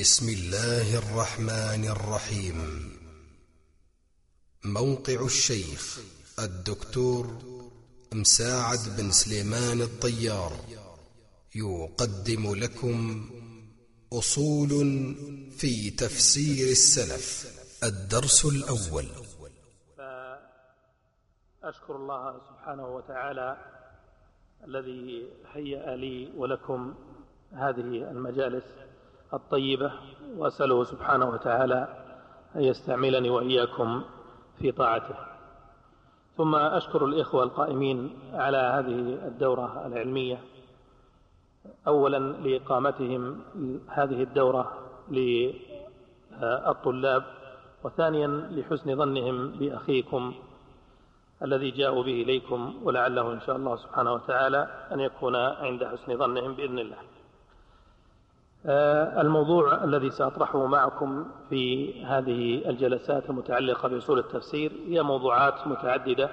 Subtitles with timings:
[0.00, 2.58] بسم الله الرحمن الرحيم.
[4.64, 6.00] موقع الشيخ
[6.38, 7.26] الدكتور
[8.14, 10.52] مساعد بن سليمان الطيار.
[11.54, 13.30] يقدم لكم
[14.12, 14.70] أصول
[15.50, 17.28] في تفسير السلف.
[17.84, 19.06] الدرس الأول.
[21.62, 23.56] أشكر الله سبحانه وتعالى
[24.64, 26.94] الذي هيأ لي ولكم
[27.52, 28.64] هذه المجالس.
[29.34, 29.92] الطيبة
[30.36, 31.88] وأسأله سبحانه وتعالى
[32.56, 34.02] أن يستعملني وإياكم
[34.58, 35.14] في طاعته.
[36.36, 40.40] ثم أشكر الإخوة القائمين على هذه الدورة العلمية.
[41.86, 43.40] أولا لإقامتهم
[43.88, 44.78] هذه الدورة
[46.30, 47.24] للطلاب
[47.84, 50.34] وثانيا لحسن ظنهم بأخيكم
[51.42, 56.54] الذي جاءوا به إليكم ولعله إن شاء الله سبحانه وتعالى أن يكون عند حسن ظنهم
[56.54, 56.96] بإذن الله.
[59.20, 66.30] الموضوع الذي سأطرحه معكم في هذه الجلسات المتعلقة بأصول التفسير هي موضوعات متعددة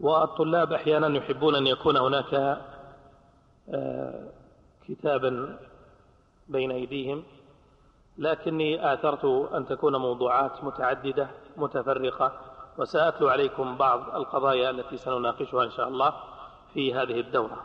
[0.00, 2.58] والطلاب أحيانا يحبون أن يكون هناك
[3.74, 4.28] آه،
[4.88, 5.58] كتابا
[6.48, 7.22] بين أيديهم
[8.18, 12.32] لكني آثرت أن تكون موضوعات متعددة متفرقة
[12.78, 16.14] وسأتلو عليكم بعض القضايا التي سنناقشها إن شاء الله
[16.74, 17.64] في هذه الدورة.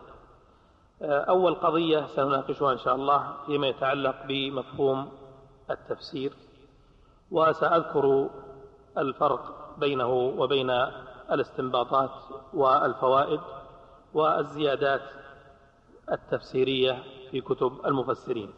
[1.01, 5.11] أول قضية سنناقشها إن شاء الله فيما يتعلق بمفهوم
[5.71, 6.33] التفسير
[7.31, 8.29] وسأذكر
[8.97, 10.69] الفرق بينه وبين
[11.31, 12.11] الاستنباطات
[12.53, 13.39] والفوائد
[14.13, 15.02] والزيادات
[16.11, 18.53] التفسيرية في كتب المفسرين.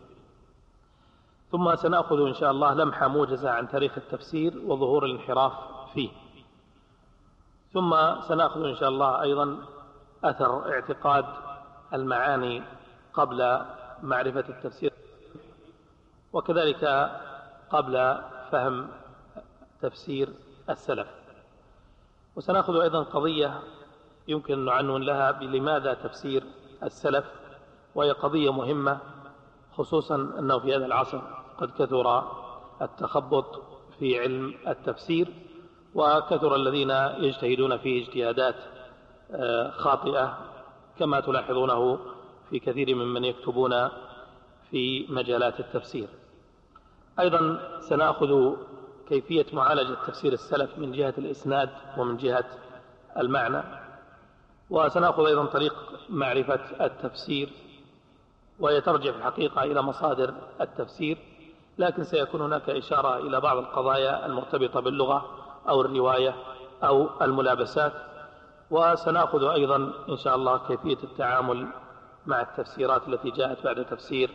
[1.51, 5.53] ثم سنأخذ إن شاء الله لمحة موجزة عن تاريخ التفسير وظهور الانحراف
[5.94, 6.09] فيه.
[7.73, 9.57] ثم سنأخذ إن شاء الله أيضا
[10.23, 11.25] أثر اعتقاد
[11.93, 12.63] المعاني
[13.13, 13.61] قبل
[14.03, 14.93] معرفة التفسير
[16.33, 17.11] وكذلك
[17.69, 18.17] قبل
[18.52, 18.88] فهم
[19.81, 20.29] تفسير
[20.69, 21.07] السلف.
[22.35, 23.59] وسنأخذ أيضا قضية
[24.28, 26.44] يمكن أن نعنون لها بلماذا تفسير
[26.84, 27.25] السلف
[27.95, 29.00] وهي قضية مهمة
[29.78, 31.22] خصوصا أنه في هذا العصر
[31.57, 32.23] قد كثر
[32.81, 33.62] التخبط
[34.00, 35.33] في علم التفسير
[35.95, 38.56] وكثر الذين يجتهدون فيه اجتهادات
[39.31, 40.38] آه، خاطئة
[41.00, 42.00] كما تلاحظونه
[42.50, 43.90] في كثير ممن يكتبون
[44.72, 46.08] في مجالات التفسير.
[47.19, 48.56] أيضا سنأخذ
[49.09, 52.46] كيفية معالجة تفسير السلف من جهة الإسناد ومن جهة
[53.18, 53.63] المعنى
[54.69, 55.75] وسنأخذ أيضا طريق
[56.09, 57.50] معرفة التفسير
[58.59, 61.18] وهي ترجع في الحقيقة إلى مصادر التفسير
[61.78, 65.25] لكن سيكون هناك إشارة إلى بعض القضايا المرتبطة باللغة
[65.69, 66.36] أو الرواية
[66.84, 67.94] أو الملابسات.
[68.72, 71.67] وسنأخذ أيضا إن شاء الله كيفية التعامل
[72.25, 74.29] مع التفسيرات التي جاءت بعد تفسير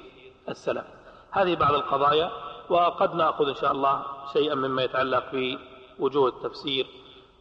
[0.48, 0.84] السلف.
[1.30, 2.30] هذه بعض القضايا
[2.68, 6.86] وقد نأخذ إن شاء الله شيئا مما يتعلق بوجوه التفسير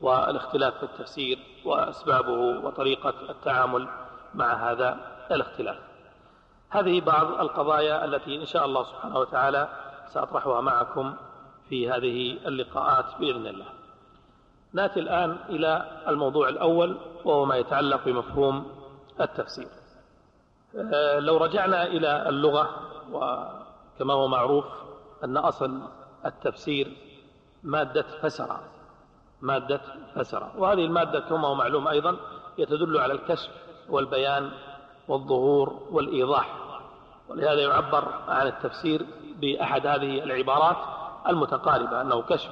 [0.01, 3.87] والاختلاف في التفسير وأسبابه وطريقة التعامل
[4.35, 4.97] مع هذا
[5.31, 5.77] الاختلاف.
[6.69, 9.67] هذه بعض القضايا التي إن شاء الله سبحانه وتعالى
[10.07, 11.13] سأطرحها معكم
[11.69, 13.80] في هذه اللقاءات بإذن الله.
[14.73, 18.71] ناتي الآن إلى الموضوع الأول وهو ما يتعلق بمفهوم
[19.21, 19.67] التفسير.
[20.93, 22.69] آه، لو رجعنا إلى اللغة
[23.11, 24.65] وكما هو معروف
[25.23, 25.81] أن أصل
[26.25, 26.97] التفسير
[27.63, 28.59] مادة فسر
[29.41, 29.81] مادة
[30.15, 32.17] فسر وهذه المادة كما هو معلوم أيضا
[32.57, 33.49] يتدل على الكشف
[33.89, 34.51] والبيان
[35.07, 36.55] والظهور والإيضاح.
[37.29, 39.05] ولهذا يعبر عن التفسير
[39.41, 40.77] بأحد هذه العبارات
[41.27, 42.51] المتقاربة أنه كشف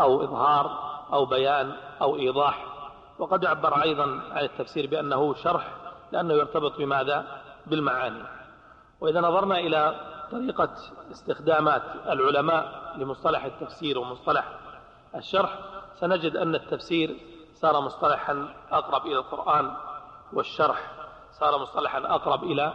[0.00, 1.72] أو إظهار أو بيان
[2.02, 2.66] أو إيضاح.
[3.18, 5.68] وقد يعبر أيضا عن التفسير بأنه شرح
[6.12, 7.26] لأنه يرتبط بماذا؟
[7.66, 8.22] بالمعاني.
[9.00, 9.94] وإذا نظرنا إلى
[10.32, 10.70] طريقة
[11.12, 14.44] استخدامات العلماء لمصطلح التفسير ومصطلح
[15.14, 15.58] الشرح
[16.00, 17.16] سنجد أن التفسير
[17.54, 19.70] صار مصطلحا أقرب إلى القرآن
[20.32, 20.90] والشرح
[21.40, 22.72] صار مصطلحا أقرب إلى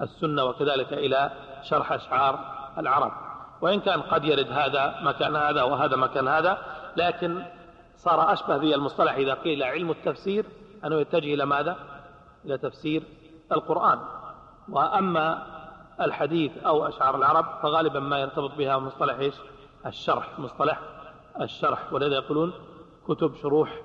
[0.00, 1.30] السنة وكذلك إلى
[1.62, 2.38] شرح أشعار
[2.78, 3.12] العرب.
[3.60, 6.58] وإن كان قد يرد هذا مكان هذا وهذا مكان هذا
[6.96, 7.42] لكن
[8.00, 10.46] صار أشبه بالمصطلح إذا قيل علم التفسير
[10.84, 11.76] أنه يتجه إلى ماذا؟
[12.44, 13.02] إلى تفسير
[13.52, 13.98] القرآن.
[14.68, 15.46] وأما
[16.00, 19.34] الحديث أو أشعار العرب فغالبا ما يرتبط بها مصطلح إيش؟
[19.86, 20.38] الشرح.
[20.38, 20.80] مصطلح
[21.40, 21.92] الشرح.
[21.92, 22.52] ولذا يقولون
[23.08, 23.80] كتب شروح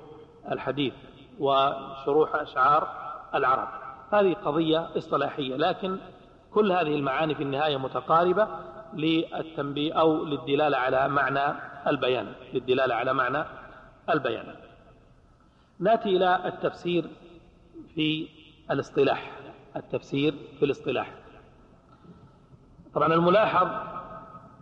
[0.51, 0.93] الحديث
[1.39, 2.87] وشروح أشعار
[3.35, 3.67] العرب.
[4.11, 5.97] هذه قضية إصطلاحية لكن
[6.53, 8.47] كل هذه المعاني في النهاية متقاربة
[8.93, 11.55] للتنبيه أو للدلالة على معنى
[11.87, 13.45] البيان للدلالة على معنى
[14.09, 14.55] البيان.
[15.79, 17.09] نأتي إلى التفسير
[17.95, 18.27] في
[18.71, 19.31] الاصطلاح
[19.75, 21.11] التفسير في الاصطلاح.
[22.93, 23.67] طبعا الملاحظ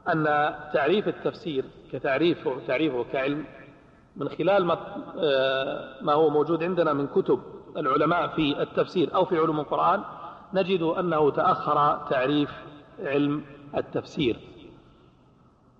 [0.10, 0.24] أن
[0.74, 3.46] تعريف التفسير كتعريفه تعريفه كعلم
[4.16, 7.40] من خلال آه، ما هو موجود عندنا من كتب
[7.78, 10.04] العلماء في التفسير أو في علوم القرآن
[10.54, 12.50] نجد أنه تأخر تعريف
[13.00, 13.46] علم
[13.78, 14.40] التفسير.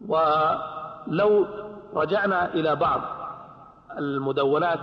[0.08, 1.48] ولو
[1.96, 3.23] رجعنا إلى بعض
[3.98, 4.80] المدونات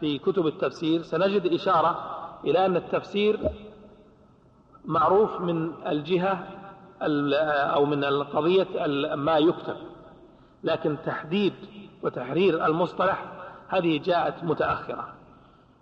[0.00, 3.38] في كتب التفسير سنجد إشارة إلى أن التفسير
[4.84, 6.48] معروف من الجهة
[7.74, 9.76] أو من القضية ما يكتب.
[10.64, 11.52] لكن تحديد
[12.02, 13.24] وتحرير المصطلح
[13.68, 15.08] هذه جاءت متأخرة.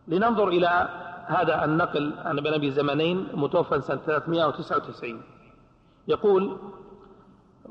[0.08, 0.88] لننظر إلى
[1.26, 5.22] هذا النقل عن ابن أبي زمنين متوفى سنة 399
[6.08, 6.56] يقول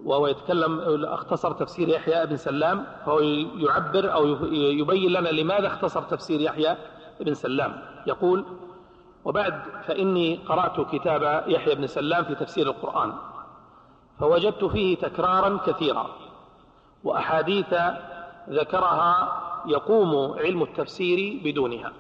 [0.06, 6.42] وهو يتكلم اختصر تفسير يحيى بن سلام فهو يعبر أو يبين لنا لماذا اختصر تفسير
[6.42, 6.78] يحيى
[7.20, 7.82] بن سلام.
[8.08, 8.46] يقول
[9.26, 13.14] وبعد فإني قرأت كتاب يحيى بن سلام في تفسير القرآن
[14.20, 16.10] فوجدت فيه تكرارا كثيرا
[17.04, 17.74] وأحاديث
[18.50, 21.94] ذكرها يقوم علم التفسير بدونها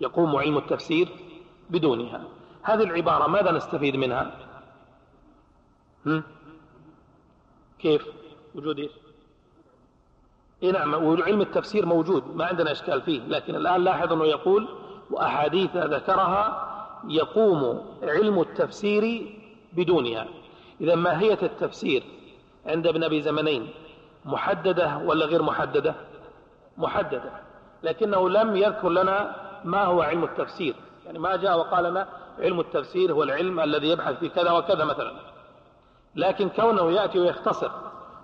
[0.00, 1.08] يقوم علم التفسير
[1.70, 2.20] بدونها.
[2.62, 4.30] هذه العبارة ماذا نستفيد منها؟
[6.06, 6.22] هم؟
[7.82, 8.06] كيف؟
[8.54, 8.90] وجود إيش؟
[10.62, 14.68] إيه نعم علم التفسير موجود ما عندنا إشكال فيه لكن الآن لاحظ أنه يقول
[15.10, 16.66] وأحاديث ذكرها
[17.08, 19.34] يقوم علم التفسير
[19.72, 20.28] بدونها.
[20.80, 22.02] إذا ماهية التفسير
[22.66, 23.68] عند ابن أبي زمنين
[24.24, 25.94] محددة ولا غير محددة؟
[26.78, 27.32] محددة
[27.82, 30.74] لكنه لم يذكر لنا ما هو علم التفسير.
[31.06, 35.29] يعني ما جاء وقال لنا علم التفسير هو العلم الذي يبحث في كذا وكذا مثلا.
[36.14, 37.70] لكن كونه يأتي ويختصر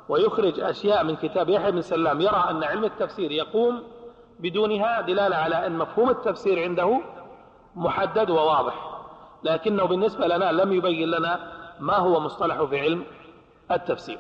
[0.09, 3.83] ويخرج أشياء من كتاب يحيى بن سلام يرى أن علم التفسير يقوم
[4.41, 7.01] بدونها دلالة على أن مفهوم التفسير عنده
[7.77, 8.91] محدد وواضح
[9.45, 13.05] لكنه بالنسبة لنا لم يبين لنا ما هو مصطلح في علم
[13.71, 14.19] التفسير.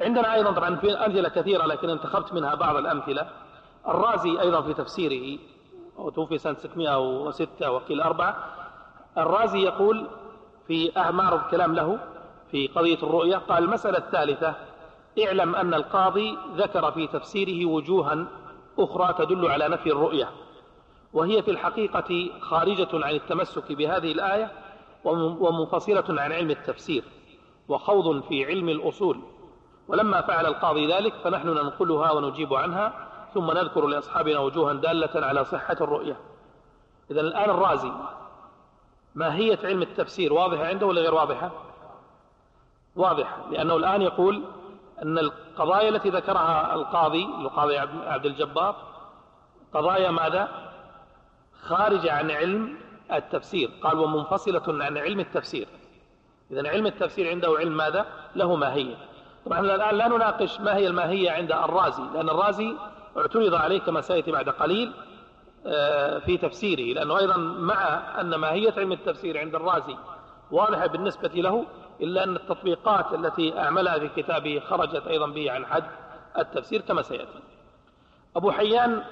[0.00, 3.30] عندنا أيضا طبعا في أمثلة كثيرة لكن انتخبت منها بعض الأمثلة.
[3.88, 5.38] الرازي أيضا في تفسيره
[5.96, 8.36] وتوفي سنة 606 وقيل أربعة.
[9.18, 10.08] الرازي يقول
[10.68, 11.98] في معرض كلام له
[12.50, 13.36] في قضية الرؤية.
[13.36, 14.54] قال المسألة الثالثة
[15.26, 18.26] اعلم أن القاضي ذكر في تفسيره وجوها
[18.78, 20.30] أخرى تدل على نفي الرؤية
[21.12, 24.52] وهي في الحقيقة خارجة عن التمسك بهذه الآية
[25.04, 27.04] ومنفصلة عن علم التفسير
[27.68, 29.20] وخوض في علم الأصول.
[29.88, 35.76] ولما فعل القاضي ذلك فنحن ننقلها ونجيب عنها ثم نذكر لأصحابنا وجوها دالة على صحة
[35.80, 36.16] الرؤية.
[37.10, 37.92] إذا الآن الرازي
[39.14, 41.50] ماهية علم التفسير واضحة عنده ولا غير واضحة؟
[42.96, 44.42] واضحة لأنه الآن يقول
[45.02, 48.76] أن القضايا التي ذكرها القاضي القاضي عبد الجبار
[49.74, 50.48] قضايا ماذا؟
[51.62, 52.76] خارجة عن علم
[53.12, 55.68] التفسير قال ومنفصلة عن علم التفسير.
[56.50, 58.06] إذا علم التفسير عنده علم ماذا؟
[58.36, 58.96] له ماهية.
[59.46, 62.74] طبعا الآن لا نناقش ما هي الماهية عند الرازي لأن الرازي
[63.16, 64.92] اعترض عليه كما سيأتي بعد قليل.
[66.26, 69.96] في تفسيره لأنه أيضا مع أن ماهية علم التفسير عند الرازي
[70.50, 71.66] واضحة بالنسبة له
[72.00, 75.84] إلا أن التطبيقات التي أعملها في كتابه خرجت أيضا به عن حد
[76.38, 77.40] التفسير كما سيأتي.
[78.36, 79.04] أبو حيان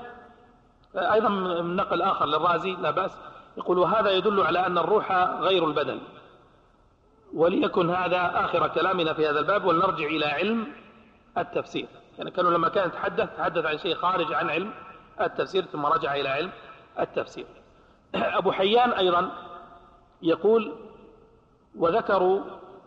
[0.97, 3.17] آه، أيضا من نقل آخر للرازي لا بأس
[3.56, 6.00] يقول وهذا يدل على أن الروح غير البدن.
[7.35, 10.67] وليكن هذا آخر كلامنا في هذا الباب ولنرجع إلى علم
[11.39, 11.86] التفسير.
[12.19, 14.72] يعني كانوا لما كان يتحدث تحدث عن شيء خارج عن علم
[15.27, 16.50] التفسير ثم رجع إلى علم
[17.00, 17.46] التفسير.
[18.15, 19.31] أبو حيان أيضا
[20.22, 20.72] يقول
[21.77, 22.41] وذكروا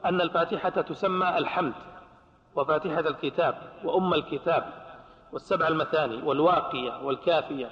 [0.05, 1.73] أن الفاتحة تسمى الحمد
[2.55, 4.73] وفاتحة الكتاب وأم الكتاب
[5.31, 7.69] والسبع المثاني والواقية والكافية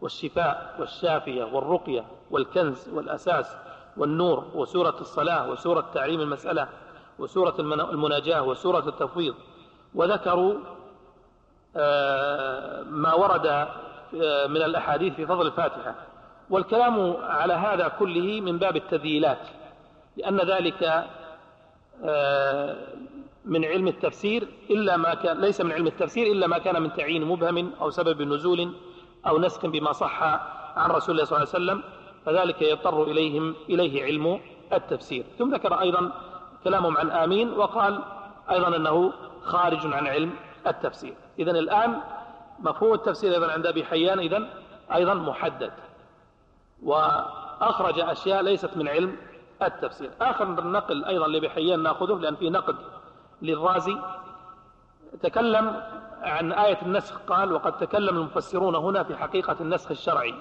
[0.00, 3.56] والشفاء والشافية والرقية والكنز والأساس
[3.96, 6.68] والنور وسورة الصلاة وسورة تعليم المسألة
[7.18, 9.34] وسورة المناجاة وسورة التفويض.
[9.94, 10.54] وذكروا
[11.76, 13.68] آه، ما ورد
[14.48, 15.94] من الأحاديث في فضل الفاتحة.
[16.50, 19.48] والكلام على هذا كله من باب التذييلات
[20.16, 21.06] لأن ذلك
[22.04, 22.76] آه،
[23.44, 27.24] من علم التفسير إلا ما كان ليس من علم التفسير إلا ما كان من تعيين
[27.24, 28.72] مبهم أو سبب نزول
[29.26, 30.22] أو نسخ بما صح
[30.76, 31.82] عن رسول الله صلى الله عليه وسلم
[32.26, 34.40] فذلك يضطر إليهم إليه علم
[34.72, 35.24] التفسير.
[35.38, 36.12] ثم ذكر أيضا
[36.64, 38.02] كلامهم عن آمين وقال
[38.50, 39.12] أيضا أنه
[39.42, 40.30] خارج عن علم
[40.66, 41.14] التفسير.
[41.38, 42.00] إذن الآن
[42.60, 44.48] مفهوم التفسير أيضا عند أبي حيان إذن
[44.94, 45.72] أيضا محدد.
[46.82, 49.16] وأخرج أشياء ليست من علم
[49.62, 50.10] التفسير.
[50.20, 52.76] آخر النقل أيضا لأبي حيان نأخذه لأن في نقد
[53.42, 53.96] للرازي.
[55.22, 55.82] تكلم
[56.22, 60.34] عن آية النسخ قال وقد تكلم المفسرون هنا في حقيقة النسخ الشرعي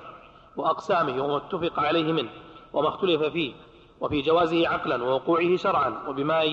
[0.55, 2.29] وأقسامه وما اتفق عليه منه
[2.73, 3.53] وما اختلف فيه
[4.01, 6.43] وفي جوازه عقلا ووقوعه شرعا وبما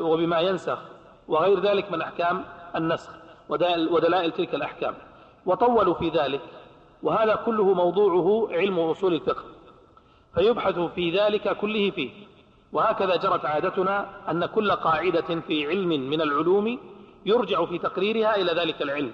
[0.00, 0.78] وبما ينسخ
[1.28, 2.44] وغير ذلك من أحكام
[2.76, 3.10] النسخ
[3.48, 4.94] ودلائل تلك الأحكام.
[5.46, 6.40] وطولوا في ذلك
[7.02, 9.44] وهذا كله موضوعه علم أصول الفقه.
[10.34, 12.10] فيبحث في ذلك كله فيه.
[12.72, 16.78] وهكذا جرت عادتنا أن كل قاعدة في علم من العلوم
[17.26, 19.12] يرجع في تقريرها إلى ذلك العلم.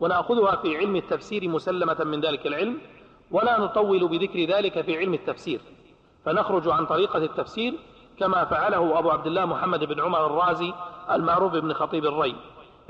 [0.00, 2.78] ونأخذها في علم التفسير مسلمة من ذلك العلم
[3.30, 5.60] ولا نطول بذكر ذلك في علم التفسير.
[6.24, 7.74] فنخرج عن طريقة التفسير
[8.18, 10.72] كما فعله أبو عبد الله محمد بن عمر الرازي
[11.10, 12.36] المعروف بن خطيب الري.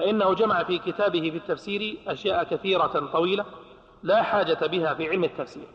[0.00, 3.44] فإنه جمع في كتابه في التفسير أشياء كثيرة طويلة
[4.02, 5.68] لا حاجة بها في علم التفسير.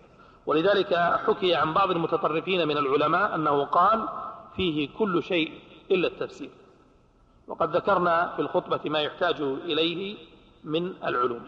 [0.46, 0.94] ولذلك
[1.27, 4.08] حكي عن بعض المتطرفين من العلماء أنه قال
[4.55, 5.60] فيه كل شيء
[5.91, 6.50] إلا التفسير.
[7.48, 10.17] وقد ذكرنا في الخطبة ما يحتاج إليه
[10.63, 11.48] من العلوم.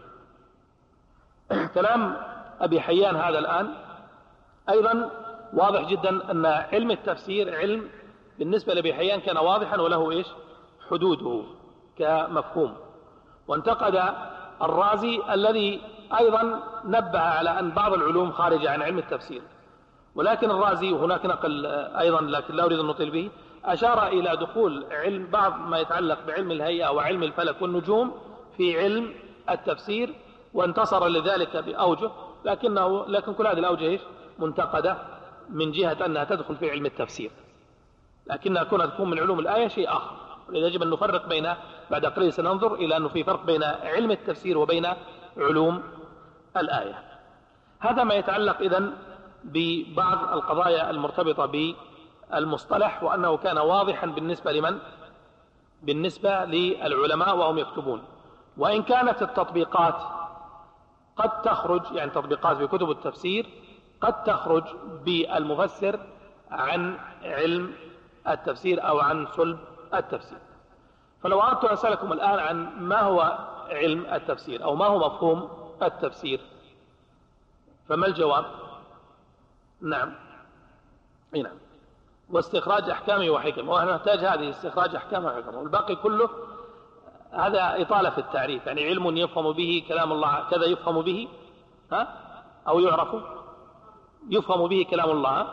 [1.75, 2.17] كلام
[2.59, 3.73] أبي حيان هذا الآن
[4.69, 5.11] أيضا
[5.53, 7.89] واضح جدا أن علم التفسير علم
[8.39, 10.27] بالنسبة لأبي حيان كان واضحا وله إيش؟
[10.89, 11.43] حدوده.
[11.99, 12.75] كمفهوم.
[13.47, 14.03] وانتقد
[14.61, 15.81] الرازي الذي
[16.19, 19.41] أيضا نبه على أن بعض العلوم خارجة عن علم التفسير.
[20.15, 23.29] ولكن الرازي وهناك نقل أيضا لكن لا أريد أن نطيل به
[23.65, 28.11] أشار إلى دخول علم بعض ما يتعلق بعلم الهيئة وعلم الفلك والنجوم
[28.57, 29.13] في علم
[29.49, 30.13] التفسير
[30.53, 32.11] وانتصر لذلك بأوجه
[32.45, 33.99] لكنه لكن كل هذه الأوجه
[34.39, 34.97] منتقدة
[35.49, 37.31] من جهة أنها تدخل في علم التفسير.
[38.27, 40.15] لكنها كونها تكون من علوم الآية شيء آخر.
[40.49, 41.53] يجب أن نفرق بين
[41.91, 44.87] بعد قليل سننظر إلى أنه في فرق بين علم التفسير وبين
[45.37, 45.83] علوم
[46.57, 47.03] الآية.
[47.79, 48.93] هذا ما يتعلق إذن
[49.43, 51.73] ببعض القضايا المرتبطة
[52.31, 54.79] بالمصطلح وأنه كان واضحا بالنسبة لمن؟
[55.83, 58.03] بالنسبة للعلماء وهم يكتبون.
[58.57, 59.95] وإن كانت التطبيقات
[61.17, 63.45] قد تخرج يعني تطبيقات في كتب التفسير
[64.01, 64.63] قد تخرج
[65.05, 65.99] بالمفسر
[66.51, 67.73] عن علم
[68.27, 69.59] التفسير أو عن صلب
[69.93, 70.37] التفسير.
[71.23, 73.37] فلو أردت أن أسألكم الآن عن ما هو
[73.69, 75.49] علم التفسير أو ما هو مفهوم
[75.81, 76.39] التفسير
[77.89, 78.45] فما الجواب؟
[79.81, 80.13] نعم.
[81.35, 81.57] إي نعم.
[82.29, 86.29] واستخراج أحكامه وحكمه ونحن نحتاج هذه استخراج أحكامه وحكمه والباقي كله
[87.31, 88.67] هذا إطالة في التعريف.
[88.67, 90.49] يعني علم يفهم به كلام الله.
[90.49, 91.27] كذا يفهم به
[91.91, 92.07] ها؟
[92.67, 93.15] أو يعرف؟
[94.29, 95.47] يفهم به كلام الله.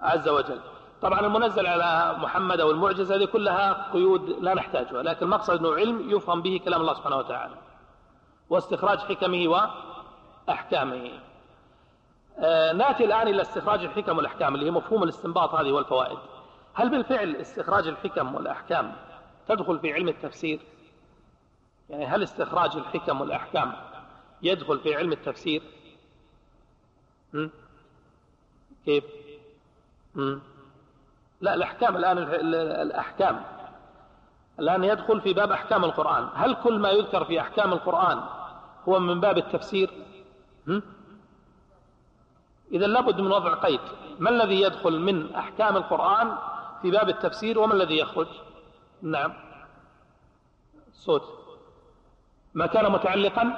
[0.00, 0.60] عز وجل.
[1.02, 6.10] طبعا المنزل على محمد أو المعجزة هذه كلها قيود لا نحتاجها لكن المقصد أنه علم
[6.10, 7.54] يفهم به كلام الله سبحانه وتعالى
[8.50, 9.68] واستخراج حكمه
[10.48, 11.10] وأحكامه.
[12.38, 16.18] آه نأتي الآن إلى استخراج الحكم والأحكام اللي هي مفهوم الاستنباط هذه والفوائد.
[16.74, 18.92] هل بالفعل استخراج الحكم والأحكام
[19.48, 20.60] تدخل في علم التفسير؟
[21.90, 23.72] يعني هل استخراج الحكم والأحكام
[24.42, 25.62] يدخل في علم التفسير؟
[27.32, 27.48] م?
[28.84, 29.04] كيف؟
[30.14, 30.38] م?
[31.40, 32.18] لا الأحكام الآن
[32.82, 33.44] الأحكام.
[34.58, 36.28] الآن يدخل في باب أحكام القرآن.
[36.34, 38.20] هل كل ما يذكر في أحكام القرآن
[38.88, 39.90] هو من باب التفسير؟
[42.72, 43.80] إذا لابد من وضع قيد.
[44.18, 46.36] ما الذي يدخل من أحكام القرآن
[46.82, 48.28] في باب التفسير وما الذي يخرج؟
[49.02, 49.32] نعم.
[50.92, 51.22] صوت.
[52.54, 53.56] ما كان متعلقا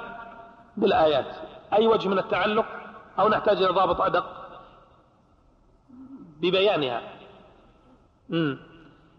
[0.77, 1.35] بالآيات.
[1.73, 2.65] أي وجه من التعلق؟
[3.19, 4.25] أو نحتاج إلى ضابط أدق؟
[6.39, 7.16] ببيانها.
[8.29, 8.57] مم.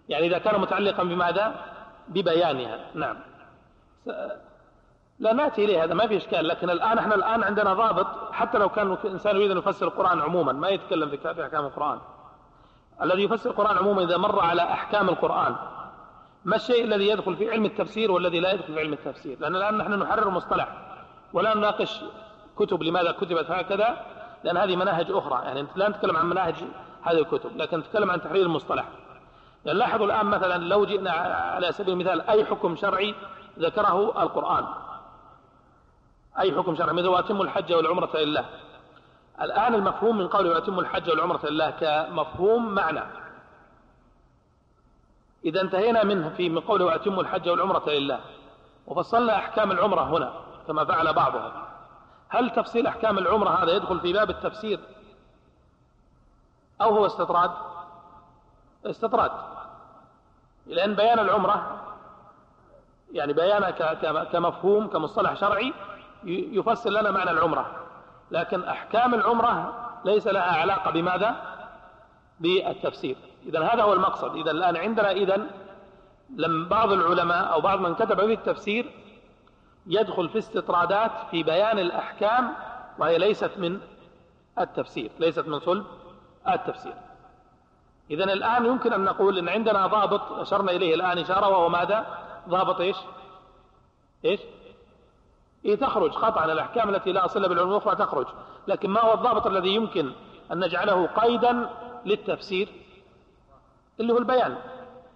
[0.09, 1.55] يعني إذا كان متعلقا بماذا؟
[2.09, 2.79] ببيانها.
[2.95, 3.17] نعم.
[5.19, 6.49] لا ناتي إليه هذا ما في إشكال.
[6.49, 10.53] لكن الآن إحنا الآن عندنا ضابط حتى لو كان الانسان يريد أن يفسر القرآن عموما
[10.53, 11.99] ما يتكلم في أحكام القرآن.
[13.03, 15.57] الذي يفسر القرآن عموما إذا مر على أحكام القرآن
[16.45, 19.79] ما الشيء الذي يدخل في علم التفسير والذي لا يدخل في علم التفسير؟ لأن الآن
[19.79, 20.69] نحن نحرر مصطلح
[21.33, 22.00] ولا نناقش
[22.57, 24.07] كتب لماذا كتبت هكذا؟
[24.45, 25.45] لأن هذه مناهج أخرى.
[25.45, 26.55] يعني لا نتكلم عن مناهج
[27.02, 28.85] هذه الكتب لكن نتكلم عن تحرير المصطلح.
[29.64, 33.14] يعني لاحظوا الآن مثلا لو جئنا على سبيل المثال أي حكم شرعي
[33.59, 34.64] ذكره القرآن.
[36.38, 38.45] أي حكم شرعي مثل وأتم الحج والعمرة لله.
[39.43, 43.02] الآن المفهوم من قوله وأتم الحج والعمرة لله كمفهوم معنى.
[45.45, 48.21] إذا انتهينا منه في من قوله وأتم الحج والعمرة لله.
[48.87, 50.33] وفصلنا أحكام العمرة هنا
[50.67, 51.52] كما فعل بعضهم.
[52.28, 54.81] هل تفصيل أحكام العمرة هذا يدخل في باب التفسير؟
[56.82, 57.50] أو هو استطراد؟
[58.87, 59.30] استطراد.
[60.66, 61.80] لأن بيان العمرة
[63.12, 63.70] يعني بيانها
[64.25, 65.73] كمفهوم كمصطلح شرعي
[66.25, 67.70] يفسر لنا معنى العمرة.
[68.30, 71.37] لكن أحكام العمرة ليس لها علاقة بماذا؟
[72.40, 73.16] بالتفسير.
[73.47, 74.37] إذا هذا هو المقصد.
[74.37, 75.47] إذا الآن عندنا إذا
[76.37, 78.90] لم بعض العلماء أو بعض من كتب في التفسير
[79.87, 82.52] يدخل في استطرادات في بيان الأحكام
[82.99, 83.80] وهي ليست من
[84.58, 85.87] التفسير ليست من صلب
[86.55, 86.95] التفسير.
[88.11, 92.07] إذا الآن يمكن أن نقول أن عندنا ضابط أشرنا إليه الآن إشارة وهو ماذا؟
[92.49, 92.97] ضابط إيش؟
[94.25, 94.40] إيش؟
[95.64, 96.12] إيه تخرج.
[96.12, 98.26] قطعا الأحكام التي لا أصل بالعلوم الأخرى تخرج.
[98.69, 100.12] لكن ما هو الضابط الذي يمكن
[100.52, 101.71] أن نجعله قيدا
[102.07, 102.69] للتفسير؟
[104.00, 104.57] اللي هو البيان.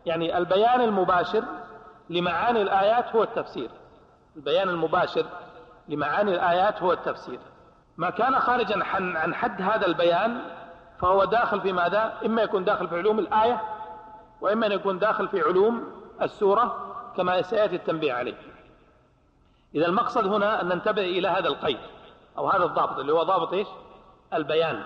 [0.06, 1.44] يعني البيان المباشر
[2.10, 3.70] لمعاني الآيات هو التفسير.
[4.36, 5.26] البيان المباشر
[5.88, 7.38] لمعاني الآيات هو التفسير.
[7.96, 10.40] ما كان خارجا عن حد هذا البيان
[11.02, 13.60] فهو داخل في ماذا؟ إما يكون داخل في علوم الآية
[14.40, 15.84] وإما أن يكون داخل في علوم
[16.22, 18.34] السورة كما سيأتي التنبيه عليه.
[19.74, 21.78] إذا المقصد هنا أن ننتبه إلى هذا القيد
[22.38, 23.66] أو هذا الضابط اللي هو ضابط إيش؟
[24.34, 24.82] البيان.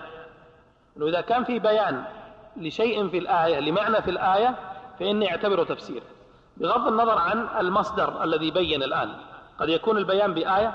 [0.97, 2.03] أنه إذا كان في بيان
[2.55, 4.55] لشيء في الآية لمعنى في الآية
[4.99, 6.03] فإني أعتبره تفسير.
[6.57, 9.13] بغض النظر عن المصدر الذي بين الآن.
[9.59, 10.73] قد يكون البيان بآية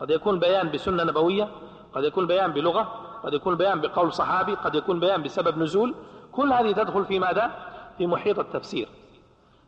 [0.00, 1.48] قد يكون البيان بسنة نبوية
[1.94, 5.94] قد يكون البيان بلغة قد يكون البيان بقول صحابي قد يكون البيان بسبب نزول.
[6.32, 7.50] كل هذه تدخل في ماذا؟
[7.98, 8.88] في محيط التفسير.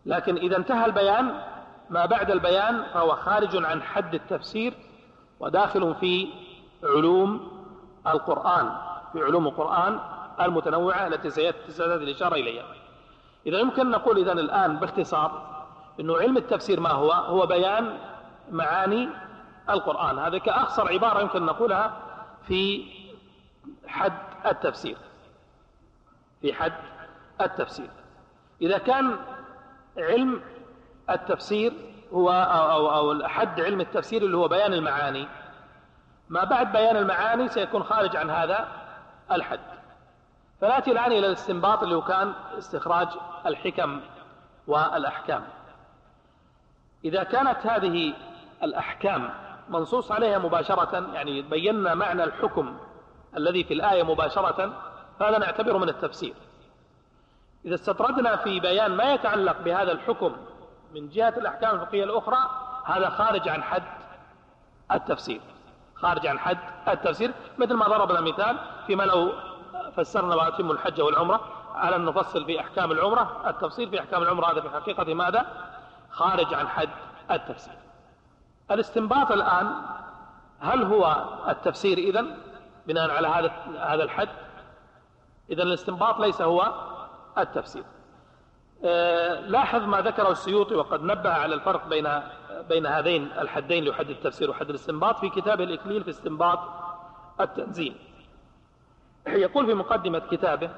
[0.06, 1.40] لكن إذا انتهى البيان
[1.90, 4.74] ما بعد البيان فهو خارج عن حد التفسير
[5.40, 6.28] وداخل في
[6.84, 7.50] علوم
[8.06, 8.70] القرآن
[9.12, 10.00] في علوم القرآن
[10.40, 12.64] المتنوعة التي سيأتي الإشارة إليها.
[13.46, 15.42] إذا يمكن نقول إذا الآن باختصار
[16.00, 17.98] أنه علم التفسير ما هو؟ هو بيان
[18.50, 19.08] معاني
[19.70, 20.18] القرآن.
[20.18, 21.92] هذا كأخصر عبارة يمكن نقولها
[22.46, 22.84] في
[23.92, 24.12] حد
[24.46, 24.96] التفسير.
[26.40, 26.72] في حد
[27.40, 27.90] التفسير.
[28.62, 29.16] إذا كان
[29.98, 30.42] علم
[31.10, 31.72] التفسير
[32.12, 35.28] هو أو, أو, أو حد علم التفسير اللي هو بيان المعاني.
[36.28, 38.68] ما بعد بيان المعاني سيكون خارج عن هذا
[39.32, 39.60] الحد.
[40.60, 43.08] فنأتي الآن إلى الاستنباط اللي هو كان استخراج
[43.46, 44.00] الحكم
[44.66, 45.44] والأحكام.
[47.04, 48.14] إذا كانت هذه
[48.62, 49.30] الأحكام
[49.68, 52.78] منصوص عليها مباشرة يعني بينا معنى الحكم
[53.36, 54.72] الذي في الآية مباشرة
[55.20, 56.34] فهذا نعتبره من التفسير.
[57.64, 60.36] إذا استطردنا في بيان ما يتعلق بهذا الحكم
[60.94, 62.38] من جهة الأحكام الفقهية الأخرى
[62.84, 63.82] هذا خارج عن حد
[64.92, 65.40] التفسير.
[65.94, 69.32] خارج عن حد التفسير مثل ما ضربنا مثال فيما لو
[69.96, 71.40] فسرنا وأتم الحج والعمرة
[71.74, 75.46] على أن نفصل في أحكام العمرة التفصيل في أحكام العمرة هذا في حقيقة ماذا؟
[76.10, 76.88] خارج عن حد
[77.30, 77.74] التفسير.
[78.70, 79.74] الاستنباط الآن
[80.60, 82.36] هل هو التفسير إذن؟
[82.86, 84.28] بناء على هذا هذا الحد.
[85.50, 86.74] إذا الاستنباط ليس هو
[87.38, 87.84] التفسير.
[88.84, 92.08] آه، لاحظ ما ذكره السيوطي وقد نبه على الفرق بين
[92.68, 96.58] بين هذين الحدين لحد التفسير وحد الاستنباط في كتابه الإكليل في استنباط
[97.40, 97.96] التنزيل.
[99.26, 100.70] يقول في مقدمة كتابه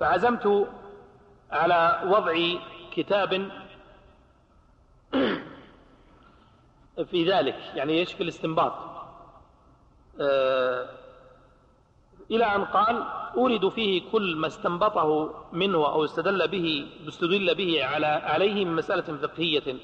[0.00, 0.68] فعزمت
[1.50, 2.34] على وضع
[2.92, 3.50] كتاب
[7.10, 7.56] في ذلك.
[7.74, 8.72] يعني إيش في الاستنباط؟
[12.30, 13.04] إلى أن قال
[13.36, 19.16] أورد فيه كل ما استنبطه منه أو استدل به استدل به على عليه من مسألة
[19.16, 19.76] فقهية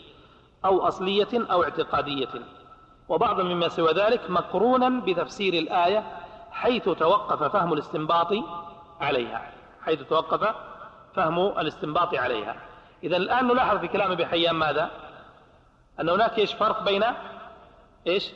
[0.64, 2.28] أو أصلية أو اعتقادية.
[3.08, 6.04] وبعض مما سوى ذلك مقرونا بتفسير الآية
[6.50, 8.32] حيث توقف فهم الاستنباط
[9.00, 10.54] عليها حيث توقف
[11.14, 12.56] فهم الاستنباط عليها.
[13.04, 14.90] إذا الآن نلاحظ في كلام ابي حيان ماذا؟
[16.00, 17.04] أن هناك إيش؟ فرق بين
[18.06, 18.32] إيش؟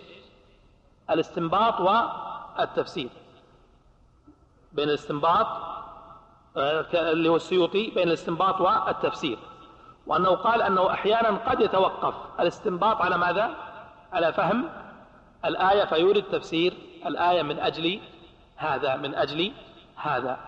[1.10, 3.10] الاستنباط والتفسير
[4.72, 5.46] بين الاستنباط
[6.56, 9.38] آه، اللي هو السيوطي بين الاستنباط والتفسير.
[10.06, 13.54] وأنه قال أنه أحيانا قد يتوقف الاستنباط على ماذا؟
[14.12, 14.68] على فهم
[15.44, 16.74] الآية فيورد تفسير
[17.06, 18.00] الآية من أجل
[18.56, 19.52] هذا من أجل
[19.96, 20.38] هذا.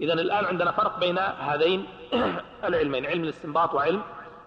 [0.00, 1.86] إذا الآن عندنا فرق بين هذين
[2.68, 4.02] العلمين علم الاستنباط وعلم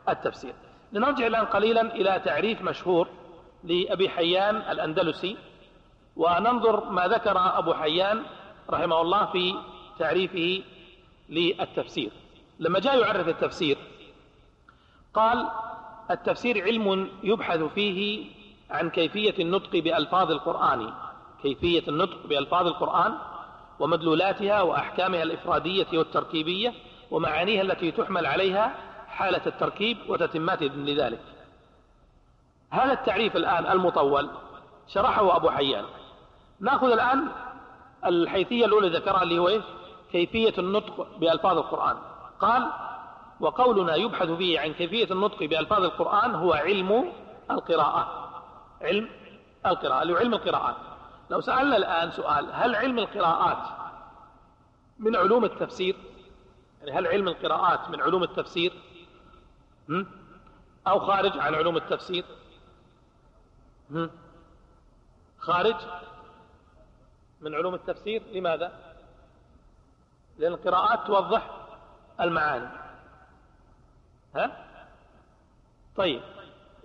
[0.09, 0.53] التفسير.
[0.91, 3.07] لنرجع الآن قليلا إلى تعريف مشهور
[3.63, 5.37] لأبي حيان الأندلسي
[6.15, 8.23] وننظر ما ذكر أبو حيان
[8.69, 9.55] رحمه الله في
[9.99, 10.63] تعريفه
[11.29, 12.11] للتفسير.
[12.59, 13.77] لما جاء يعرف التفسير
[15.13, 15.47] قال
[16.11, 18.25] التفسير علم يبحث فيه
[18.71, 20.93] عن كيفية النطق بألفاظ القرآن.
[21.41, 23.17] كيفية النطق بألفاظ القرآن
[23.79, 26.73] ومدلولاتها وأحكامها الإفرادية والتركيبية
[27.11, 28.75] ومعانيها التي تحمل عليها
[29.07, 31.21] حالة التركيب وتتمات لذلك.
[32.69, 34.29] هذا التعريف الآن المطول
[34.87, 35.85] شرحه أبو حيان.
[36.59, 37.27] نأخذ الآن
[38.05, 39.61] الحيثية الأولى ذكرها اللي هو إيه؟
[40.11, 41.97] كيفية النطق بألفاظ القرآن.
[42.39, 42.71] قال
[43.39, 47.13] وقولنا يبحث فيه عن كيفية النطق بألفاظ القرآن هو علم
[47.51, 48.29] القراءة.
[48.81, 49.09] علم
[49.65, 50.75] القراءة اللي هو علم القراءات.
[51.29, 53.67] لو سألنا الآن سؤال هل علم القراءات
[54.99, 55.95] من علوم التفسير؟
[56.79, 58.73] يعني هل علم القراءات من علوم التفسير؟
[60.87, 62.25] أو خارج عن علوم التفسير؟
[65.39, 65.75] خارج
[67.45, 68.71] من علوم التفسير لماذا؟
[70.37, 71.51] لأن القراءات توضح
[72.21, 72.67] المعاني.
[74.35, 74.65] ها؟
[75.95, 76.21] طيب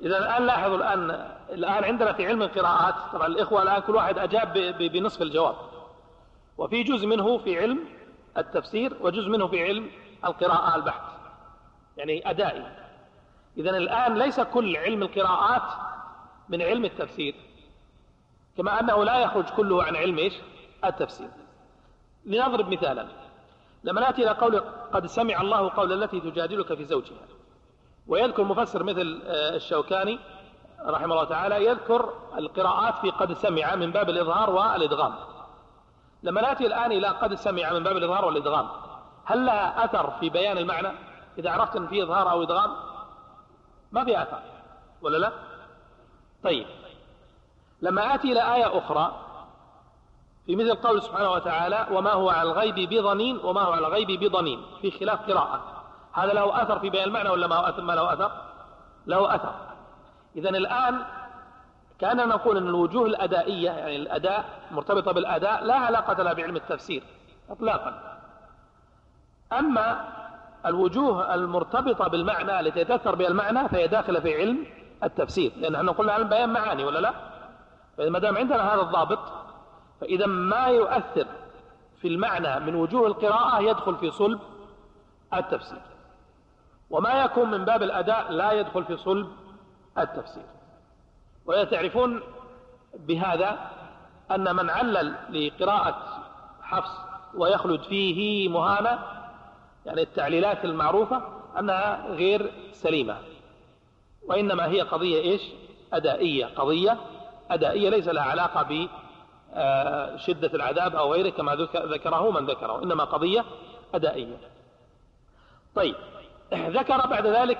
[0.02, 1.10] إذا الآن لاحظوا الآن
[1.50, 5.56] الآن عندنا في علم القراءات طبعا الإخوة الآن كل واحد أجاب بنصف الجواب.
[6.58, 7.84] وفي جزء منه في علم
[8.38, 9.90] التفسير وجزء منه في علم
[10.24, 11.02] القراءة البحث
[11.96, 12.66] يعني أدائي.
[13.56, 15.72] إذا الآن ليس كل علم القراءات
[16.48, 17.34] من علم التفسير
[18.56, 20.34] كما أنه لا يخرج كله عن علم إيش؟
[20.84, 21.28] التفسير.
[22.26, 23.06] لنضرب مثالا.
[23.84, 24.62] لما نأتي إلى قول
[24.92, 27.26] قد سمع الله قول التي تجادلك في زوجها.
[28.06, 30.18] ويذكر مفسر مثل آه، الشوكاني
[30.86, 35.14] رحمه الله تعالى يذكر القراءات في قد سمع من باب الإظهار والإدغام.
[36.22, 38.68] لما نأتي الآن إلى قد سمع من باب الإظهار والإدغام
[39.24, 40.88] هل لها أثر في بيان المعنى؟
[41.38, 42.70] إذا عرفت أن في إظهار أو إدغام
[43.92, 44.42] ما في أثر
[45.02, 45.32] ولا لا؟
[46.44, 46.66] طيب.
[47.82, 49.29] لما آتي إلى آية أخرى
[50.46, 54.62] في مثل قول سبحانه وتعالى وما هو على الغيب بضنين وما هو على الغيب بضنين
[54.80, 55.82] في خلاف قراءة.
[56.12, 58.32] هذا له أثر في بيان المعنى ولا ما, أثر ما له أثر؟
[59.06, 59.54] له أثر.
[60.36, 61.02] إذا الآن
[61.98, 67.02] كان نقول أن الوجوه الأدائية يعني الأداء مرتبطة بالأداء لا علاقة لها بعلم التفسير
[67.50, 68.18] إطلاقا.
[69.52, 70.08] أما
[70.66, 74.66] الوجوه المرتبطة بالمعنى التي يتأثر بها المعنى فهي داخلة في علم
[75.04, 75.52] التفسير.
[75.56, 77.14] لأن إحنا قلنا علم بيان معاني ولا لا؟
[77.98, 79.18] فإذا ما دام عندنا هذا الضابط
[80.00, 81.26] فإذا ما يؤثر
[82.00, 84.40] في المعنى من وجوه القراءة يدخل في صلب
[85.34, 85.82] التفسير.
[86.90, 89.28] وما يكون من باب الأداء لا يدخل في صلب
[89.98, 90.44] التفسير.
[91.46, 92.20] ويتعرفون
[92.94, 93.70] بهذا
[94.30, 96.22] أن من علل لقراءة
[96.62, 96.90] حفص
[97.34, 98.98] ويخلد فيه مهانة
[99.86, 101.22] يعني التعليلات المعروفة
[101.58, 103.16] أنها غير سليمة.
[104.26, 105.42] وإنما هي قضية إيش؟
[105.92, 106.46] أدائية.
[106.46, 106.98] قضية
[107.50, 108.62] أدائية ليس لها علاقة
[109.54, 113.44] بشدة العذاب أو غيره كما ذكره من ذكره إنما قضية
[113.94, 114.36] أدائية.
[115.74, 115.94] طيب
[116.52, 117.58] ذكر بعد ذلك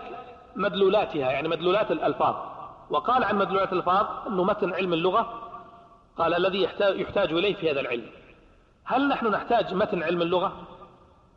[0.56, 2.36] مدلولاتها يعني مدلولات الألفاظ.
[2.90, 5.50] وقال عن مدلولات الألفاظ أنه متن علم اللغة.
[6.18, 8.06] قال الذي يحتاج إليه في هذا العلم.
[8.84, 10.52] هل نحن نحتاج متن علم اللغة؟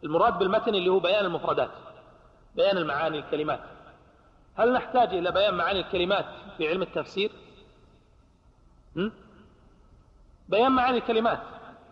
[0.03, 1.69] المراد بالمتن اللي هو بيان المفردات
[2.55, 3.59] بيان المعاني الكلمات.
[4.55, 6.25] هل نحتاج إلى بيان معاني الكلمات
[6.57, 7.31] في علم التفسير؟
[10.49, 11.39] بيان معاني الكلمات.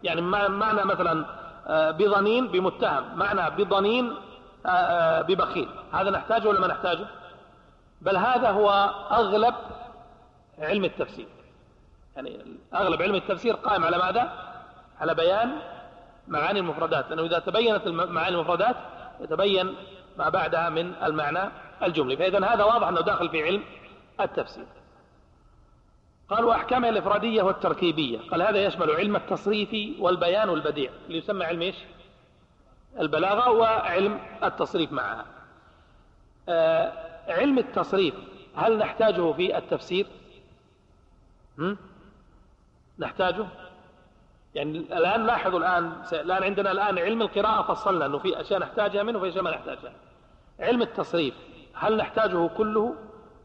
[0.04, 1.26] يعني معنى مثلا
[1.68, 4.16] آه، بضنين بمتهم معنى بضنين
[4.66, 5.70] آه، آه، ببخيل.
[5.92, 7.06] هذا نحتاجه ولا ما نحتاجه؟
[8.02, 8.70] بل هذا هو
[9.12, 9.56] أغلب
[10.60, 11.28] علم التفسير.
[12.16, 14.32] يعني أغلب علم التفسير قائم على ماذا؟
[15.00, 15.58] على بيان
[16.28, 17.10] معاني المفردات.
[17.10, 18.76] لأنه إذا تبينت معاني المفردات
[19.20, 19.76] يتبين
[20.18, 21.52] ما بعدها من المعنى
[21.84, 22.18] الجملي.
[22.18, 23.64] فإذا هذا واضح أنه داخل في علم
[24.22, 24.66] التفسير.
[26.32, 28.20] قال وأحكامها الإفرادية والتركيبية.
[28.32, 31.76] قال هذا يشمل علم التصريف والبيان والبديع اللي يسمى علم إيش؟
[33.00, 35.26] البلاغة وعلم التصريف معها.
[36.50, 36.94] آه
[37.28, 38.14] علم التصريف
[38.56, 40.08] هل نحتاجه في التفسير؟
[41.60, 41.78] هم؟
[43.00, 43.46] نحتاجه؟
[44.56, 49.18] يعني الآن لاحظوا الآن الآن عندنا الآن علم القراءة فصلنا أنه في أشياء نحتاجها منه
[49.18, 49.94] وفي أشياء ما نحتاجها.
[50.60, 51.34] علم التصريف
[51.74, 52.96] هل نحتاجه كله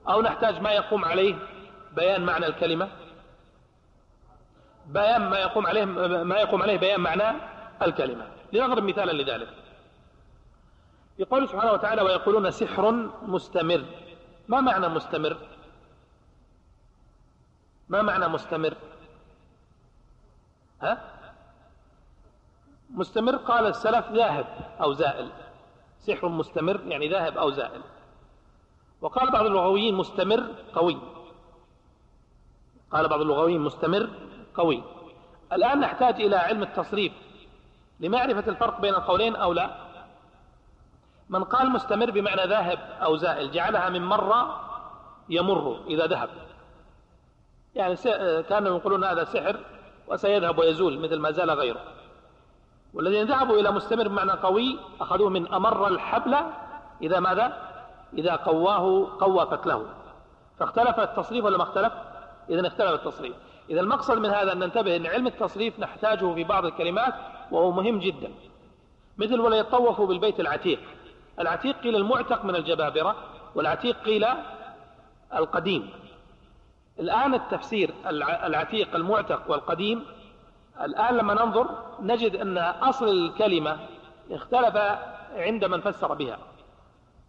[0.08, 1.34] أو نحتاج ما يقوم عليه؟
[1.96, 2.88] بيان معنى الكلمة.
[4.86, 5.84] بيان ما يقوم عليه
[6.24, 7.40] ما يقوم عليه بيان معنى
[7.82, 8.28] الكلمة.
[8.52, 9.48] لنضرب مثالا لذلك.
[11.18, 13.84] يقول سبحانه وتعالى ويقولون سحر مستمر.
[14.48, 15.36] ما معنى مستمر؟
[17.88, 18.74] ما معنى مستمر؟
[20.82, 21.12] ها؟
[22.90, 24.46] مستمر قال السلف ذاهب
[24.80, 25.30] أو زائل.
[26.00, 27.82] سحر مستمر يعني ذاهب أو زائل.
[29.00, 31.15] وقال بعض اللغويين مستمر قوي.
[32.92, 34.08] قال بعض اللغويين مستمر
[34.54, 34.82] قوي.
[35.52, 37.12] الآن نحتاج إلى علم التصريف
[38.00, 39.70] لمعرفة الفرق بين القولين أو لا.
[41.28, 44.60] من قال مستمر بمعنى ذاهب أو زائل جعلها من مرة
[45.28, 46.28] يمر إذا ذهب.
[47.74, 47.96] يعني
[48.42, 49.56] كانوا يقولون هذا سحر
[50.08, 51.80] وسيذهب ويزول مثل ما زال غيره.
[52.94, 56.36] والذين ذهبوا إلى مستمر بمعنى قوي أخذوه من أمر الحبل
[57.02, 57.72] إذا ماذا؟
[58.18, 59.86] إذا قواه قوى فتله
[60.58, 61.92] فاختلف التصريف ولا ما اختلف؟
[62.50, 63.34] إذا اختلف التصريف.
[63.70, 67.14] إذا المقصد من هذا أن ننتبه أن علم التصريف نحتاجه في بعض الكلمات
[67.50, 68.30] وهو مهم جدا.
[69.18, 70.78] مثل ولا يطوفوا بالبيت العتيق.
[71.40, 73.16] العتيق قيل المعتق من الجبابرة
[73.54, 74.26] والعتيق قيل
[75.34, 75.90] القديم.
[77.00, 77.90] الآن التفسير
[78.44, 80.04] العتيق المعتق والقديم
[80.82, 81.68] الآن لما ننظر
[82.00, 83.78] نجد أن أصل الكلمة
[84.30, 84.76] اختلف
[85.36, 86.38] عند من فسر بها.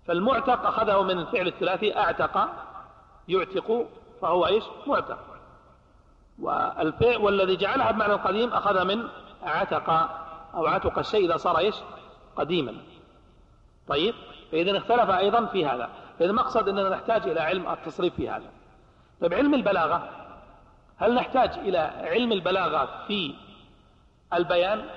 [0.07, 2.49] فالمعتق أخذه من الفعل الثلاثي أعتق
[3.27, 3.87] يعتق
[4.21, 5.19] فهو إيش؟ معتق.
[6.39, 9.07] والفعل والذي جعلها بمعنى القديم أخذ من
[9.43, 9.89] عتق
[10.53, 11.75] أو عتق الشيء إذا صار إيش؟
[12.35, 12.73] قديما.
[13.87, 14.15] طيب؟
[14.51, 15.89] فإذا اختلف أيضا في هذا.
[16.19, 18.49] فإذا المقصد أننا نحتاج إلى علم التصريف في هذا.
[19.21, 20.09] طيب علم البلاغة
[20.97, 23.33] هل نحتاج إلى علم البلاغة في
[24.33, 24.89] البيان؟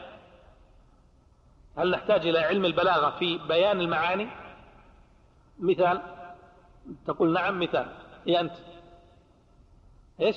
[1.77, 4.29] هل نحتاج إلى علم البلاغة في بيان المعاني؟
[5.59, 6.03] مثال؟
[7.07, 7.87] تقول نعم مثال.
[8.27, 8.53] هي أنت؟
[10.21, 10.37] إيش؟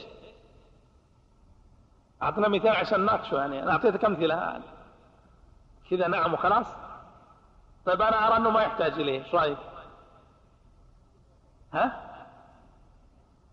[2.24, 4.62] أعطنا مثال عشان نناقشه يعني أنا أعطيتك أمثلة.
[5.90, 6.68] كذا نعم وخلاص؟
[7.86, 9.58] طيب أنا أرى أنه ما يحتاج إليه إيش رأيك؟
[11.74, 12.02] ها؟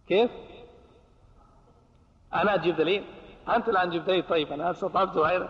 [0.09, 0.31] كيف؟
[2.35, 3.05] أنا أجيب دليل
[3.49, 5.49] أنت الآن جبت دليل طيب أنا استطعت غيره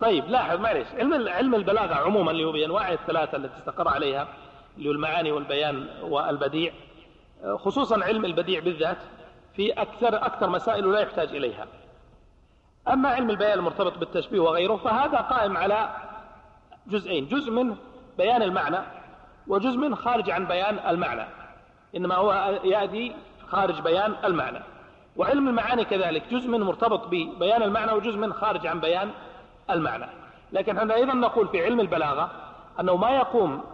[0.00, 4.28] طيب لاحظ معلش علم علم البلاغة عموما اللي هو بأنواعه الثلاثة التي استقر عليها
[4.76, 6.72] اللي هو المعاني والبيان والبديع.
[7.56, 8.98] خصوصا علم البديع بالذات
[9.56, 11.66] في أكثر أكثر مسائل لا يحتاج إليها.
[12.88, 15.88] أما علم البيان المرتبط بالتشبيه وغيره فهذا قائم على
[16.86, 17.76] جزئين جزء من
[18.18, 18.78] بيان المعنى
[19.46, 21.24] وجزء من خارج عن بيان المعنى.
[21.96, 23.16] إنما هو يأتي
[23.48, 24.58] خارج بيان المعنى.
[25.16, 29.10] وعلم المعاني كذلك جزء من مرتبط ببيان المعنى وجزء من خارج عن بيان
[29.70, 30.06] المعنى.
[30.52, 32.30] لكن إحنا أيضا نقول في علم البلاغة
[32.80, 33.64] أنه ما يقوم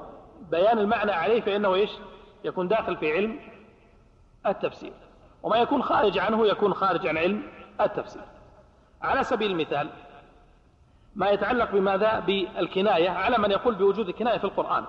[0.51, 1.91] بيان المعنى عليه فإنه إيش؟
[2.45, 3.41] يكون داخل في علم
[4.47, 4.93] التفسير.
[5.43, 7.43] وما يكون خارج عنه يكون خارج عن علم
[7.81, 8.23] التفسير.
[9.03, 9.89] على سبيل المثال
[11.15, 14.85] ما يتعلق بماذا؟ بالكناية على من يقول بوجود الكناية في القرآن.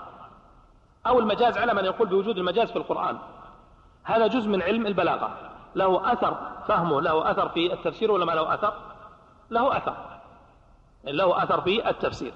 [1.07, 3.17] أو المجاز على من يقول بوجود المجاز في القرآن.
[4.03, 5.37] هذا جزء من علم البلاغة.
[5.75, 6.37] له أثر
[6.67, 8.73] فهمه له أثر في التفسير ولا ما له أثر؟
[9.49, 9.95] له أثر.
[11.03, 12.33] له أثر في التفسير.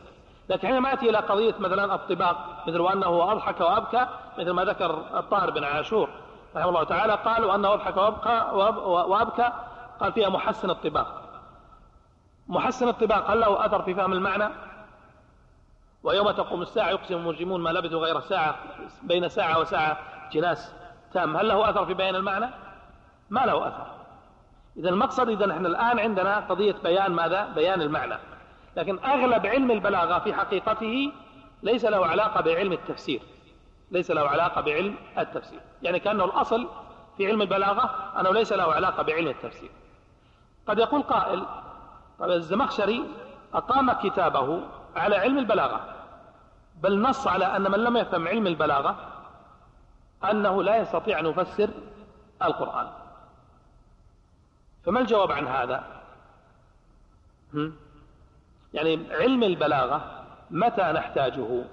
[0.49, 4.07] لكن حينما يأتي إلى قضية مثلا الطباق مثل وأنه أضحك وأبكى
[4.39, 6.09] مثل ما ذكر الطاهر بن عاشور
[6.55, 8.51] رحمه الله تعالى قالوا أنه أضحك وأبكى,
[8.85, 9.51] وأبكى
[9.99, 11.23] قال فيها محسن الطباق.
[12.47, 14.49] محسن الطباق هل له أثر في فهم المعنى؟
[16.03, 18.55] ويوم تقوم الساعة يقسم المجرمون ما لبثوا غير ساعة
[19.03, 19.97] بين ساعة وساعة
[20.31, 20.73] جناس
[21.13, 21.37] تام.
[21.37, 22.49] هل له أثر في بيان المعنى؟
[23.29, 23.87] ما له أثر.
[24.77, 28.15] إذا المقصد إذا نحن الآن عندنا قضية بيان ماذا؟ بيان المعنى.
[28.77, 31.11] لكن أغلب علم البلاغة في حقيقته
[31.63, 33.21] ليس له علاقة بعلم التفسير.
[33.91, 35.59] ليس له علاقة بعلم التفسير.
[35.81, 36.67] يعني كأنه الأصل
[37.17, 39.71] في علم البلاغة أنه ليس له علاقة بعلم التفسير.
[40.67, 41.45] قد يقول قائل
[42.19, 43.03] طيب الزمخشري
[43.53, 44.61] أقام كتابه
[44.95, 45.95] على علم البلاغة
[46.81, 48.95] بل نص على أن من لم يفهم علم البلاغة
[50.23, 51.69] أنه لا يستطيع أن يفسر
[52.43, 52.87] القرآن.
[54.85, 56.01] فما الجواب عن هذا؟
[58.73, 61.63] يعني علم البلاغة متى نحتاجه؟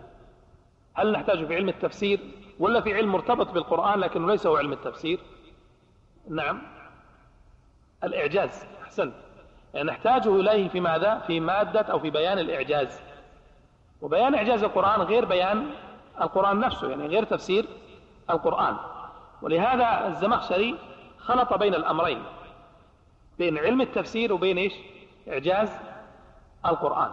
[0.97, 2.21] هل نحتاجه في علم التفسير
[2.59, 5.21] ولا في علم مرتبط بالقرآن لكنه ليس هو علم التفسير؟
[6.31, 6.63] نعم.
[8.05, 9.15] الإعجاز أحسنت.
[9.75, 13.01] يعني نحتاجه إليه في ماذا؟ في مادة أو في بيان الإعجاز.
[14.01, 15.71] وبيان إعجاز القرآن غير بيان
[16.21, 17.67] القرآن نفسه يعني غير تفسير
[18.31, 18.77] القرآن.
[19.43, 20.77] ولهذا الزمخشري
[21.19, 22.23] خلط بين الأمرين
[23.39, 24.73] بين علم التفسير وبين إيش؟
[25.29, 25.71] إعجاز
[26.67, 27.11] القرآن.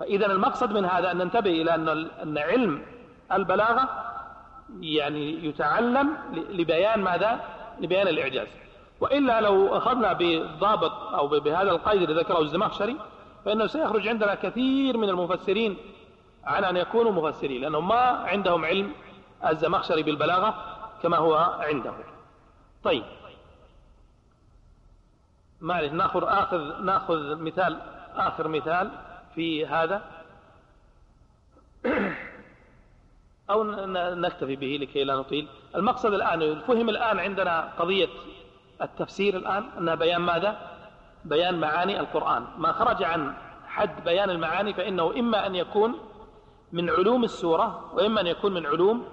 [0.00, 1.74] فإذا المقصد من هذا أن ننتبه إلى
[2.22, 2.95] أن علم
[3.32, 3.88] البلاغة
[4.80, 7.40] يعني يتعلم لبيان ماذا؟
[7.80, 8.48] لبيان الإعجاز.
[9.00, 12.96] وإلا لو أخذنا بالضابط أو بهذا القيد الذي ذكره الزمخشري
[13.44, 15.76] فإنه سيخرج عندنا كثير من المفسرين
[16.44, 18.92] عن أن يكونوا مفسرين لأنهم ما عندهم علم
[19.48, 20.54] الزمخشري بالبلاغة
[21.02, 21.92] كما هو عنده.
[22.84, 23.04] طيب.
[25.60, 27.80] معلش ناخذ آخذ نأخذ مثال
[28.16, 28.90] آخر مثال
[29.34, 30.02] في هذا.
[33.50, 33.64] أو
[34.14, 35.48] نكتفي به لكي لا نطيل.
[35.76, 38.08] المقصد الآن فهم الآن عندنا قضية
[38.82, 40.78] التفسير الآن أنها بيان ماذا؟
[41.24, 42.46] بيان معاني القرآن.
[42.58, 43.34] ما خرج عن
[43.66, 45.94] حد بيان المعاني فإنه إما أن يكون
[46.72, 49.08] من علوم السورة وإما أن يكون من علوم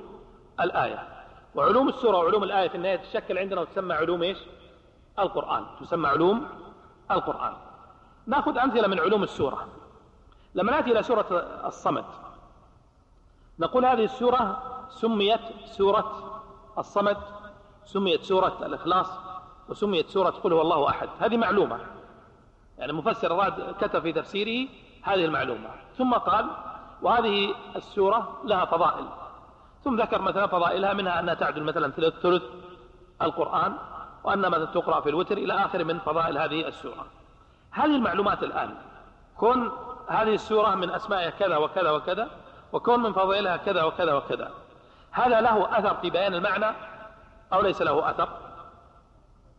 [0.61, 1.07] الآية.
[1.55, 4.37] وعلوم السورة وعلوم الآية في النهاية تشكل عندنا وتسمى علوم إيش؟
[5.19, 5.65] القرآن.
[5.81, 6.47] تسمى علوم
[7.11, 7.53] القرآن.
[8.27, 9.67] نأخذ أمثلة من علوم السورة.
[10.55, 11.25] لما نأتي إلى سورة
[11.65, 12.05] الصمد
[13.59, 16.41] نقول هذه السورة سميت سورة
[16.77, 17.17] الصمد
[17.85, 19.07] سميت سورة الإخلاص
[19.69, 21.09] وسميت سورة قل هو الله أحد.
[21.19, 21.79] هذه معلومة.
[22.77, 24.69] يعني مفسر أراد كتب في تفسيره
[25.01, 25.69] هذه المعلومة.
[25.97, 26.45] ثم قال
[27.01, 29.05] وهذه السورة لها فضائل.
[29.83, 32.43] ثم ذكر مثلا فضائلها منها أنها تعدل مثلا ثلث
[33.21, 33.73] القرآن
[34.23, 37.05] وأنها مثلا تقرأ في الوتر إلى آخر من فضائل هذه السورة.
[37.71, 38.75] هذه المعلومات الآن.
[39.37, 39.71] كن
[40.07, 42.29] هذه السورة من أسمائها كذا وكذا وكذا
[42.73, 44.51] وكون من فضائلها كذا وكذا وكذا.
[45.11, 46.75] هذا له أثر في بيان المعنى
[47.53, 48.29] أو ليس له أثر؟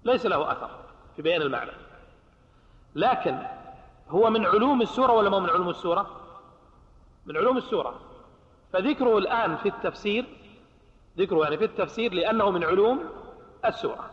[0.04, 0.70] ليس له أثر
[1.16, 1.70] في بيان المعنى.
[2.94, 3.38] لكن
[4.10, 6.20] هو من علوم السورة ولا ما من علوم السورة؟
[7.26, 8.00] من علوم السورة.
[8.72, 10.24] فذكره الآن في التفسير
[11.18, 13.10] ذكره يعني في التفسير لأنه من علوم
[13.64, 14.10] السورة.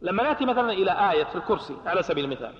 [0.00, 2.54] لما نأتي مثلا إلى آية الكرسي على سبيل المثال.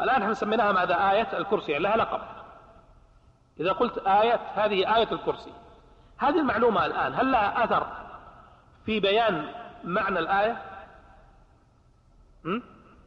[0.00, 2.20] الآن إحنا سميناها ماذا؟ آية الكرسي يعني لها لقب.
[3.60, 5.52] إذا قلت آية هذه آية الكرسي.
[6.18, 7.86] هذه المعلومة الآن هل لها أثر
[8.86, 9.48] في بيان
[9.84, 10.62] معنى الآية?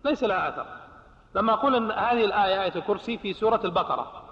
[0.06, 0.66] ليس لها أثر.
[1.36, 4.24] لما أقول أن هذه الآية آية الكرسي في سورة البقرة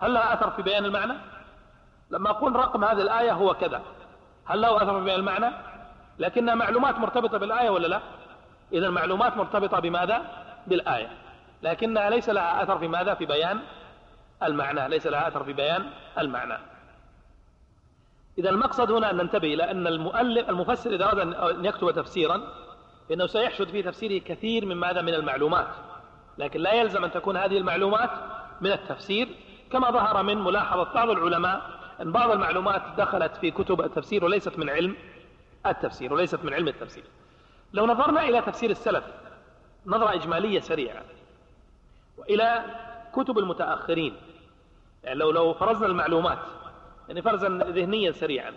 [0.00, 1.14] هل لها أثر في بيان المعنى؟
[2.10, 3.82] لما أقول رقم هذه الآية هو كذا
[4.44, 5.50] هل له أثر في بيان المعنى؟
[6.18, 8.00] لكنها معلومات مرتبطة بالآية ولا لا؟
[8.72, 10.22] إذا المعلومات مرتبطة بماذا؟
[10.66, 11.08] بالآية.
[11.62, 13.60] لكنها ليس لها أثر في ماذا؟ في بيان
[14.42, 16.58] المعنى ليس لها أثر في بيان المعنى.
[18.38, 22.42] إذا المقصد هنا أن ننتبه إلى أن المؤلف المفسر إذا أراد أن يكتب تفسيرا
[23.08, 25.68] فإنه سيحشد في تفسيره كثير من ماذا من المعلومات.
[26.38, 28.10] لكن لا يلزم أن تكون هذه المعلومات
[28.60, 29.28] من التفسير
[29.72, 31.70] كما ظهر من ملاحظة بعض العلماء
[32.02, 34.96] أن بعض المعلومات دخلت في كتب التفسير وليست من علم
[35.66, 37.04] التفسير وليست من علم التفسير.
[37.72, 39.04] لو نظرنا إلى تفسير السلف
[39.86, 41.02] نظرة إجمالية سريعة
[42.18, 42.64] وإلى
[43.12, 44.16] كتب المتأخرين
[45.04, 46.38] يعني لو لو فرزنا المعلومات
[47.08, 48.54] يعني فرزا ذهنيا سريعا.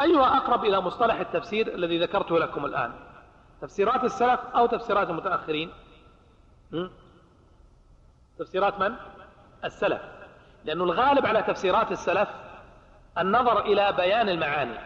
[0.00, 2.92] أيها أقرب إلى مصطلح التفسير الذي ذكرته لكم الآن؟
[3.60, 5.70] تفسيرات السلف أو تفسيرات المتأخرين؟
[8.38, 8.94] تفسيرات من؟
[9.64, 10.00] السلف.
[10.64, 12.28] لأنه الغالب على تفسيرات السلف
[13.18, 14.78] النظر إلى بيان المعاني.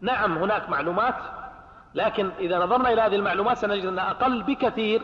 [0.00, 1.14] نعم هناك معلومات
[1.94, 5.02] لكن إذا نظرنا إلى هذه المعلومات سنجد أنها أقل بكثير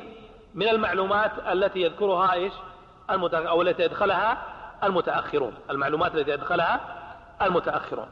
[0.54, 2.52] من المعلومات التي يذكرها إيش؟
[3.10, 5.54] أو التي يدخلها المتأخرون.
[5.70, 6.80] المعلومات التي يدخلها
[7.42, 8.08] المتأخرون.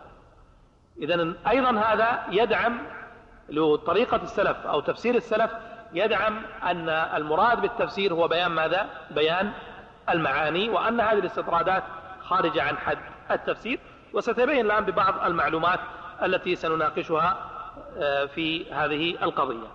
[0.99, 2.79] إذا أيضا هذا يدعم
[3.87, 5.51] طريقة السلف أو تفسير السلف
[5.93, 9.53] يدعم أن المراد بالتفسير هو بيان ماذا؟ بيان
[10.11, 11.83] المعاني وأن هذه الاستطرادات
[12.23, 12.99] خارجة عن حد
[13.31, 13.81] التفسير.
[14.13, 15.81] وستبين الآن ببعض المعلومات
[16.23, 17.51] التي سنناقشها
[17.99, 19.67] آه، في هذه القضية.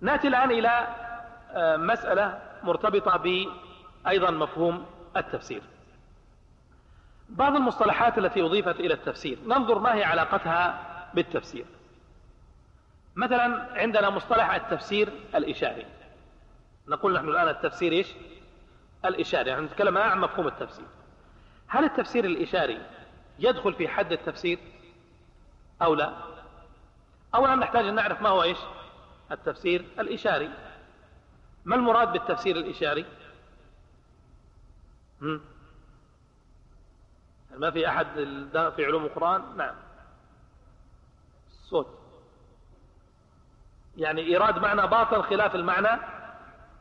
[0.00, 0.86] نأتي الآن إلى
[1.52, 3.16] آه، مسألة مرتبطة
[4.04, 5.62] بأيضا مفهوم التفسير.
[7.28, 10.84] بعض المصطلحات التي أضيفت إلى التفسير ننظر ما هي علاقتها
[11.14, 11.64] بالتفسير.
[13.16, 15.86] مثلا عندنا مصطلح التفسير الإشاري.
[16.88, 18.14] نقول نحن الآن التفسير إيش؟
[19.04, 19.50] الإشاري.
[19.50, 20.86] يعني نتكلم عن مفهوم التفسير.
[21.66, 22.82] هل التفسير الإشاري
[23.38, 24.58] يدخل في حد التفسير
[25.82, 26.12] أو لا؟
[27.34, 28.58] أولا نحتاج أن نعرف ما هو إيش؟
[29.32, 30.50] التفسير الإشاري.
[31.64, 33.04] ما المراد بالتفسير الإشاري؟
[35.22, 35.40] هم؟
[37.56, 38.06] ما في أحد
[38.76, 39.74] في علوم القرآن؟ نعم.
[41.48, 41.98] الصوت
[43.96, 46.00] يعني إيراد معنى باطن خلاف المعنى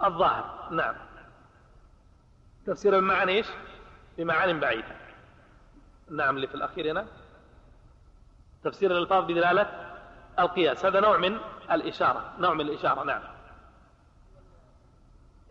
[0.04, 0.70] الظاهر.
[0.72, 0.96] نعم.
[2.66, 3.48] تفسير المعنى إيش؟
[4.18, 4.96] بمعان بعيدة.
[6.12, 7.08] نعم اللي في الأخير هنا.
[8.64, 9.96] تفسير الألفاظ بدلالة
[10.40, 10.86] القياس.
[10.86, 11.38] هذا نوع من
[11.72, 12.34] الإشارة.
[12.40, 13.37] نوع من الإشارة نعم.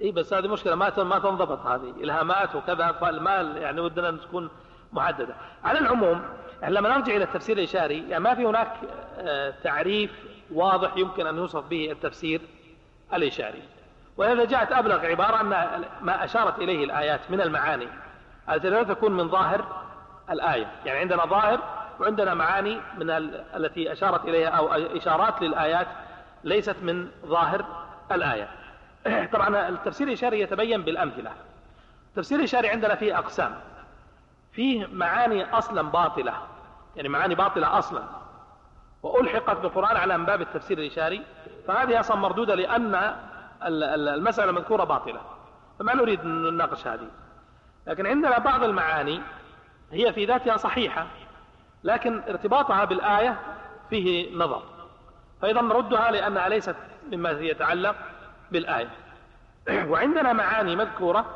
[0.02, 1.90] اي بس هذه مشكلة ما ما تنضبط هذه.
[2.00, 4.50] إلهامات وكذا فالمال يعني ودنا أن تكون
[4.92, 5.34] محددة.
[5.64, 6.22] على العموم
[6.62, 8.72] يعني لما نرجع إلى التفسير الإشاري يعني ما في هناك
[9.18, 10.10] آه، تعريف
[10.52, 12.40] واضح يمكن أن يوصف به التفسير
[13.14, 13.62] الإشاري.
[14.16, 17.88] ولهذا جاءت أبلغ عبارة أن ما أشارت إليه الآيات من المعاني.
[18.50, 19.64] التي لا تكون من ظاهر
[20.30, 20.66] الآية.
[20.84, 21.60] يعني عندنا ظاهر
[22.00, 23.10] وعندنا معاني من
[23.56, 25.86] التي أشارت إليها أو إشارات للآيات
[26.44, 27.64] ليست من ظاهر
[28.12, 28.48] الآية.
[29.32, 31.32] طبعا التفسير الإشاري يتبين بالأمثلة.
[32.08, 33.60] التفسير الإشاري عندنا فيه أقسام.
[34.52, 36.34] فيه معاني أصلا باطلة.
[36.96, 38.02] يعني معاني باطلة أصلا.
[39.02, 41.22] وألحقت بالقرآن على باب التفسير الإشاري.
[41.66, 43.16] فهذه أصلا مردودة لأن
[43.62, 45.20] المسألة المذكورة باطلة.
[45.78, 47.08] فما نريد أن نناقش هذه.
[47.86, 49.20] لكن عندنا بعض المعاني
[49.92, 51.06] هي في ذاتها صحيحة
[51.84, 53.38] لكن ارتباطها بالآية
[53.90, 54.62] فيه نظر.
[55.42, 56.76] فإذا نردها لأنها ليست
[57.12, 57.96] مما يتعلق
[58.52, 58.88] بالآية.
[59.90, 61.26] وعندنا معاني مذكورة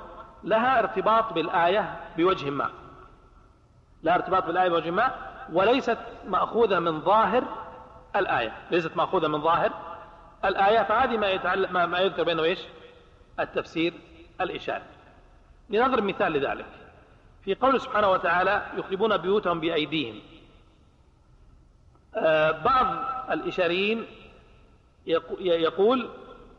[0.45, 2.71] لها ارتباط بالآية بوجه ما.
[4.03, 5.15] لها ارتباط بالآية بوجه ما
[5.53, 7.45] وليست مأخوذة من ظاهر
[8.17, 8.53] الآية.
[8.71, 9.73] ليست مأخوذة من ظاهر
[10.45, 12.59] الآية فهذه ما, يتعلق ما, يذكر بينه إيش؟
[13.41, 13.95] التفسير
[14.41, 14.85] الإشاري
[15.71, 16.67] لنضرب مثال لذلك.
[17.45, 20.21] في قول سبحانه وتعالى يخربون بيوتهم بأيديهم.
[22.17, 22.87] آه بعض
[23.31, 24.07] الإشاريين
[25.41, 26.09] يقول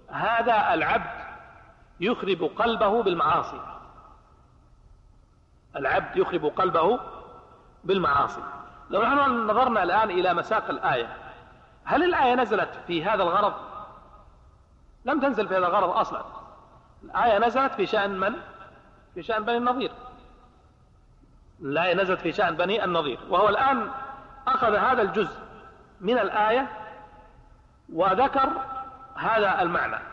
[0.08, 1.21] هذا العبد
[2.02, 3.62] يخرب قلبه بالمعاصي.
[5.76, 7.00] العبد يخرب قلبه
[7.84, 8.42] بالمعاصي.
[8.90, 11.18] لو نحن نظرنا الآن إلى مساق الآية
[11.84, 13.54] هل الآية نزلت في هذا الغرض؟
[15.06, 16.24] لم تنزل في هذا الغرض أصلا.
[17.04, 18.34] الآية نزلت في شأن من؟
[19.14, 19.92] في شأن بني النظير.
[21.62, 23.20] الآية نزلت في شأن بني النظير.
[23.30, 23.92] وهو الآن
[24.48, 25.40] أخذ هذا الجزء
[26.02, 26.68] من الآية
[27.94, 28.50] وذكر
[29.16, 30.11] هذا المعنى.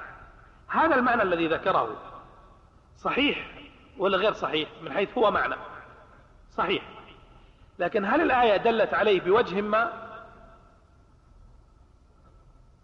[0.68, 1.96] هذا المعنى الذي ذكره.
[2.98, 3.50] صحيح
[3.98, 5.54] ولا غير صحيح؟ من حيث هو معنى.
[6.50, 6.82] صحيح.
[7.78, 10.08] لكن هل الآية دلت عليه بوجه ما؟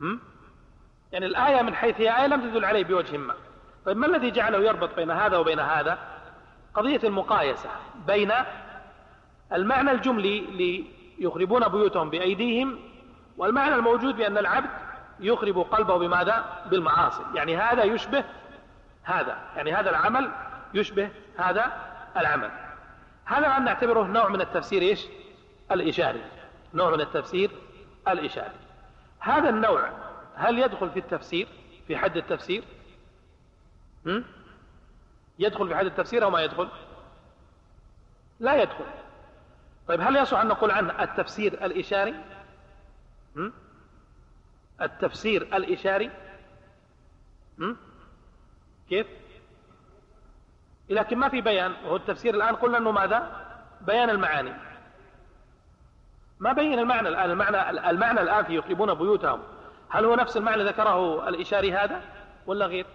[0.01, 0.21] هم؟
[1.13, 3.35] يعني الآية من حيث هي آية لم تدل عليه بوجه ما.
[3.87, 5.99] طيب ما الذي جعله يربط بين هذا وبين هذا؟
[6.75, 7.71] قضية المقايسة
[8.07, 8.33] بين
[9.53, 10.41] المعنى الجملي
[11.19, 12.79] ليخربون بيوتهم بأيديهم
[13.37, 14.84] والمعنى الموجود بأن العبد
[15.21, 17.23] يخرب قلبه بماذا؟ بالمعاصي.
[17.35, 18.25] يعني هذا يشبه
[19.03, 19.39] هذا.
[19.57, 20.31] يعني هذا العمل
[20.75, 21.73] يشبه هذا
[22.17, 22.51] العمل.
[23.25, 25.07] هذا الآن نعتبره نوع من التفسير إيش؟
[25.71, 26.23] الإشاري.
[26.75, 27.51] نوع من التفسير
[28.09, 28.55] الإشاري.
[29.19, 29.91] هذا النوع
[30.35, 31.49] هل يدخل في التفسير؟
[31.87, 32.65] في حد التفسير؟
[34.07, 34.25] هم؟
[35.39, 36.69] يدخل في حد التفسير أو ما يدخل؟
[38.41, 38.85] لا يدخل.
[39.89, 42.15] طيب هل يصح أن نقول عنه التفسير الإشاري؟
[43.37, 43.53] هم؟
[44.83, 46.11] التفسير الإشاري.
[47.59, 47.77] هم؟
[48.89, 49.07] كيف؟
[50.89, 51.73] لكن ما في بيان.
[51.85, 53.47] وهو التفسير الآن قلنا أنه ماذا؟
[53.81, 54.53] بيان المعاني.
[56.41, 59.43] ما بين المعنى الآن؟ المعنى, المعنى الآن في يخربون بيوتهم.
[59.89, 62.03] هل هو نفس المعنى ذكره الإشاري هذا
[62.47, 62.87] ولا غير؟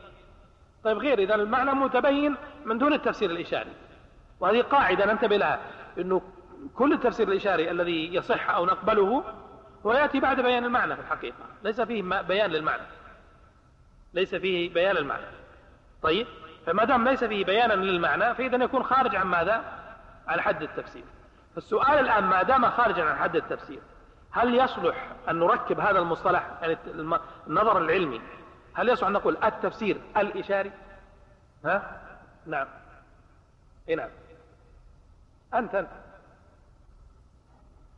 [0.83, 1.19] طيب غير.
[1.19, 3.71] إذا المعنى متبين من دون التفسير الإشاري.
[4.39, 5.59] وهذه قاعدة ننتبه لها.
[5.97, 6.21] أنه
[6.75, 9.23] كل التفسير الإشاري الذي يصح أو نقبله
[9.85, 11.45] هو يأتي بعد بيان المعنى في الحقيقة.
[11.63, 12.83] ليس فيه بيان للمعنى.
[14.13, 15.25] ليس فيه بيان للمعنى.
[16.01, 16.27] طيب؟
[16.65, 19.63] فما دام ليس فيه بيانا للمعنى فإذا يكون خارج عن ماذا؟
[20.27, 21.03] عن حد التفسير.
[21.55, 23.79] فالسؤال الآن ما دام خارجا عن حد التفسير
[24.31, 26.77] هل يصلح أن نركب هذا المصطلح يعني
[27.47, 28.21] النظر العلمي؟
[28.73, 30.71] هل يصلح أن نقول التفسير الإشاري؟
[31.65, 32.01] ها؟
[32.45, 32.67] نعم.
[33.89, 34.09] اي نعم.
[35.53, 35.89] أنت أنت.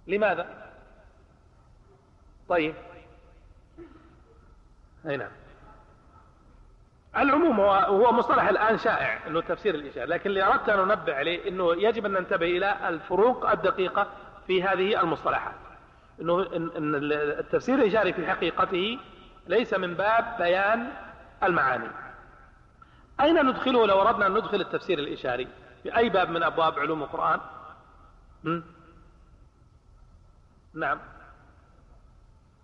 [0.08, 0.71] لماذا؟
[2.52, 2.76] طيب.
[5.08, 5.32] أي نعم.
[7.18, 11.48] العموم هو هو مصطلح الآن شائع إنه تفسير الإشارة لكن اللي أردت أن أنبه عليه
[11.48, 14.08] إنه يجب أن ننتبه إلى الفروق الدقيقة
[14.48, 15.56] في هذه المصطلحات.
[16.22, 19.00] إنه ان التفسير الإشاري في حقيقته
[19.48, 20.94] ليس من باب بيان
[21.44, 21.90] المعاني.
[23.22, 25.48] أين ندخله لو أردنا أن ندخل التفسير الإشاري؟
[25.84, 27.40] في أي باب من أبواب علوم القرآن؟
[30.74, 31.00] نعم.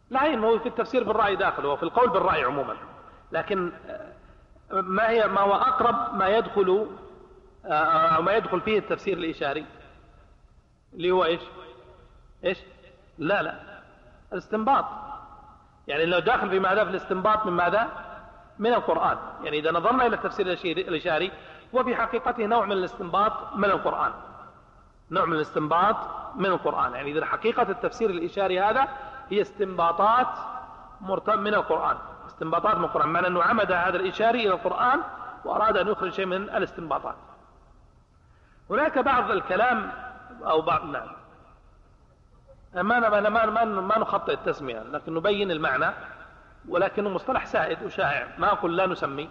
[0.09, 2.75] لا انه في التفسير بالرأي داخل وفي القول بالرأي عموما.
[3.31, 3.71] لكن
[4.71, 6.87] ما هي ما هو أقرب ما يدخل أو
[7.73, 9.65] آه، ما يدخل فيه التفسير الإشاري؟
[10.93, 11.41] اللي هو إيش؟
[12.43, 12.57] إيش؟
[13.17, 13.59] لا لا.
[14.33, 14.85] الاستنباط.
[15.87, 17.87] يعني لو داخل في ماذا؟ في الاستنباط من ماذا؟
[18.59, 19.17] من القرآن.
[19.43, 21.31] يعني إذا نظرنا إلى التفسير الإشاري
[21.75, 24.11] هو في حقيقته نوع من الاستنباط من القرآن.
[25.11, 25.95] نوع من الاستنباط
[26.35, 26.93] من القرآن.
[26.93, 28.87] يعني إذا حقيقة التفسير الإشاري هذا
[29.29, 30.27] هي استنباطات
[31.27, 31.97] من القرآن.
[32.27, 33.09] استنباطات من القرآن.
[33.09, 34.99] معنى أنه عمد هذا الإشاري إلى القرآن
[35.45, 37.15] وأراد أن يخرج شيء من الاستنباطات.
[38.69, 39.91] هناك بعض الكلام
[40.43, 41.07] أو بعض نعم
[42.73, 45.93] ما ما ما ما, ما نخطئ التسمية لكن نبين المعنى
[46.69, 48.27] ولكنه مصطلح سائد وشائع.
[48.37, 49.29] ما أقول لا نسمي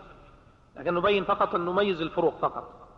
[0.76, 2.88] لكن نبين فقط أن نميز الفروق فقط.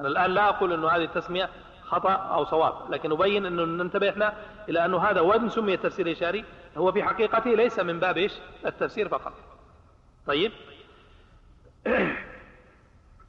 [0.00, 1.50] أنا الآن لا أقول أنه هذه التسمية
[1.94, 2.74] خطأ أو صواب.
[2.90, 4.34] لكن نبين أنه ننتبه إحنا
[4.68, 6.44] إلى أنه هذا وإن سمي التفسير الإشاري.
[6.76, 8.32] هو في حقيقته ليس من باب إيش؟
[8.66, 9.32] التفسير فقط.
[10.26, 10.52] طيب.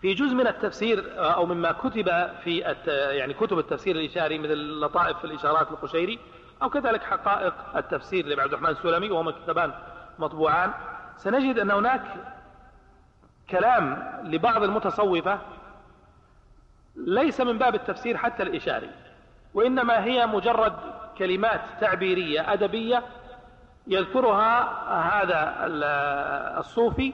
[0.01, 2.09] في جزء من التفسير أو مما كتب
[2.43, 6.20] في يعني كتب التفسير الإشاري مثل لطائف الإشارات القشيري
[6.61, 9.74] أو كذلك حقائق التفسير لعبد الرحمن السلمي وهما كتابان
[10.20, 10.72] مطبوعان
[11.18, 12.01] سنجد أن هناك
[13.49, 15.39] كلام لبعض المتصوفة
[16.95, 18.89] ليس من باب التفسير حتى الإشاري
[19.53, 20.73] وإنما هي مجرد
[21.17, 23.03] كلمات تعبيرية أدبية
[23.87, 24.61] يذكرها
[25.21, 25.55] هذا
[26.59, 27.13] الصوفي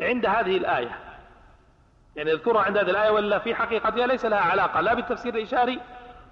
[0.00, 0.98] عند هذه الآية.
[2.16, 5.80] يعني يذكرها عند هذه الآية ولا في حقيقتها ليس لها علاقة لا بالتفسير الإشاري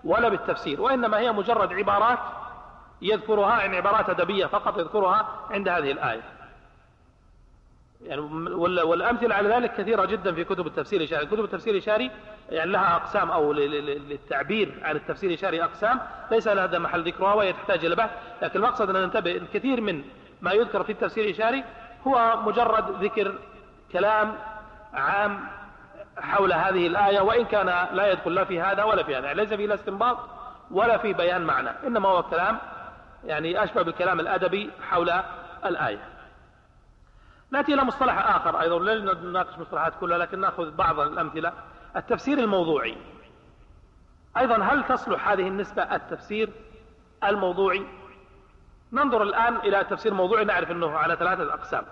[0.05, 2.19] ولا بالتفسير وإنما هي مجرد عبارات
[3.03, 6.23] يذكرها عن يعني عبارات أدبية فقط يذكرها عند هذه الآية.
[8.05, 8.21] يعني
[8.85, 11.27] والأمثلة على ذلك كثيرة جدا في كتب التفسير الإشاري.
[11.27, 12.11] كتب التفسير الإشاري
[12.51, 16.01] يعني لها أقسام أو للتعبير عن التفسير الإشاري أقسام.
[16.31, 18.11] ليس لها محل ذكرها وهي تحتاج إلى بحث.
[18.43, 20.03] لكن المقصد أن ننتبه الكثير من
[20.43, 21.65] ما يذكر في التفسير الإشاري
[22.07, 23.35] هو مجرد ذكر
[23.93, 24.35] كلام
[24.95, 25.41] عام
[26.19, 29.27] حول هذه الآية وإن كان لا يدخل لا في هذا ولا في هذا.
[29.27, 30.19] يعني ليس فيه لا استنباط
[30.71, 32.59] ولا في بيان معنى إنما هو كلام
[33.25, 35.13] يعني أشبه بالكلام الأدبي حول
[35.65, 36.14] الآية.
[37.55, 41.53] نأتي إلى مصطلح آخر أيضا لا نناقش مصطلحات كلها لكن نأخذ بعض الأمثلة.
[41.97, 42.97] التفسير الموضوعي.
[44.37, 46.51] أيضا هل تصلح هذه النسبة التفسير
[47.25, 47.87] الموضوعي؟
[48.93, 51.85] ننظر الآن إلى التفسير الموضوعي نعرف أنه على ثلاثة أقسام.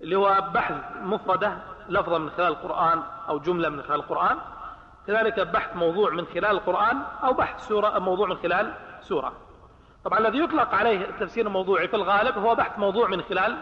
[0.00, 1.58] اللي هو بحث مفردة
[1.88, 4.38] لفظة من خلال القرآن أو جملة من خلال القرآن.
[5.06, 9.32] كذلك بحث موضوع من خلال القرآن أو بحث سورة موضوع من خلال سورة.
[10.04, 13.56] طبعا الذي يطلق عليه التفسير الموضوعي في الغالب هو بحث موضوع من خلال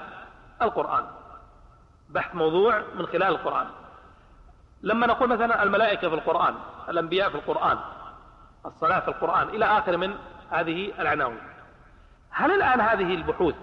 [0.63, 1.07] القرآن.
[2.09, 3.67] بحث موضوع من خلال القرآن.
[4.83, 6.55] لما نقول مثلا الملائكة في القرآن
[6.89, 7.79] الأنبياء في القرآن
[8.67, 10.15] الصلاة في القرآن إلى آخر من
[10.51, 11.41] هذه العناوين.
[12.31, 13.55] هل الآن هذه البحوث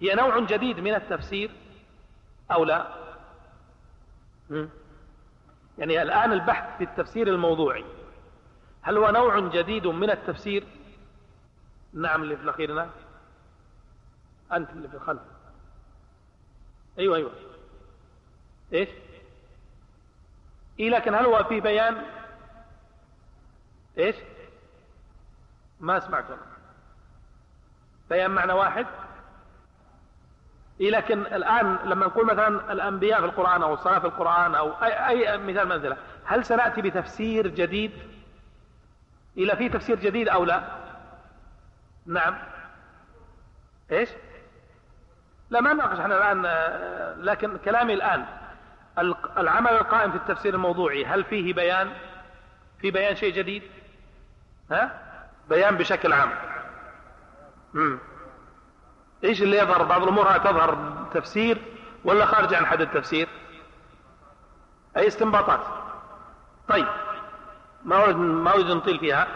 [0.00, 1.50] هي نوع جديد من التفسير
[2.52, 2.86] أو لا؟
[5.78, 7.84] يعني الآن البحث في التفسير الموضوعي
[8.82, 10.66] هل هو نوع جديد من التفسير؟
[11.92, 12.90] نعم اللي في الأخير نعم
[14.52, 15.22] أنت اللي في الخلف.
[16.98, 17.32] أيوة أيوة.
[18.72, 18.88] إيش؟
[20.80, 22.02] إيه لكن هل هو في بيان؟
[23.98, 24.16] إيش؟
[25.80, 26.24] ما أسمعك
[28.10, 28.86] بيان معنى واحد؟
[30.80, 35.08] إيه لكن الآن لما نقول مثلا الأنبياء في القرآن أو الصلاة في القرآن أو أي,
[35.08, 37.92] أي مثال منزلة هل سنأتي بتفسير جديد؟
[39.36, 40.62] إلى في تفسير جديد أو لا؟
[42.06, 42.38] نعم.
[43.92, 44.08] إيش؟
[45.52, 46.46] لا ما نناقش إحنا الآن
[47.24, 48.24] لكن كلامي الآن
[49.38, 51.92] العمل القائم في التفسير الموضوعي هل فيه بيان؟
[52.80, 53.62] في بيان شيء جديد؟
[54.70, 55.02] ها؟
[55.48, 56.30] بيان بشكل عام.
[57.74, 57.98] مم.
[59.24, 60.78] إيش اللي يظهر؟ بعض الأمور تظهر
[61.14, 61.58] تفسير
[62.04, 63.28] ولا خارج عن حد التفسير؟
[64.96, 65.60] أي استنباطات؟
[66.68, 66.86] طيب
[67.84, 69.26] ما اريد ما أريد نطيل فيها.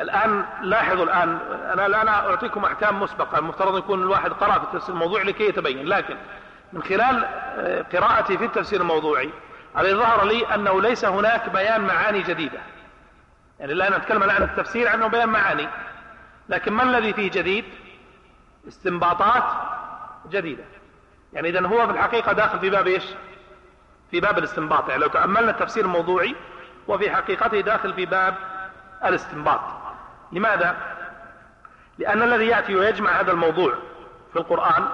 [0.00, 1.38] الآن لاحظوا الآن
[1.72, 5.86] أنا الان أعطيكم أحكام مسبقة المفترض يكون الواحد قرأ في التفسير الموضوعي لكي يتبين.
[5.86, 6.16] لكن
[6.72, 9.30] من خلال آه، قراءتي في التفسير الموضوعي
[9.78, 12.58] الذي ظهر لي أنه ليس هناك بيان معاني جديدة.
[13.60, 15.68] يعني الآن نتكلم عن التفسير عنه بيان معاني.
[16.48, 17.64] لكن ما الذي فيه جديد؟
[18.68, 19.44] استنباطات
[20.30, 20.64] جديدة.
[21.32, 23.04] يعني إذا هو في الحقيقة داخل في باب إيش؟
[24.10, 24.88] في باب الاستنباط.
[24.88, 26.34] يعني لو تأملنا التفسير الموضوعي
[26.88, 28.34] وفي حقيقته داخل في باب
[29.04, 29.60] الاستنباط.
[30.32, 30.76] لماذا؟
[31.98, 33.74] لأن الذي يأتي ويجمع هذا الموضوع
[34.32, 34.88] في القرآن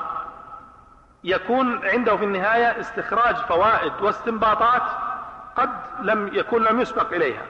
[1.24, 4.82] يكون عنده في النهاية استخراج فوائد واستنباطات
[5.56, 5.70] قد
[6.02, 7.42] لم يكون لم يسبق إليها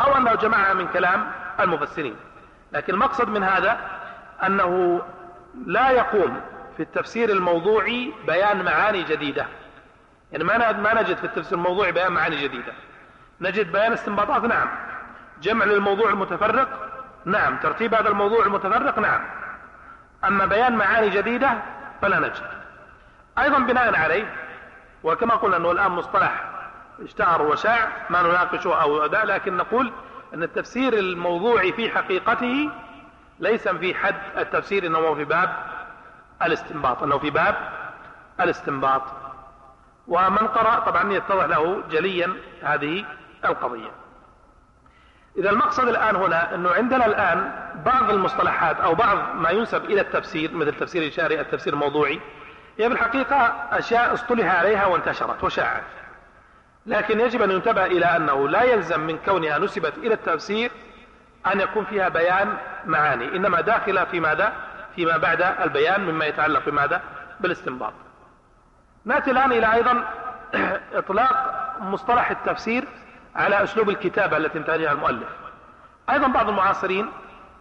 [0.00, 2.16] أو أنه جمعها من كلام المفسرين.
[2.72, 3.78] لكن المقصد من هذا
[4.46, 5.02] أنه
[5.66, 6.40] لا يقوم
[6.76, 9.46] في التفسير الموضوعي بيان معاني جديدة.
[10.32, 12.72] يعني ما ما نجد في التفسير الموضوعي بيان معاني جديدة.
[13.40, 14.68] نجد بيان استنباطات نعم.
[15.42, 16.83] جمع للموضوع المتفرق
[17.24, 19.20] نعم ترتيب هذا الموضوع المتفرق نعم.
[20.24, 21.62] أما بيان معاني جديدة
[22.02, 22.46] فلا نجد.
[23.38, 24.34] أيضا بناء عليه
[25.04, 26.44] وكما قلنا أنه الآن مصطلح
[27.02, 29.92] اشتهر وشاع ما نناقشه أو ده لكن نقول
[30.34, 32.70] أن التفسير الموضوعي في حقيقته
[33.40, 35.56] ليس في حد التفسير انه في باب
[36.42, 37.54] الاستنباط إنه في باب
[38.40, 39.02] الاستنباط.
[40.08, 43.04] ومن قرأ طبعا يتضح له جليا هذه
[43.44, 43.90] القضية.
[45.38, 47.52] إذا المقصد الآن هنا أنه عندنا الآن
[47.84, 52.20] بعض المصطلحات أو بعض ما ينسب إلى التفسير مثل تفسير الإشاري التفسير الموضوعي.
[52.78, 53.36] هي في الحقيقة
[53.72, 55.82] أشياء اصطلح عليها وانتشرت وشاعت.
[56.86, 60.70] لكن يجب أن ينتبه إلى أنه لا يلزم من كونها نسبت إلى التفسير
[61.52, 62.56] أن يكون فيها بيان
[62.86, 63.36] معاني.
[63.36, 64.52] إنما داخلة في ماذا؟
[64.96, 67.02] فيما بعد البيان مما يتعلق بماذا
[67.40, 67.92] بالاستنباط.
[69.04, 70.04] نأتي الآن إلى أيضا
[71.00, 72.84] إطلاق مصطلح التفسير
[73.36, 75.28] على أسلوب الكتابة التي انتهجها المؤلف.
[76.10, 77.08] أيضا بعض المعاصرين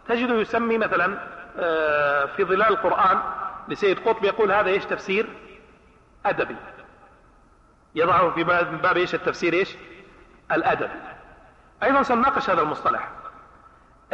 [0.08, 1.18] تجده يسمي مثلا
[1.60, 3.20] آه، في ظلال القرآن
[3.68, 5.30] لسيد قطب يقول هذا إيش تفسير؟
[6.26, 6.56] أدبي.
[7.96, 8.44] يضعه في
[8.84, 9.76] باب إيش التفسير؟ إيش؟
[10.52, 11.00] الأدبي.
[11.84, 13.10] أيضا سنناقش هذا المصطلح.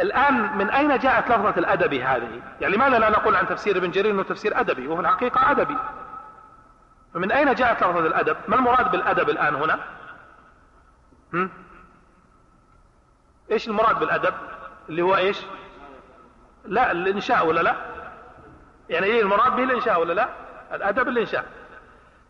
[0.00, 4.12] الآن من أين جاءت لفظة الأدبي هذه؟ يعني لماذا لا نقول عن تفسير ابن جرير
[4.12, 5.76] أنه تفسير أدبي؟ وهو الحقيقة أدبي.
[7.14, 9.78] فمن أين جاءت لفظة الأدب؟ ما المراد بالأدب الآن هنا؟
[11.34, 11.50] هم؟
[13.50, 14.34] إيش المراد بالأدب؟
[14.88, 15.38] اللي هو إيش؟
[16.64, 17.76] لا الإنشاء ولا لا؟
[18.88, 20.28] يعني إيه المراد به الإنشاء ولا لا؟
[20.72, 21.44] الأدب الإنشاء.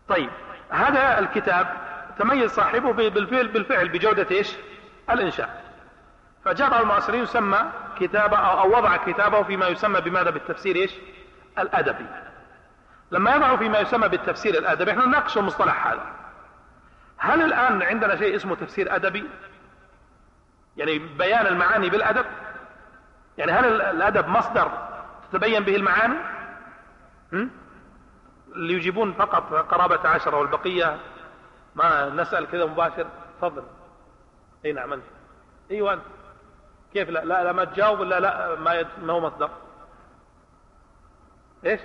[0.07, 0.29] طيب
[0.69, 1.67] هذا الكتاب
[2.19, 4.55] تميز صاحبه بالفعل بالفعل بجودة إيش؟
[5.09, 5.63] الإنشاء.
[6.45, 10.91] فجاء المعاصرين يسمى كتابة أو وضع كتابه فيما يسمى بماذا؟ بالتفسير إيش؟
[11.59, 12.05] الأدبي.
[13.11, 16.20] لما يضع فيما يسمى بالتفسير الأدبي إحنا نناقش المصطلح هذا.
[17.21, 19.29] هل الآن عندنا شيء اسمه تفسير أدبي؟
[20.77, 22.25] يعني بيان المعاني بالأدب؟
[23.37, 24.71] يعني هل الأدب مصدر
[25.31, 26.15] تتبين به المعاني؟
[28.55, 30.99] اللي يجيبون فقط قرابة عشرة والبقية
[31.75, 33.07] ما نسأل كذا مباشر.
[33.37, 33.63] تفضل.
[34.65, 35.03] أي نعم أنت.
[35.71, 36.01] أيوه أنت.
[36.93, 38.87] كيف؟ لا لا, لا ما تجاوب ولا لا ما, يد...
[39.03, 39.49] ما هو مصدر.
[41.65, 41.81] إيش؟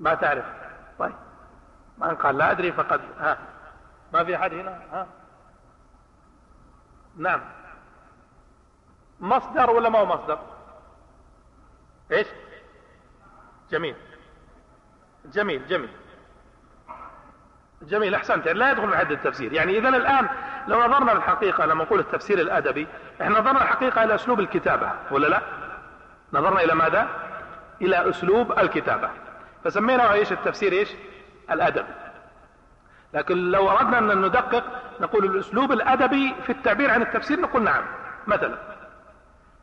[0.00, 0.44] ما تعرف.
[0.98, 1.14] طيب.
[1.98, 3.38] ما قال لا أدري فقد ها.
[4.12, 5.06] ما في أحد هنا؟ ها؟
[7.16, 7.40] نعم.
[9.20, 10.38] مصدر ولا ما هو مصدر؟
[12.12, 12.26] إيش؟
[13.70, 13.96] جميل.
[15.24, 15.90] جميل جميل.
[17.82, 18.46] جميل أحسنت.
[18.46, 19.52] يعني لا يدخل في حد التفسير.
[19.52, 20.28] يعني اذا الآن
[20.68, 22.86] لو نظرنا الحقيقة لما نقول التفسير الأدبي
[23.22, 25.42] إحنا نظرنا الحقيقة إلى أسلوب الكتابة ولا لا؟
[26.32, 27.08] نظرنا إلى ماذا؟
[27.82, 29.10] إلى أسلوب الكتابة.
[29.64, 30.88] فسميناه إيش؟ التفسير إيش؟
[31.50, 31.86] الأدب.
[33.14, 34.64] لكن لو أردنا أن ندقق
[35.00, 37.84] نقول الأسلوب الأدبي في التعبير عن التفسير نقول نعم
[38.26, 38.58] مثلا.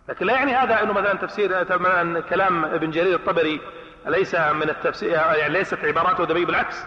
[0.09, 3.61] لكن لا يعني هذا إنه مثلا تفسير مثلا كلام ابن جرير الطبري
[4.05, 6.85] ليس من التفسير يعني ليست عباراته أدبية بالعكس.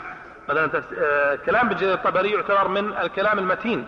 [0.48, 3.84] مثلا آه، كلام ابن جرير الطبري يعتبر من الكلام المتين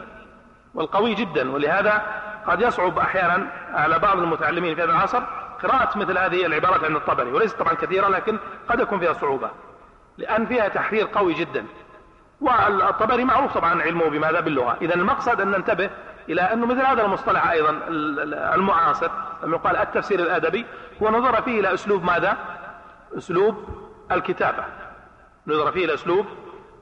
[0.74, 2.02] والقوي جدا ولهذا
[2.46, 5.22] قد يصعب أحيانا على بعض المتعلمين في هذا العصر
[5.62, 9.50] قراءة مثل هذه العبارات عند الطبري وليست طبعا كثيرة لكن قد يكون فيها صعوبة
[10.18, 11.66] لأن فيها تحرير قوي جدا.
[12.42, 14.76] والطبري معروف طبعا علمه بماذا باللغة.
[14.82, 15.90] إذا المقصد أن ننتبه
[16.28, 17.80] إلى أنه مثل هذا المصطلح أيضا
[18.54, 19.10] المعاصر
[19.42, 20.66] لما يقال التفسير الأدبي
[21.02, 22.36] هو نظر فيه إلى أسلوب ماذا؟
[23.18, 23.68] أسلوب
[24.12, 24.64] الكتابة.
[25.46, 26.26] نظر فيه إلى أسلوب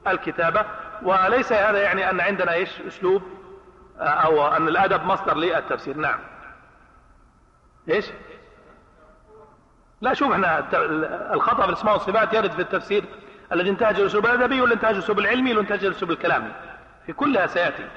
[0.06, 0.64] الكتابة.
[1.02, 3.22] وليس هذا يعني أن عندنا إيش؟ أسلوب
[3.98, 5.96] أو أن الأدب مصدر للتفسير.
[5.96, 6.18] نعم.
[7.88, 8.06] إيش؟
[10.00, 10.58] لا شوف إحنا
[11.34, 13.04] الخطأ في الاسماء والصفات يرد في التفسير
[13.52, 16.52] الذي انتهج الاسلوب الأدبي ولا انتهج الاسلوب العلمي ولا انتهج الاسلوب الكلامي
[17.06, 17.88] في كلها سيأتي.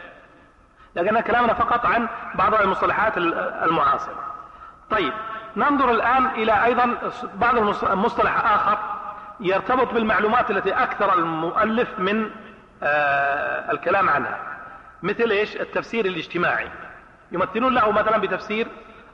[0.95, 4.33] لكن كلامنا فقط عن بعض المصطلحات المعاصرة.
[4.89, 5.13] طيب
[5.55, 6.97] ننظر الآن إلى أيضا
[7.35, 8.77] بعض المصطلح آخر
[9.39, 12.29] يرتبط بالمعلومات التي أكثر المؤلف من
[12.83, 14.39] آه الكلام عنها.
[15.03, 16.69] مثل إيش؟ التفسير الاجتماعي.
[17.31, 18.67] يمثلون له مثلا بتفسير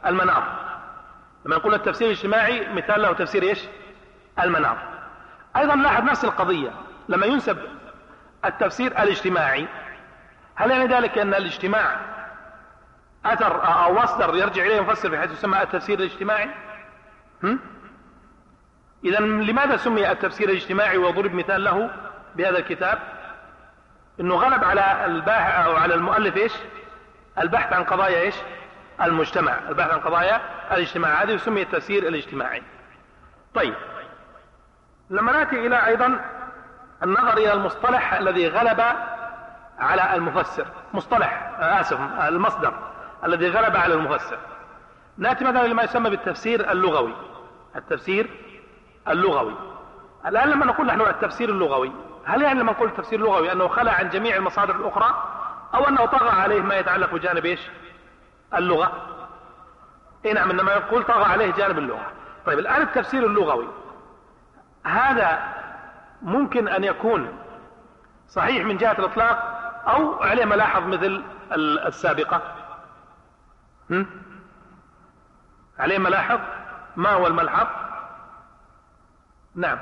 [0.06, 0.44] المنار
[1.46, 3.60] لما نقول التفسير الاجتماعي مثال له تفسير إيش؟
[4.44, 4.78] المنار
[5.58, 6.72] أيضا لاحظ نفس القضية
[7.10, 7.58] لما ينسب
[8.46, 9.68] التفسير الاجتماعي
[10.56, 12.00] هل يعني ذلك أن الاجتماع
[13.26, 16.50] أثر أو مصدر يرجع إليه مفسر بحيث يسمى التفسير الاجتماعي؟
[19.04, 21.90] اذا لماذا سمي التفسير الاجتماعي وضرب مثال له
[22.36, 23.00] بهذا الكتاب؟
[24.20, 26.54] إنه غلب على الباحث أو على المؤلف إيش؟
[27.40, 28.36] البحث عن قضايا إيش؟
[29.02, 30.42] المجتمع البحث عن قضايا
[30.72, 31.24] الاجتماع.
[31.24, 32.64] هذه يسمي التفسير الاجتماعي.
[33.54, 33.76] طيب
[35.10, 36.26] لما نأتي إلى أيضا
[37.04, 38.82] النظر إلى المصطلح الذي غلب
[39.80, 40.68] على المفسر.
[40.94, 42.74] مصطلح آسف المصدر
[43.24, 44.38] الذي غلب على المفسر.
[45.18, 47.14] نأتي مثلا لما يسمى بالتفسير اللغوي.
[47.76, 48.30] التفسير
[49.08, 49.56] اللغوي.
[50.26, 51.92] الآن لما نقول نحن التفسير اللغوي
[52.26, 55.24] هل يعني لما نقول التفسير اللغوي أنه خلى عن جميع المصادر الأخرى؟
[55.74, 57.60] أو أنه طغى عليه ما يتعلق بجانب إيش؟
[58.56, 58.92] اللغة.
[60.26, 62.12] اي نعم إنما يقول طغى عليه جانب اللغة.
[62.46, 63.68] طيب الآن التفسير اللغوي.
[64.84, 65.54] هذا
[66.22, 67.40] ممكن أن يكون
[68.28, 71.24] صحيح من جهة الإطلاق أو عليه ملاحظ مثل
[71.88, 72.42] السابقة.
[73.90, 74.06] هم؟
[75.80, 76.40] عليه ملاحظ؟
[76.96, 77.68] ما هو الملحظ؟
[79.56, 79.80] نعم.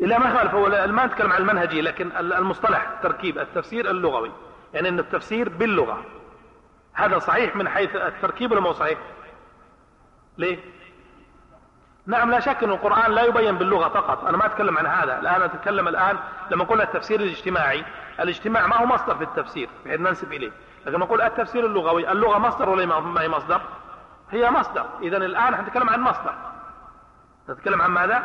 [0.00, 4.32] إلا ما خالف؟ هو ما نتكلم عن المنهجي لكن المصطلح تركيب التفسير اللغوي.
[4.74, 6.04] يعني أن التفسير باللغة.
[6.92, 8.98] هذا صحيح من حيث التركيب ولا مو صحيح؟
[10.38, 10.58] ليه؟
[12.06, 14.24] نعم لا شك أن القرآن لا يبين باللغة فقط.
[14.24, 15.20] أنا ما أتكلم عن هذا.
[15.20, 16.18] الآن أتكلم الآن
[16.50, 17.84] لما قلنا التفسير الاجتماعي.
[18.20, 20.52] الاجتماع ما هو مصدر في التفسير بحيث ننسب إليه.
[20.86, 23.60] لكن نقول التفسير اللغوي اللغة مصدر ولا ما هي مصدر؟
[24.30, 24.86] هي مصدر.
[25.02, 26.34] إذا الآن نتكلم عن مصدر.
[27.50, 28.22] نتكلم عن ماذا؟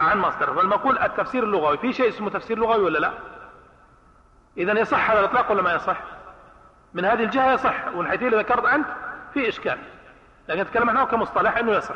[0.00, 0.54] عن مصدر.
[0.54, 3.10] فلما نقول التفسير اللغوي في شيء اسمه تفسير لغوي ولا لا؟
[4.56, 5.96] إذا يصح على الإطلاق ولا ما يصح؟
[6.94, 8.86] من هذه الجهة يصح ومن حيث اللي ذكرت أنت
[9.34, 9.78] في إشكال.
[10.48, 11.94] لكن نتكلم عنه كمصطلح أنه يصح.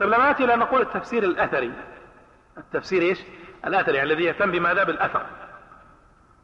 [0.00, 1.72] طيب لما نأتي إلى نقول التفسير الأثري.
[2.58, 3.20] التفسير إيش؟
[3.66, 5.22] الأثري يعني الذي يهتم بماذا بالأثر.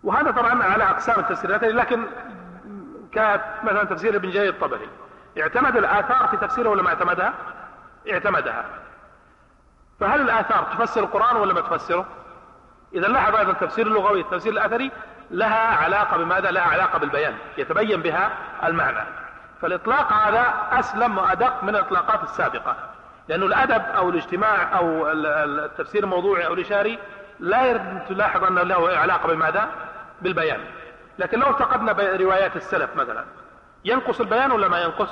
[0.02, 2.06] وهذا طبعا على أقسام التفسير الأثري لكن
[3.12, 4.88] كمثلا تفسير ابن جرير الطبري.
[5.40, 7.34] اعتمد الآثار في تفسيره ولا ما اعتمدها؟
[8.12, 8.64] اعتمدها.
[10.00, 12.06] فهل الآثار تفسر القرآن ولا ما تفسره؟
[12.94, 14.90] إذا لاحظ هذا التفسير اللغوي التفسير الأثري
[15.30, 17.34] لها علاقة بماذا؟ لها علاقة بالبيان.
[17.58, 18.32] يتبين بها
[18.64, 19.08] المعنى.
[19.62, 22.76] فالإطلاق هذا أسلم وأدق من الإطلاقات السابقة.
[23.28, 26.98] لأنه الأدب أو الاجتماع أو التفسير الموضوعي أو الإشاري
[27.40, 29.70] لا تلاحظ أنه له علاقة بماذا؟
[30.22, 30.60] بالبيان.
[31.18, 33.24] لكن لو افتقدنا روايات السلف مثلا
[33.84, 35.10] ينقص البيان ولا ما ينقص؟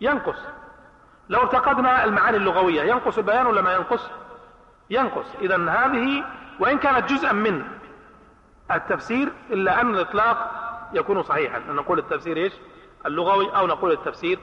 [0.00, 0.38] ينقص.
[1.28, 4.10] لو افتقدنا المعاني اللغوية ينقص البيان ولا ما ينقص؟
[4.90, 5.26] ينقص.
[5.40, 6.24] إذا هذه
[6.58, 7.64] وإن كانت جزءا من
[8.72, 10.50] التفسير إلا أن الإطلاق
[10.92, 11.58] يكون صحيحا.
[11.58, 12.52] أن نقول التفسير إيش؟
[13.06, 14.38] اللغوي أو نقول التفسير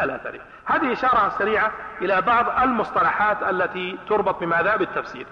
[0.00, 0.40] الأثري.
[0.64, 5.26] هذه إشارة سريعة إلى بعض المصطلحات التي تربط بماذا؟ بالتفسير.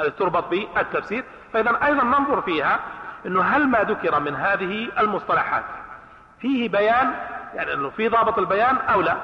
[0.00, 1.24] التي تربط بالتفسير.
[1.52, 2.80] فإذا أيضا ننظر فيها
[3.26, 5.64] أنه هل ما ذكر من هذه المصطلحات
[6.40, 7.14] فيه بيان؟
[7.54, 9.16] يعني أنه في ضابط البيان أو لا؟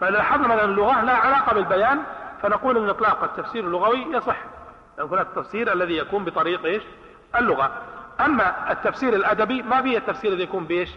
[0.00, 2.02] فلاحظنا مثلا اللغة لا علاقة بالبيان
[2.42, 4.36] فنقول أن إطلاق التفسير اللغوي يصح.
[4.98, 6.82] لأن هناك التفسير الذي يكون بطريق إيش؟
[7.38, 7.70] اللغة.
[8.20, 10.90] أما التفسير الأدبي ما فيه التفسير الذي يكون بإيش؟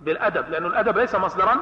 [0.00, 1.56] بالأدب لأن الأدب ليس مصدرا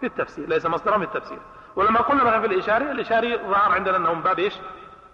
[0.00, 1.38] في التفسير ليس مصدرا في التفسير
[1.76, 4.54] ولما قلنا مثلا في الإشاري الإشاري ظهر عندنا أنه من باب إيش؟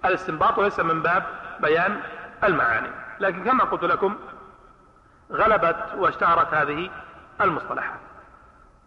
[0.04, 1.24] الاستنباط وليس من باب
[1.60, 2.00] بيان
[2.44, 2.88] المعاني.
[3.20, 4.16] لكن كما قلت لكم
[5.32, 6.90] غلبت واشتهرت هذه
[7.40, 8.00] المصطلحات.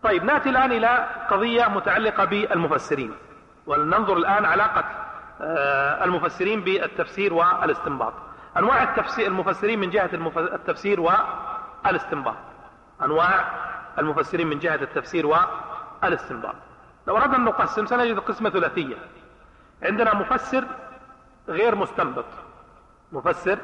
[0.03, 3.15] طيب نأتي الآن إلى قضية متعلقة بالمفسرين.
[3.65, 4.83] ولننظر الآن علاقة
[6.03, 8.13] المفسرين بالتفسير والاستنباط.
[8.57, 12.37] أنواع التفسير المفسرين من جهة التفسير والاستنباط.
[13.01, 13.45] أنواع
[13.99, 15.25] المفسرين من جهة التفسير
[16.03, 16.55] والاستنباط
[17.07, 18.95] لو أردنا أن نقسم سنجد قسمة ثلاثية.
[19.83, 20.65] عندنا مفسر
[21.47, 22.25] غير مستنبط.
[23.11, 23.59] مفسر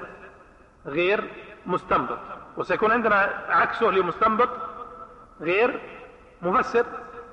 [0.85, 1.29] غير
[1.65, 2.17] مستنبط.
[2.57, 4.49] وسيكون عندنا عكسه لمستنبط
[5.41, 5.79] غير
[6.41, 6.85] مفسر.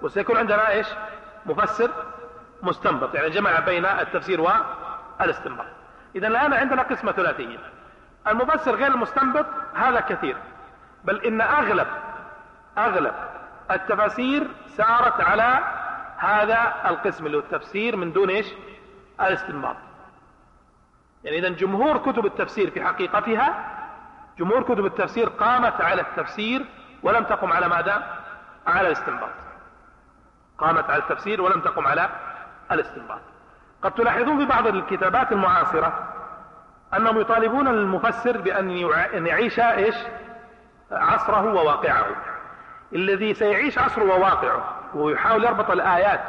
[0.03, 0.87] وسيكون عندنا إيش؟
[1.47, 1.91] مفسر
[2.63, 3.15] مستنبط.
[3.15, 5.67] يعني جمع بين التفسير والاستنباط.
[6.15, 7.59] اذا الآن عندنا قسمة ثلاثية.
[8.27, 10.37] المفسر غير المستنبط هذا كثير.
[11.05, 11.87] بل إن أغلب
[12.79, 13.15] أغلب
[13.71, 15.59] التفاسير سارت على
[16.17, 18.47] هذا القسم اللي هو التفسير من دون إيش؟
[19.21, 19.77] الاستنباط.
[21.25, 23.75] يعني اذا جمهور كتب التفسير في حقيقتها
[24.39, 26.67] جمهور كتب التفسير قامت على التفسير
[27.03, 28.19] ولم تقم على ماذا؟
[28.67, 29.31] على الاستنباط.
[30.59, 32.09] قامت على التفسير ولم تقم على
[32.73, 33.21] الاستنباط.
[33.83, 36.15] قد تلاحظون في بعض الكتابات المعاصرة
[36.97, 38.71] أنهم يطالبون المفسر بأن
[39.27, 39.95] يعيش إيش؟
[40.93, 42.07] عصره وواقعه.
[42.93, 46.25] الذي سيعيش عصره وواقعه ويحاول يربط الآيات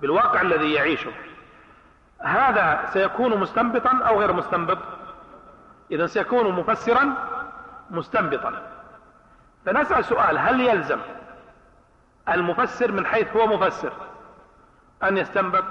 [0.00, 1.12] بالواقع الذي يعيشه.
[2.20, 4.78] هذا سيكون مستنبطا أو غير مستنبط؟
[5.90, 7.14] إذا سيكون مفسرا
[7.90, 8.62] مستنبطا.
[9.66, 10.98] فنسأل سؤال هل يلزم
[12.28, 13.92] المفسر من حيث هو مفسر
[15.02, 15.64] أن يستنبط؟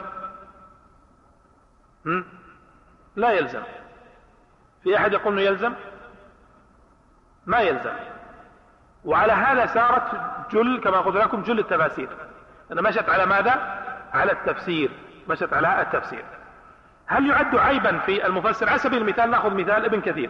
[3.15, 3.63] لا يلزم.
[4.83, 5.73] في أحد يقول يلزم؟
[7.45, 7.93] ما يلزم.
[9.05, 10.03] وعلى هذا سارت
[10.51, 12.09] جل كما قلت لكم جل التفاسير.
[12.71, 13.83] أنا مشت على ماذا؟
[14.13, 14.91] على التفسير.
[15.29, 16.25] مشت على التفسير.
[17.07, 20.29] هل يعد عيبا في المفسر؟ على سبيل المثال نأخذ مثال ابن كثير.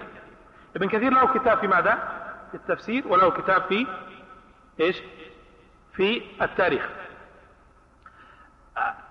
[0.76, 1.98] ابن كثير له كتاب في ماذا؟
[2.52, 3.88] في التفسير وله كتاب في
[4.80, 5.02] إيش؟
[5.94, 6.90] في التاريخ.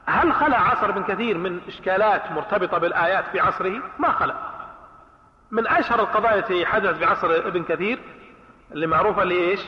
[0.07, 4.35] هل خلى عصر ابن كثير من إشكالات مرتبطة بالآيات في عصره؟ ما خلى.
[5.51, 7.99] من أشهر القضايا التي حدث في عصر ابن كثير
[8.73, 9.61] اللي معروفة إيش؟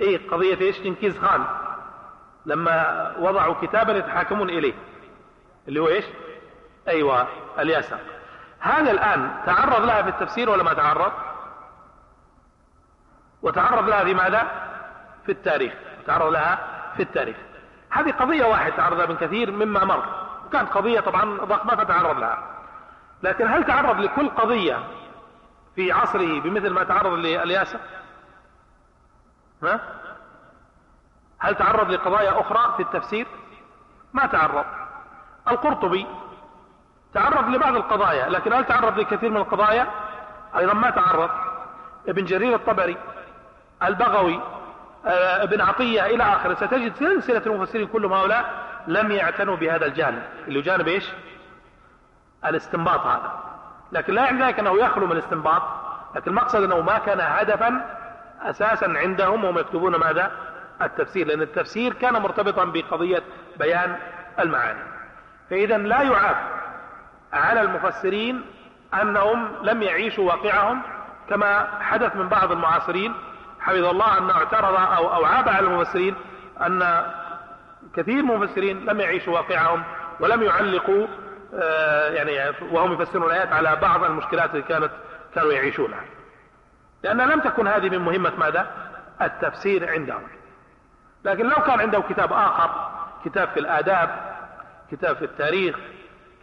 [0.00, 1.44] إيه قضية إيش؟ تنكيز خان.
[2.46, 4.74] لما وضعوا كتابا يتحاكمون إليه.
[5.68, 6.04] اللي هو إيش؟
[6.88, 7.26] أيوه
[7.58, 7.98] الياسر.
[8.58, 11.12] هذا الآن تعرض لها في التفسير ولا ما تعرض؟
[13.42, 14.42] وتعرض لها في ماذا؟
[15.26, 15.72] في التاريخ.
[16.06, 16.58] تعرض لها
[16.96, 17.36] في التاريخ.
[17.90, 20.04] هذه قضية واحد تعرض لها ابن كثير مما مر.
[20.46, 22.42] وكانت قضية طبعا ضخمة فتعرض لها.
[23.22, 24.78] لكن هل تعرض لكل قضية
[25.80, 27.80] في عصره بمثل ما تعرض للياسة
[29.62, 29.80] ها؟
[31.38, 33.26] هل تعرض لقضايا أخرى في التفسير؟
[34.12, 34.64] ما تعرض.
[35.48, 36.06] القرطبي
[37.14, 39.86] تعرض لبعض القضايا لكن هل تعرض لكثير من القضايا؟
[40.56, 41.30] أيضا ما تعرض.
[42.08, 42.96] ابن جرير الطبري
[43.82, 44.40] البغوي
[45.06, 46.54] آه، ابن عطية إلى آخره.
[46.54, 51.12] ستجد سلسلة المفسرين كلهم هؤلاء لم يعتنوا بهذا الجانب اللي هو جانب إيش؟
[52.44, 53.59] الاستنباط هذا.
[53.92, 55.62] لكن لا يعني ذلك أنه يخلو من الاستنباط
[56.14, 57.96] لكن المقصد أنه ما كان هدفا
[58.42, 60.30] أساسا عندهم وهم يكتبون ماذا؟
[60.82, 63.22] التفسير لأن التفسير كان مرتبطا بقضية
[63.58, 63.96] بيان
[64.38, 64.82] المعاني.
[65.50, 66.36] فإذا لا يعاب
[67.32, 68.42] على المفسرين
[69.02, 70.82] أنهم لم يعيشوا واقعهم
[71.28, 73.14] كما حدث من بعض المعاصرين.
[73.60, 76.14] حفظ الله أنه اعترض أو, أو عاب على المفسرين
[76.60, 77.04] أن
[77.94, 79.82] كثير من المفسرين لم يعيشوا واقعهم
[80.20, 81.06] ولم يعلقوا
[82.08, 84.90] يعني وهم يفسرون الآيات على بعض المشكلات التي كانت
[85.34, 86.04] كانوا يعيشونها.
[87.02, 88.70] لأن لم تكن هذه من مهمة ماذا؟
[89.22, 90.22] التفسير عندهم
[91.24, 92.70] لكن لو كان عنده كتاب آخر
[93.24, 94.10] كتاب في الآداب
[94.90, 95.76] كتاب في التاريخ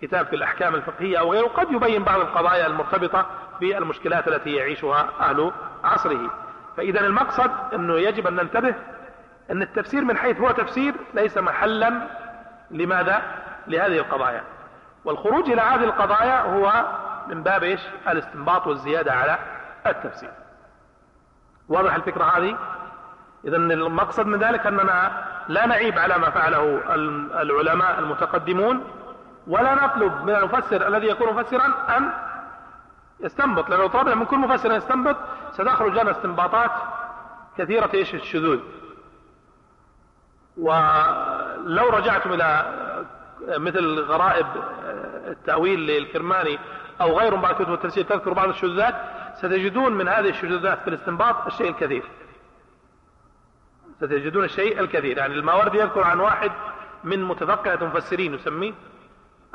[0.01, 3.26] كتاب في الأحكام الفقهية أو غيره قد يبين بعض القضايا المرتبطة
[3.62, 5.51] بالمشكلات التي يعيشها أهل
[5.84, 6.32] عصره.
[6.78, 8.76] فإذا المقصد أنه يجب أن ننتبه
[9.51, 12.08] أن التفسير من حيث هو تفسير ليس محلا
[12.72, 13.22] لماذا؟
[13.68, 14.43] لهذه القضايا.
[15.08, 16.86] والخروج إلى هذه القضايا هو
[17.28, 19.38] من باب إيش؟ الاستنباط والزيادة على
[19.86, 20.32] التفسير.
[21.70, 22.58] واضح الفكرة هذه؟
[23.45, 26.82] إذا المقصد من ذلك أننا لا نعيب على ما فعله
[27.41, 28.84] العلماء المتقدمون
[29.47, 32.12] ولا نطلب من المفسر الذي يكون مفسرا أن
[33.20, 35.16] يستنبط لأنه طلبنا من كل مفسر يستنبط
[35.51, 36.72] ستخرج لنا استنباطات
[37.58, 38.60] كثيرة إيش؟ الشذوذ.
[40.58, 42.87] ولو رجعتم إلى
[43.48, 44.45] مثل غرائب
[45.28, 46.60] التأويل للكرماني
[47.02, 48.95] أو غيره بعض كتب التفسير تذكر بعض الشذوذات
[49.38, 52.04] ستجدون من هذه الشذوذات في الاستنباط الشيء الكثير.
[53.98, 55.18] ستجدون الشيء الكثير.
[55.18, 56.52] يعني الماوردي يذكر عن واحد
[57.04, 58.74] من متفقهة مفسرين يسميه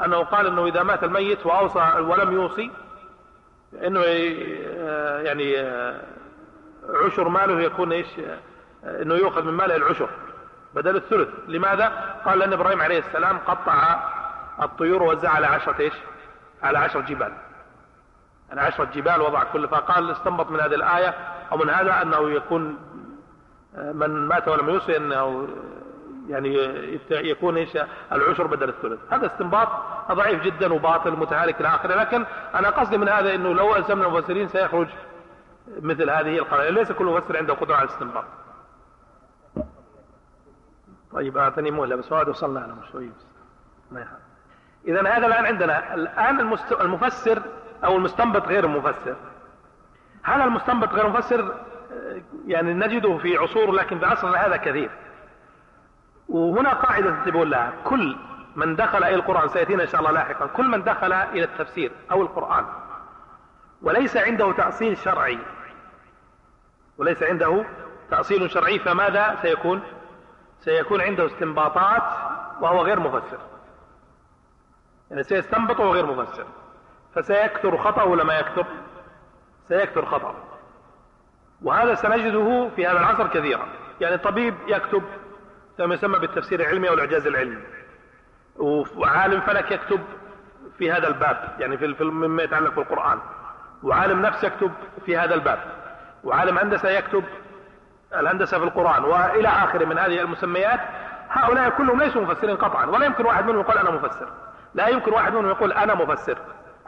[0.05, 2.71] أنه قال أنه إذا مات الميت وأوصى ولم يوصي
[3.87, 4.01] أنه
[5.25, 5.57] يعني
[7.05, 8.07] عشر ماله يكون إيش؟
[8.85, 10.09] أنه يؤخذ من ماله العشر.
[10.75, 11.29] بدل الثلث.
[11.49, 14.03] لماذا؟ قال لأن إبراهيم عليه السلام قطع
[14.63, 15.95] الطيور ووزع على عشرة إيش؟
[16.63, 17.33] على عشرة جبال.
[18.51, 21.15] على عشرة جبال وضع كل فقال استنبط من هذه الآية
[21.53, 22.79] أو من هذا أنه يكون
[23.75, 25.49] من مات ولم يوصي أنه
[26.29, 26.55] يعني
[27.11, 27.79] يكون إيش؟
[28.13, 29.01] العشر بدل الثلث.
[29.11, 29.69] هذا استنباط
[30.13, 31.95] ضعيف جدا وباطل متهالك إلى آخره.
[31.95, 34.89] لكن أنا قصدي من هذا إنه لو ألزمنا المفسرين سيخرج
[35.81, 36.71] مثل هذه القضايا.
[36.71, 38.25] ليس كل مفسر عنده قدرة على الاستنباط.
[41.13, 43.27] طيب أعطني مهله بس وعد وصلنا شوي بس
[43.91, 44.07] ما
[44.89, 46.41] اذا هذا الآن عندنا الآن
[46.81, 47.43] المفسر
[47.85, 49.17] أو المستنبط غير المفسر
[50.23, 51.55] هذا المستنبط غير المفسر
[52.47, 54.91] يعني نجده في عصور لكن في عصرنا هذا كثير.
[56.29, 58.17] وهنا قاعدة تقول لها كل
[58.57, 62.23] من دخل إلى القرآن سيأتينا إن شاء الله لاحقا كل من دخل إلى التفسير أو
[62.23, 62.65] القرآن.
[63.83, 65.39] وليس عنده تأصيل شرعي.
[66.99, 67.65] وليس عنده
[68.11, 69.83] تأصيل شرعي فماذا سيكون؟
[70.65, 72.03] سيكون عنده استنباطات
[72.61, 73.39] وهو غير مفسر.
[75.11, 76.47] يعني سيستنبط وهو غير مفسر.
[77.15, 78.67] فسيكثر خطأ ولا ما يكثر؟
[79.69, 80.35] سيكثر خطأ
[81.63, 83.69] وهذا سنجده في هذا العصر كثيرا.
[84.01, 85.03] يعني طبيب يكتب
[85.79, 87.63] كما يسمى بالتفسير العلمي أو الإعجاز العلمي.
[88.97, 90.01] وعالم فلك يكتب
[90.79, 91.57] في هذا الباب.
[91.59, 93.19] يعني في مما يتعلق بالقرآن.
[93.83, 94.73] وعالم نفس يكتب
[95.07, 95.59] في هذا الباب.
[96.25, 97.25] وعالم هندسة يكتب
[98.21, 100.81] الهندسة في القرآن وإلى آخره من هذه المسميات
[101.31, 104.29] هؤلاء كلهم ليسوا مفسرين قطعا ولا يمكن واحد منهم يقول أنا مفسر.
[104.75, 106.39] لا يمكن واحد منهم يقول أنا مفسر.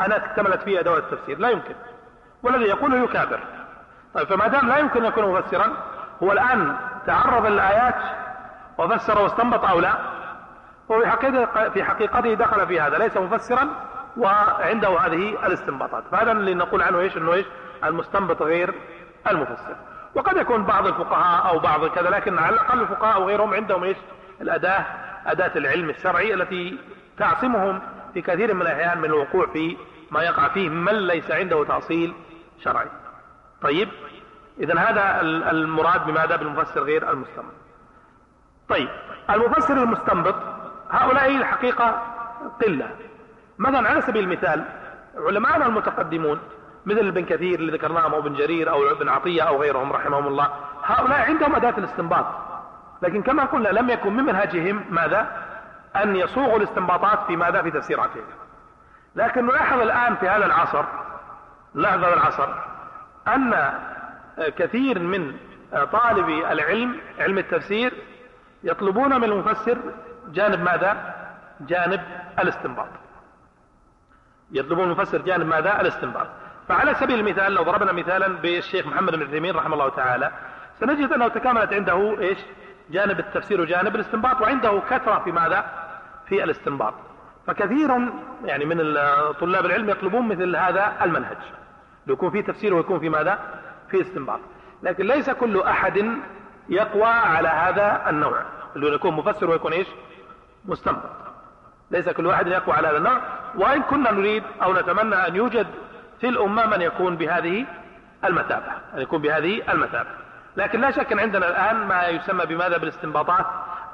[0.01, 1.39] أنا اكتملت في أدوات التفسير.
[1.39, 1.75] لا يمكن.
[2.43, 3.41] والذي يقوله يكابر.
[4.15, 5.73] طيب فما دام لا يمكن أن يكون مفسرا
[6.23, 7.95] هو الآن تعرض للآيات
[8.79, 9.95] وفسر واستنبط أو لا؟
[10.91, 13.69] هو في حقيقته, في حقيقته دخل في هذا ليس مفسرا
[14.17, 16.05] وعنده هذه الاستنباطات.
[16.13, 17.47] فهذا اللي نقول عنه إيش؟ إنه إيش؟
[17.85, 18.75] المستنبط غير
[19.31, 19.77] المفسر.
[20.15, 23.97] وقد يكون بعض الفقهاء أو بعض كذا لكن على الأقل الفقهاء وغيرهم عندهم إيش؟
[24.41, 24.85] الأداة
[25.27, 26.79] أداة العلم الشرعي التي
[27.19, 27.81] تعصمهم
[28.15, 29.77] في كثير من الأحيان من الوقوع في
[30.11, 32.15] ما يقع فيه من ليس عنده تأصيل
[32.65, 32.89] شرعي.
[33.63, 33.89] طيب
[34.61, 37.55] اذا هذا المراد بماذا بالمفسر غير المستنبط.
[38.69, 38.89] طيب
[39.31, 40.35] المفسر المستنبط
[40.91, 42.03] هؤلاء الحقيقة
[42.63, 42.91] قلة.
[43.59, 44.65] مثلا على سبيل المثال
[45.17, 46.41] علماءنا المتقدمون
[46.87, 50.51] مثل ابن كثير اللي ذكرناهم أو ابن جرير أو ابن عطية أو غيرهم رحمهم الله.
[50.85, 52.27] هؤلاء عندهم أداة الاستنباط.
[53.03, 55.45] لكن كما قلنا لم يكن من منهجهم ماذا؟
[55.97, 58.25] أن يصوغوا الاستنباطات في ماذا؟ في تفسيراتهم
[59.17, 60.85] لكن نلاحظ الآن في هذا العصر
[61.75, 62.49] نلاحظ هذا العصر
[63.29, 63.73] أن
[64.57, 65.37] كثير من
[65.93, 67.93] طالبي العلم علم التفسير
[68.65, 69.79] يطلبون من المفسر
[70.29, 71.15] جانب ماذا؟
[71.61, 72.01] جانب
[72.39, 72.89] الاستنباط.
[74.53, 76.27] يطلبون المفسر جانب ماذا؟ الاستنباط.
[76.69, 80.31] فعلى سبيل المثال لو ضربنا مثالا بالشيخ محمد بن عثيمين رحمه الله تعالى
[80.81, 82.39] سنجد أنه تكاملت عنده إيش؟
[82.91, 85.65] جانب التفسير وجانب الاستنباط وعنده كثرة في ماذا؟
[86.27, 86.95] في الاستنباط.
[87.47, 87.91] فكثير
[88.45, 88.77] يعني من
[89.41, 91.37] طلاب العلم يطلبون مثل هذا المنهج.
[92.07, 93.39] يكون في تفسير ويكون في ماذا؟
[93.91, 94.41] في استنباط.
[94.83, 96.07] لكن ليس كل أحد
[96.69, 98.43] يقوى على هذا النوع.
[98.77, 99.87] اللي يكون مفسر ويكون إيش؟
[100.65, 101.11] مستنبط.
[101.91, 103.21] ليس كل واحد يقوى على هذا النوع.
[103.57, 105.67] وإن كنا نريد أو نتمنى أن يوجد
[106.25, 107.67] في الامه من يكون بهذه
[108.25, 110.09] المثابة أن يكون بهذه المثابة.
[110.57, 113.47] لكن لا شك أن عندنا الآن ما يسمى بماذا بالاستنباطات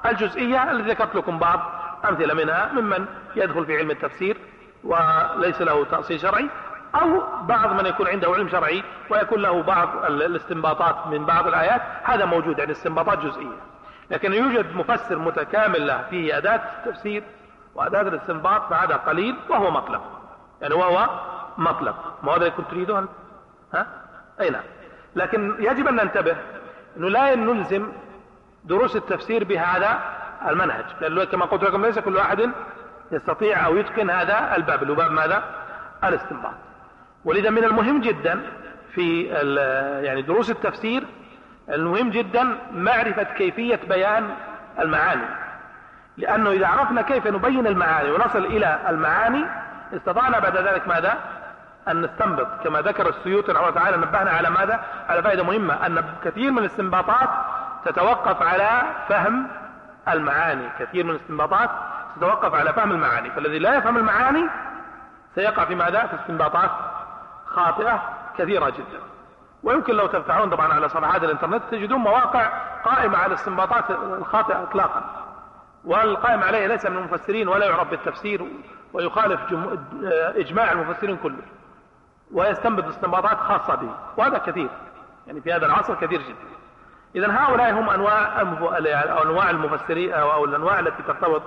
[0.06, 1.60] الجزئية التي ذكرت لكم بعض
[2.08, 3.06] أمثلة منها ممن
[3.36, 4.36] يدخل في علم التفسير
[4.84, 6.48] وليس له تأصيل شرعي
[6.94, 12.24] أو بعض من يكون عنده علم شرعي ويكون له بعض الاستنباطات من بعض الآيات هذا
[12.24, 13.56] موجود يعني استنباطات جزئية.
[14.10, 17.22] لكن يوجد مفسر متكامل له فيه أداة التفسير
[17.74, 20.02] وأداة الاستنباط فهذا قليل وهو مطلق
[20.60, 21.08] يعني وهو
[21.60, 22.18] مطلق.
[22.22, 23.08] ما هذا كنت تريده أنت؟
[23.74, 23.86] ها؟
[24.40, 24.62] أي نعم.
[25.16, 26.36] لكن يجب أن ننتبه
[26.96, 27.92] إنه لا نلزم
[28.64, 29.98] دروس التفسير بهذا
[30.48, 30.84] المنهج.
[31.00, 32.50] لأنه كما قلت لكم ليس كل واحد
[33.12, 34.82] يستطيع أو يتقن هذا الباب.
[34.82, 35.44] اللي هو باب ماذا؟
[36.04, 36.54] الاستنباط.
[37.24, 38.40] ولذا من المهم جدا
[38.94, 39.22] في
[40.02, 41.04] يعني دروس التفسير
[41.68, 44.30] المهم جدا معرفة كيفية بيان
[44.78, 45.22] المعاني.
[46.16, 49.44] لأنه إذا عرفنا كيف نبين المعاني ونصل إلى المعاني
[49.96, 51.18] استطعنا بعد ذلك ماذا؟
[51.88, 56.04] أن نستنبط كما ذكر السيوطي رحمه الله تعالى نبهنا على ماذا؟ على فائدة مهمة أن
[56.24, 57.28] كثير من الاستنباطات
[57.84, 59.46] تتوقف على فهم
[60.08, 60.68] المعاني.
[60.78, 61.70] كثير من الاستنباطات
[62.16, 63.30] تتوقف على فهم المعاني.
[63.30, 64.48] فالذي لا يفهم المعاني
[65.34, 66.70] سيقع في ماذا؟ في استنباطات
[67.46, 68.02] خاطئة
[68.38, 69.00] كثيرة جدا.
[69.62, 72.48] ويمكن لو تفتحون طبعا على صفحات الإنترنت تجدون مواقع
[72.84, 75.02] قائمة على الاستنباطات الخاطئة اطلاقا.
[75.84, 78.46] والقائم عليه ليس من المفسرين ولا يعرف بالتفسير
[78.92, 79.40] ويخالف
[80.36, 81.42] إجماع المفسرين كله.
[82.32, 84.70] ويستنبط استنباطات خاصة به وهذا كثير.
[85.26, 86.50] يعني في هذا العصر كثير جدا.
[87.14, 91.42] إذا هؤلاء هم أنواع أو أنواع المفسرين أو الأنواع التي ترتبط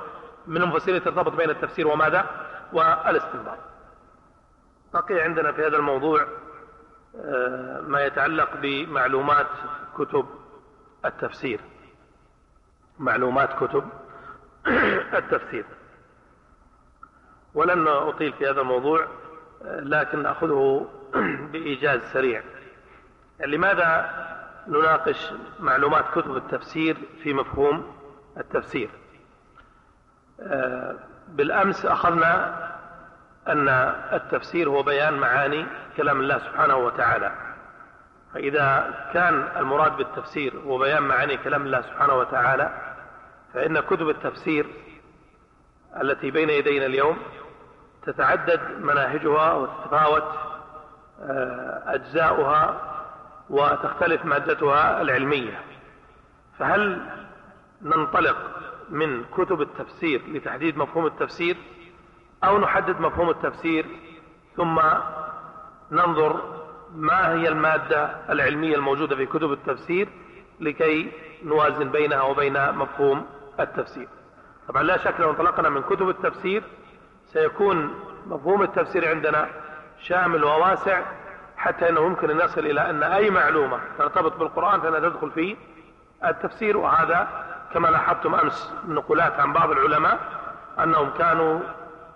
[0.47, 2.25] من المفسرين ترتبط بين التفسير وماذا؟
[2.73, 3.57] والاستنباط.
[4.93, 6.27] بقي عندنا في هذا الموضوع
[7.15, 9.47] آه، ما يتعلق بمعلومات
[9.97, 10.25] كتب
[11.05, 11.59] التفسير.
[12.99, 13.83] معلومات كتب
[15.19, 15.65] التفسير.
[17.53, 19.07] ولن أطيل في هذا الموضوع.
[19.63, 20.87] لكن أخذه
[21.51, 22.43] بإيجاز سريع.
[23.45, 24.09] لماذا
[24.67, 27.95] نناقش معلومات كتب التفسير في مفهوم
[28.37, 28.89] التفسير؟
[30.41, 30.95] آه،
[31.27, 32.57] بالأمس أخذنا
[33.47, 33.69] أن
[34.13, 35.65] التفسير هو بيان معاني
[35.97, 37.35] كلام الله سبحانه وتعالى.
[38.33, 42.93] فإذا كان المراد بالتفسير هو بيان معاني كلام الله سبحانه وتعالى
[43.53, 44.65] فإن كتب التفسير
[46.01, 47.17] التي بين يدينا اليوم
[48.05, 50.23] تتعدد مناهجها وتتفاوت
[51.21, 52.81] آه، أجزاؤها
[53.49, 55.59] وتختلف مادتها العلمية.
[56.59, 57.01] فهل
[57.81, 58.37] ننطلق
[58.89, 61.57] من كتب التفسير لتحديد مفهوم التفسير
[62.43, 63.85] أو نحدد مفهوم التفسير
[64.57, 64.81] ثم
[65.91, 66.41] ننظر
[66.95, 70.09] ما هي المادة العلمية الموجودة في كتب التفسير
[70.59, 71.11] لكي
[71.43, 73.25] نوازن بينها وبين مفهوم
[73.59, 74.07] التفسير؟
[74.67, 76.63] طبعا لا شك لو انطلقنا من كتب التفسير
[77.33, 77.95] سيكون
[78.27, 79.47] مفهوم التفسير عندنا
[79.99, 81.01] شامل وواسع
[81.57, 85.57] حتى إنه يمكن أن نصل إلى أن أي معلومة ترتبط بالقرآن فانها تدخل في
[86.25, 86.77] التفسير.
[86.77, 87.27] وهذا
[87.73, 90.19] كما لاحظتم أمس نقولات عن بعض العلماء
[90.79, 91.59] أنهم كانوا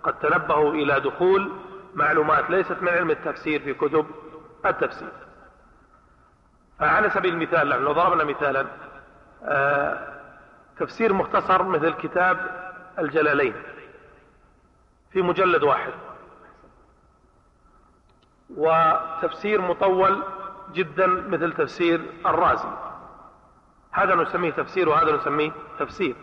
[0.02, 1.52] قد تنبهوا إلى دخول
[1.94, 4.06] معلومات ليست من علم التفسير في كتب
[4.66, 5.08] التفسير.
[6.78, 8.66] فعلى سبيل المثال لو ضربنا مثالا
[9.44, 9.98] آه،
[10.78, 12.38] تفسير مختصر مثل كتاب
[12.98, 13.54] الجلالين.
[15.18, 15.92] في مجلد واحد.
[18.56, 20.22] وتفسير مطول
[20.72, 22.68] جدا مثل تفسير الرازي.
[23.92, 26.16] هذا نسميه تفسير وهذا نسميه تفسير.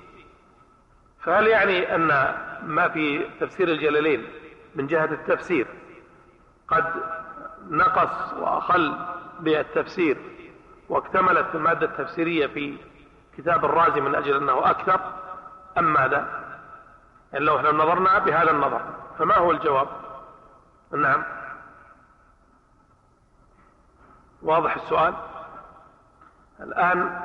[1.23, 2.07] فهل يعني أن
[2.63, 4.27] ما في تفسير الجلالين
[4.75, 5.67] من جهة التفسير
[6.67, 6.85] قد
[7.69, 8.95] نقص وأخل
[9.39, 10.17] بالتفسير
[10.89, 12.77] واكتملت المادة التفسيرية في
[13.37, 14.99] كتاب الرازي من أجل أنه أكثر
[15.77, 16.44] أم ماذا؟
[17.43, 18.81] لو إحنا نظرنا بهذا النظر
[19.19, 19.87] فما هو الجواب؟
[20.91, 21.23] نعم.
[24.41, 25.13] واضح السؤال؟
[26.59, 27.21] الآن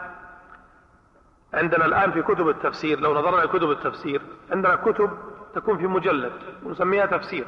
[1.54, 5.10] عندنا الآن في كتب التفسير لو نظرنا كتب التفسير عندنا كتب
[5.54, 6.32] تكون في مجلد
[6.64, 7.46] ونسميها تفسير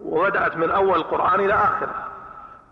[0.00, 2.08] وبدأت من أول القرآن إلى آخره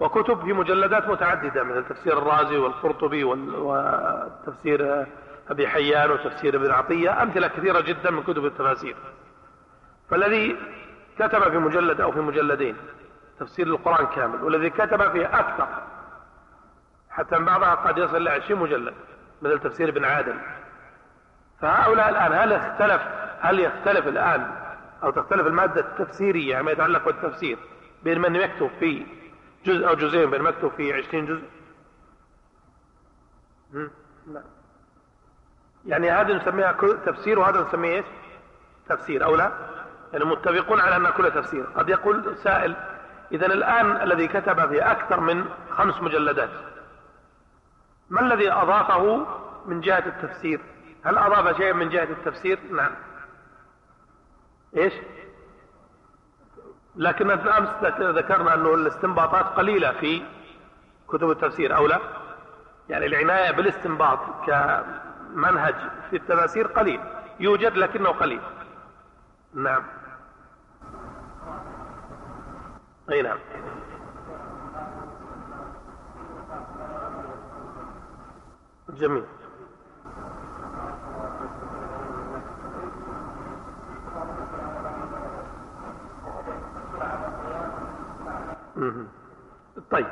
[0.00, 5.06] وكتب في مجلدات متعددة مثل تفسير الرازي والقرطبي وتفسير
[5.50, 8.96] أبي حيان وتفسير ابن عطية أمثلة كثيرة جدا من كتب التفاسير.
[10.10, 10.56] فالذي
[11.18, 12.76] كتب في مجلد أو في مجلدين
[13.40, 15.68] تفسير القرآن كامل والذي كتب فيه أكثر
[17.10, 18.94] حتى بعضها قد يصل إلى 20 مجلد
[19.42, 20.34] مثل تفسير ابن عادل.
[21.60, 23.02] فهؤلاء الآن هل اختلف
[23.40, 24.66] هل يختلف الآن
[25.02, 27.58] أو تختلف المادة التفسيرية ما يتعلق بالتفسير
[28.04, 29.06] بين من يكتب في
[29.64, 31.44] جزء أو جزئين بين مكتوب في 20 جزء؟
[34.26, 34.42] لا.
[35.86, 36.72] يعني هذا نسميها
[37.06, 38.04] تفسير وهذا نسميه إيش؟
[38.88, 39.52] تفسير أو لا؟
[40.12, 41.66] يعني متفقون على ان كل تفسير.
[41.76, 42.76] قد يقول سائل
[43.32, 46.50] اذا الآن الذي كتب في أكثر من خمس مجلدات
[48.10, 49.26] ما الذي أضافه
[49.66, 50.60] من جهة التفسير؟
[51.04, 52.92] هل أضاف شيئا من جهة التفسير؟ نعم.
[54.76, 54.92] إيش؟
[56.96, 57.68] لكن أمس
[58.00, 60.22] ذكرنا أنه الاستنباطات قليلة في
[61.08, 61.98] كتب التفسير أو لا؟
[62.88, 64.18] يعني العناية بالاستنباط
[65.36, 65.74] منهج
[66.10, 67.00] في التفاسير قليل
[67.40, 68.40] يوجد لكنه قليل.
[69.54, 69.82] نعم.
[73.10, 73.38] أي نعم.
[78.88, 79.24] جميل.
[89.90, 90.06] طيب.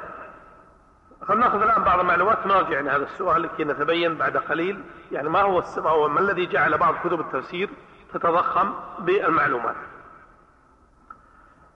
[1.28, 4.84] خلينا ناخذ الآن بعض المعلومات نرجع يعني هذا السؤال لكي نتبين بعد قليل.
[5.12, 7.70] يعني ما هو هو ما الذي جعل بعض كتب التفسير
[8.12, 9.76] تتضخم بالمعلومات؟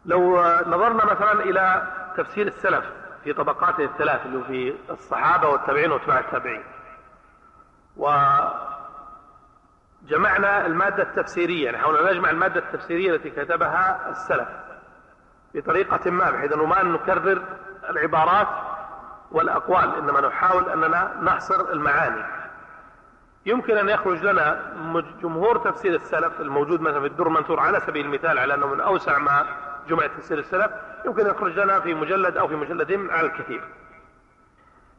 [0.04, 0.36] لو
[0.66, 2.84] نظرنا مثلا إلى تفسير السلف
[3.24, 6.62] في طبقاته الثلاث اللي في الصحابة والتابعين واتباع التابعين.
[10.02, 14.48] وجمعنا المادة التفسيرية يعني حاولنا نجمع المادة التفسيرية التي كتبها السلف
[15.54, 17.42] بطريقة ما بحيث أنه ما نكرر
[17.90, 18.48] العبارات
[19.30, 22.24] والأقوال إنما نحاول أننا نحصر المعاني.
[23.46, 24.72] يمكن أن يخرج لنا
[25.22, 29.18] جمهور تفسير السلف الموجود مثلا في الدر المنثور على سبيل المثال على أنه من أوسع
[29.18, 29.46] ما
[29.88, 30.72] جمع تفسير السلف
[31.06, 33.64] يمكن أن يخرج لنا في مجلد أو في مجلدين على الكثير.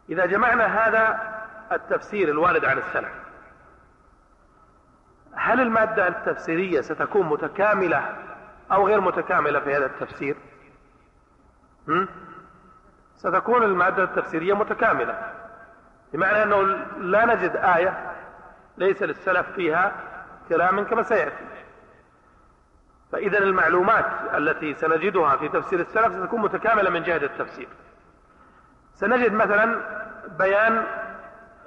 [0.09, 1.19] إذا جمعنا هذا
[1.71, 3.11] التفسير الوارد عن السلف
[5.34, 8.15] هل المادة التفسيرية ستكون متكاملة
[8.71, 10.36] أو غير متكاملة في هذا التفسير؟
[13.20, 15.32] ستكون المادة التفسيرية متكاملة
[16.13, 16.61] بمعنى أنه
[16.97, 18.13] لا نجد آية
[18.78, 19.91] ليس للسلف فيها
[20.49, 21.45] كلام كما سيأتي.
[23.11, 27.67] فإذا المعلومات التي سنجدها في تفسير السلف ستكون متكاملة من جهة التفسير.
[28.93, 29.82] سنجد مثلا
[30.38, 30.86] بيان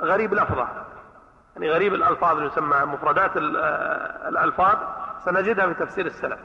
[0.00, 0.68] غريب الأفظة
[1.54, 4.76] يعني غريب الألفاظ اللي يسمى مفردات الألفاظ
[5.24, 6.38] سنجدها في تفسير السلف.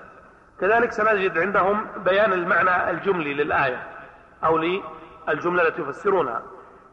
[0.60, 3.88] كذلك سنجد عندهم بيان المعنى الجملي للآية
[4.44, 4.58] أو
[5.30, 6.42] الجملة التي يفسرونها.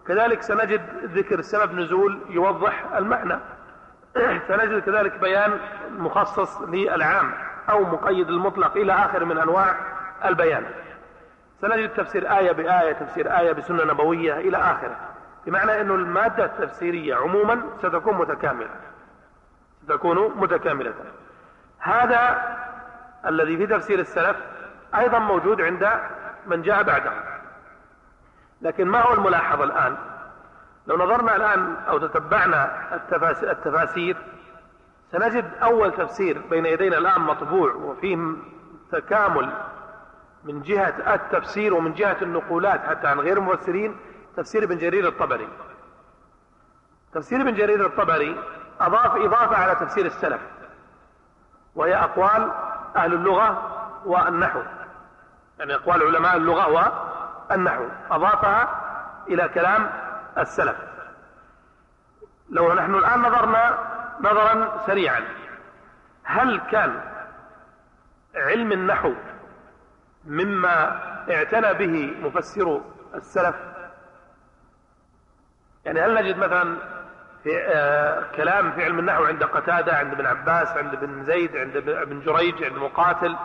[0.06, 3.38] كذلك سنجد ذكر سبب نزول يوضح المعنى.
[4.48, 5.58] سنجد كذلك بيان
[5.90, 7.32] مخصص للعام
[7.70, 9.76] أو مقيد المطلق إلى آخر من أنواع
[10.24, 10.64] البيان.
[11.60, 14.96] سنجد تفسير آية بآية تفسير آية بسنة نبوية إلى آخره.
[15.46, 18.70] بمعنى أن المادة التفسيرية عموما ستكون متكاملة.
[19.84, 20.94] ستكون متكاملة.
[21.78, 22.42] هذا
[23.26, 24.36] الذي في تفسير السلف
[24.94, 25.90] أيضا موجود عند
[26.46, 27.33] من جاء بعدهم
[28.64, 29.96] لكن ما هو الملاحظ الآن؟
[30.86, 32.70] لو نظرنا الآن أو تتبعنا
[33.42, 34.16] التفاسير
[35.12, 38.18] سنجد أول تفسير بين يدينا الآن مطبوع وفيه
[38.92, 39.52] تكامل
[40.44, 43.96] من جهة التفسير ومن جهة النقولات حتى عن غير المفسرين
[44.36, 45.48] تفسير ابن جرير الطبري.
[47.12, 48.36] تفسير ابن جرير الطبري
[48.80, 50.40] أضاف إضافة على تفسير السلف
[51.74, 52.50] وهي أقوال
[52.96, 53.70] أهل اللغة
[54.04, 54.60] والنحو.
[55.58, 56.72] يعني أقوال علماء اللغة
[57.52, 58.80] النحو أضافها
[59.28, 59.90] إلى كلام
[60.38, 60.76] السلف.
[62.50, 63.78] لو نحن الآن نظرنا
[64.20, 65.20] نظرا سريعا
[66.24, 67.00] هل كان
[68.34, 69.12] علم النحو
[70.24, 72.80] مما اعتنى به مفسر
[73.14, 73.56] السلف؟
[75.84, 76.76] يعني هل نجد مثلا
[77.42, 81.76] في آه كلام في علم النحو عند قتادة عند ابن عباس عند ابن زيد عند
[81.76, 83.36] ابن جريج عند مقاتل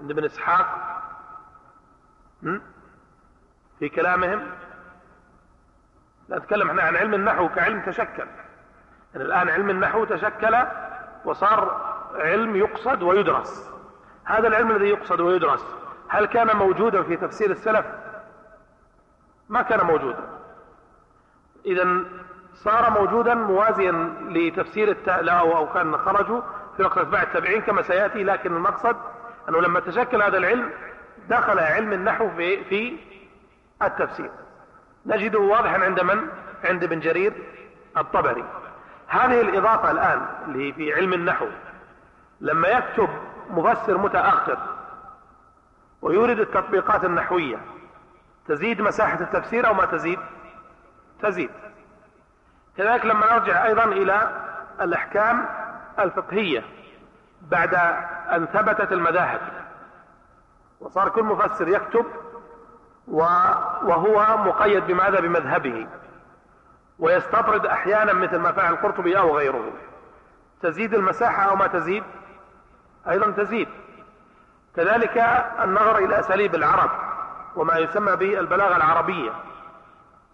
[0.00, 0.78] عند ابن إسحاق؟
[3.82, 4.42] في كلامهم؟
[6.30, 8.26] نتكلم إحنا عن علم النحو كعلم تشكل.
[9.14, 10.56] يعني الآن علم النحو تشكل
[11.24, 13.70] وصار علم يقصد ويدرس.
[14.24, 15.66] هذا العلم الذي يقصد ويدرس
[16.08, 17.86] هل كان موجودا في تفسير السلف؟
[19.48, 20.28] ما كان موجودا.
[21.66, 22.04] إذا
[22.54, 23.92] صار موجودا موازيا
[24.28, 26.40] لتفسير التألى أو كان خرجوا
[26.76, 28.96] في وقت أتباع التابعين كما سيأتي لكن المقصد
[29.48, 30.70] أنه لما تشكل هذا العلم
[31.28, 33.11] دخل علم النحو في, في
[33.86, 34.30] التفسير.
[35.06, 36.28] نجده واضحا عند من؟
[36.64, 37.32] عند ابن جرير
[37.96, 38.44] الطبري.
[39.06, 41.46] هذه الإضافة الآن اللي هي في علم النحو.
[42.40, 43.08] لما يكتب
[43.50, 44.58] مفسر متأخر
[46.02, 47.56] ويورد التطبيقات النحوية
[48.48, 50.18] تزيد مساحة التفسير أو ما تزيد؟
[51.22, 51.50] تزيد.
[52.76, 54.42] كذلك لما نرجع أيضا إلى
[54.80, 55.48] الأحكام
[55.98, 56.64] الفقهية
[57.42, 57.74] بعد
[58.32, 59.40] أن ثبتت المذاهب.
[60.80, 62.06] وصار كل مفسر يكتب
[63.08, 65.86] وهو مقيد بماذا بمذهبه
[66.98, 69.72] ويستطرد أحيانا مثل ما فعل القرطبي أو غيره.
[70.62, 72.04] تزيد المساحة أو ما تزيد؟
[73.08, 73.68] أيضا تزيد.
[74.76, 75.18] كذلك
[75.64, 76.90] النظر إلى أساليب العرب
[77.56, 79.32] وما يسمى به البلاغة العربية.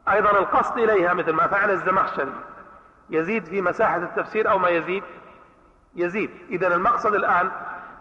[0.08, 2.32] أيضا القصد إليها مثل ما فعل الزمخشري.
[3.10, 5.02] يزيد في مساحة التفسير أو ما يزيد؟
[5.94, 6.30] يزيد.
[6.50, 7.50] اذا المقصد الآن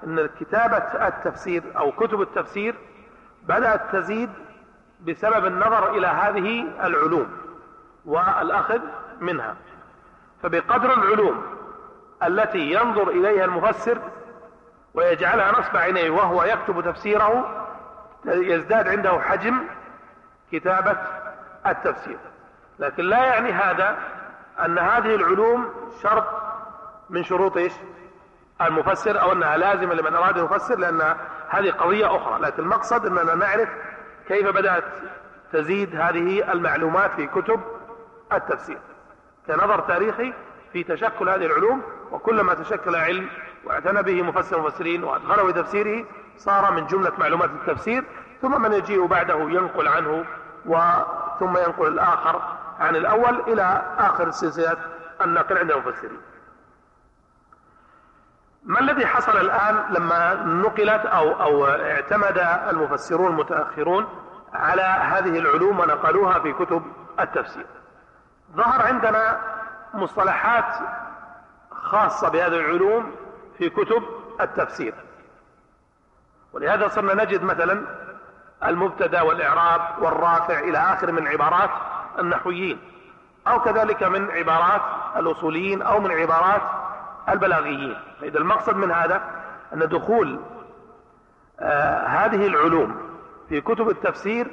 [0.03, 2.75] إن كتابة التفسير أو كتب التفسير
[3.43, 4.29] بدأت تزيد
[4.99, 7.27] بسبب النظر إلى هذه العلوم
[8.05, 8.79] والأخذ
[9.19, 9.55] منها.
[10.43, 11.43] فبقدر العلوم
[12.23, 13.97] التي ينظر إليها المفسر
[14.93, 17.63] ويجعلها نصب عينيه وهو يكتب تفسيره
[18.25, 19.63] يزداد عنده حجم
[20.51, 20.97] كتابة
[21.67, 22.17] التفسير.
[22.79, 23.97] لكن لا يعني هذا
[24.65, 26.25] أن هذه العلوم شرط
[27.09, 27.73] من شروط إيش؟
[28.61, 31.15] المفسر أو أنها لازمة لمن أراد يفسر لأن
[31.49, 32.39] هذه قضية أخرى.
[32.39, 33.69] لكن المقصد أننا نعرف
[34.27, 34.83] كيف بدأت
[35.53, 37.59] تزيد هذه المعلومات في كتب
[38.33, 38.79] التفسير؟
[39.47, 40.33] كنظر تاريخي
[40.73, 41.81] في تشكل هذه العلوم
[42.11, 43.29] وكلما تشكل علم
[43.65, 46.05] واعتنى به مفسر المفسرين وأدخله تفسيره
[46.37, 48.03] صار من جملة معلومات التفسير
[48.41, 50.25] ثم من يجيء بعده ينقل عنه
[50.65, 52.41] وثم ينقل الآخر
[52.79, 54.77] عن الأول إلى آخر سلسلة
[55.21, 56.21] النقل عند المفسرين.
[58.67, 62.37] ما الذي حصل الآن لما نقلت أو, أو اعتمد
[62.69, 64.07] المفسرون المتأخرون
[64.53, 66.83] على هذه العلوم ونقلوها في كتب
[67.19, 67.65] التفسير؟
[68.55, 69.39] ظهر عندنا
[69.93, 70.65] مصطلحات
[71.71, 73.15] خاصة بهذه العلوم
[73.57, 74.03] في كتب
[74.41, 74.93] التفسير.
[76.53, 77.83] ولهذا صرنا نجد مثلا
[78.65, 81.69] المبتدأ والإعراب والرافع إلى آخر من عبارات
[82.19, 82.79] النحويين
[83.47, 84.81] أو كذلك من عبارات
[85.17, 86.61] الأصوليين أو من عبارات
[87.29, 87.97] البلاغيين.
[88.21, 89.21] فإذا المقصد من هذا
[89.73, 90.39] أن دخول
[91.59, 92.95] آه هذه العلوم
[93.49, 94.47] في كتب التفسير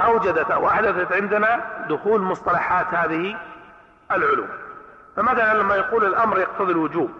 [0.00, 3.36] أوجدت أو أحدثت عندنا دخول مصطلحات هذه
[4.12, 4.48] العلوم.
[5.16, 7.10] فمثلا لما يقول الأمر يقتضي الوجوب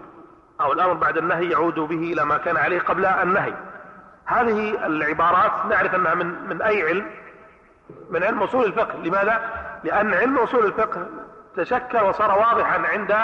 [0.61, 3.53] أو الأمر بعد النهي يعود به إلى ما كان عليه قبل النهي.
[4.25, 7.05] هذه العبارات نعرف أنها من, من أي علم؟
[8.09, 8.97] من علم أصول الفقه.
[8.97, 9.39] لماذا؟
[9.83, 11.05] لأن علم أصول الفقه
[11.55, 13.15] تشكل وصار واضحا عند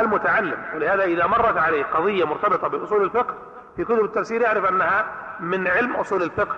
[0.00, 0.58] المتعلم.
[0.74, 3.34] ولهذا إذا مرت عليه قضية مرتبطة بأصول الفقه
[3.76, 5.06] في كتب التفسير يعرف أنها
[5.40, 6.56] من علم أصول الفقه.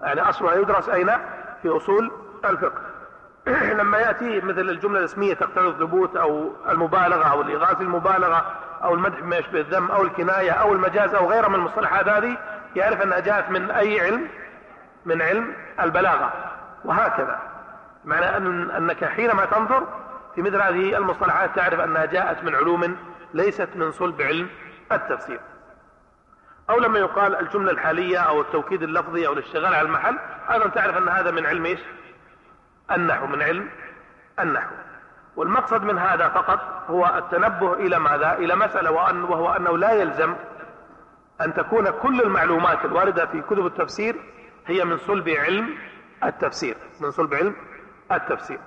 [0.00, 1.10] يعني أصلها يدرس أين؟
[1.62, 2.10] في أصول
[2.44, 2.80] الفقه.
[3.78, 8.46] لما يأتي مثل الجملة الاسمية تقتضي الثبوت أو المبالغة أو الإغاثة المبالغة
[8.84, 12.36] أو المدح بما يشبه الذم أو الكناية أو المجاز أو غيرها من المصطلحات هذه
[12.76, 14.28] يعرف أنها جاءت من أي علم؟
[15.04, 16.32] من علم البلاغة.
[16.84, 17.38] وهكذا.
[18.04, 19.86] معنى أن أنك حينما تنظر
[20.36, 22.96] في مثل هذه المصطلحات تعرف أنها جاءت من علوم
[23.34, 24.48] ليست من صلب علم
[24.92, 25.40] التفسير.
[26.70, 30.18] أو لما يقال الجملة الحالية أو التوكيد اللفظي أو الاشتغال على المحل
[30.50, 31.80] أيضا تعرف أن هذا من علم إيش؟
[32.90, 33.70] النحو من علم
[34.40, 34.74] النحو.
[35.36, 36.60] والمقصد من هذا فقط
[36.90, 40.34] هو التنبه إلى ماذا؟ إلى مسألة وأن وهو أنه لا يلزم
[41.40, 44.16] أن تكون كل المعلومات الواردة في كتب التفسير
[44.66, 45.78] هي من صلب علم
[46.24, 46.76] التفسير.
[47.00, 47.56] من صلب علم
[48.12, 48.58] التفسير.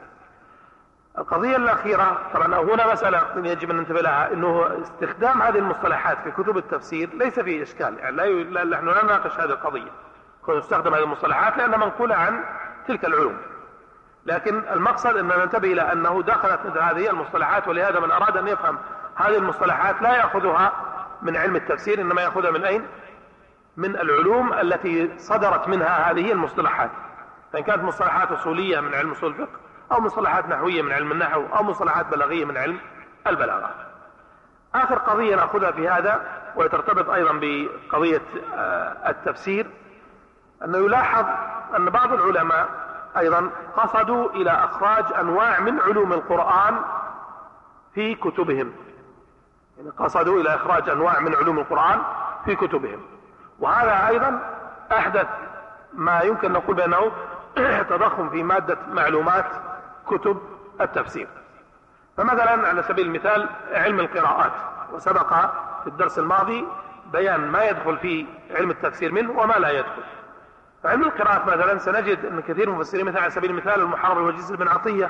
[1.17, 6.57] القضية الأخيرة طبعا هنا مسألة يجب أن ننتبه لها أنه استخدام هذه المصطلحات في كتب
[6.57, 9.91] التفسير ليس فيه إشكال يعني لا نحن لا نناقش هذه القضية
[10.45, 12.43] كون هذه المصطلحات لأنها منقولة عن
[12.87, 13.37] تلك العلوم
[14.25, 18.77] لكن المقصد أن ننتبه إلى أنه دخلت مثل هذه المصطلحات ولهذا من أراد أن يفهم
[19.15, 20.73] هذه المصطلحات لا يأخذها
[21.21, 22.87] من علم التفسير إنما يأخذها من أين؟
[23.77, 26.89] من العلوم التي صدرت منها هذه المصطلحات
[27.53, 29.59] فإن كانت مصطلحات أصولية من علم أصول الفقه
[29.91, 32.79] أو مصطلحات نحوية من علم النحو أو مصطلحات بلاغية من علم
[33.27, 33.69] البلاغة.
[34.75, 36.21] آخر قضية نأخذها في هذا
[36.55, 38.21] وترتبط أيضا بقضية
[38.53, 39.67] آه، التفسير
[40.65, 41.25] أنه يلاحظ
[41.75, 42.69] أن بعض العلماء
[43.17, 46.81] أيضا قصدوا إلى أخراج أنواع من علوم القرآن
[47.93, 48.73] في كتبهم.
[49.77, 52.01] يعني قصدوا إلى إخراج أنواع من علوم القرآن
[52.45, 53.01] في كتبهم.
[53.59, 54.41] وهذا أيضا
[54.91, 55.27] أحدث
[55.93, 57.11] ما يمكن نقول بأنه
[57.89, 59.45] تضخم في مادة معلومات
[60.09, 60.41] كتب
[60.81, 61.27] التفسير.
[62.17, 64.51] فمثلا على سبيل المثال علم القراءات
[64.93, 65.33] وسبق
[65.83, 66.65] في الدرس الماضي
[67.13, 70.03] بيان ما يدخل في علم التفسير منه وما لا يدخل.
[70.83, 74.67] فعلم القراءات مثلا سنجد أن كثير من المفسرين مثلا على سبيل المثال المحرر وجزء بن
[74.67, 75.09] عطية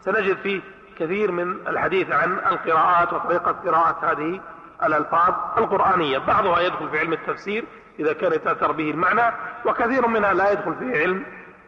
[0.00, 0.60] سنجد فيه
[0.98, 4.40] كثير من الحديث عن القراءات وطريقة قراءة هذه
[4.82, 6.18] الألفاظ القرآنية.
[6.18, 7.64] بعضها يدخل في علم التفسير
[7.98, 9.34] إذا كان يتأثر به المعنى
[9.64, 11.24] وكثير منها لا يدخل في علم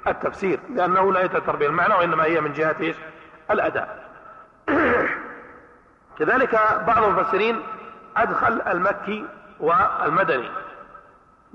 [0.09, 2.97] التفسير لأنه لا يتأثر به المعنى وإنما هي من جهة إيش؟
[3.51, 4.07] الأداء.
[6.19, 7.63] كذلك بعض المفسرين
[8.17, 9.27] أدخل المكي
[9.61, 10.51] والمدني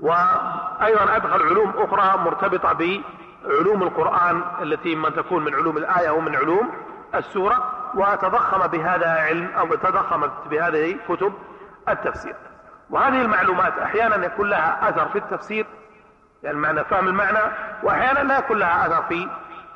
[0.00, 6.36] وأيضا أدخل علوم أخرى مرتبطة بعلوم القرآن التي من تكون من علوم الآية أو من
[6.36, 6.72] علوم
[7.14, 11.32] السورة وتضخم بهذا علم أو تضخمت بهذه كتب
[11.88, 12.34] التفسير.
[12.90, 15.66] وهذه المعلومات أحيانا يكون لها أثر في التفسير
[16.42, 17.38] يعني معنى فهم المعنى
[17.82, 19.28] وأحيانا لا يكون لها أثر في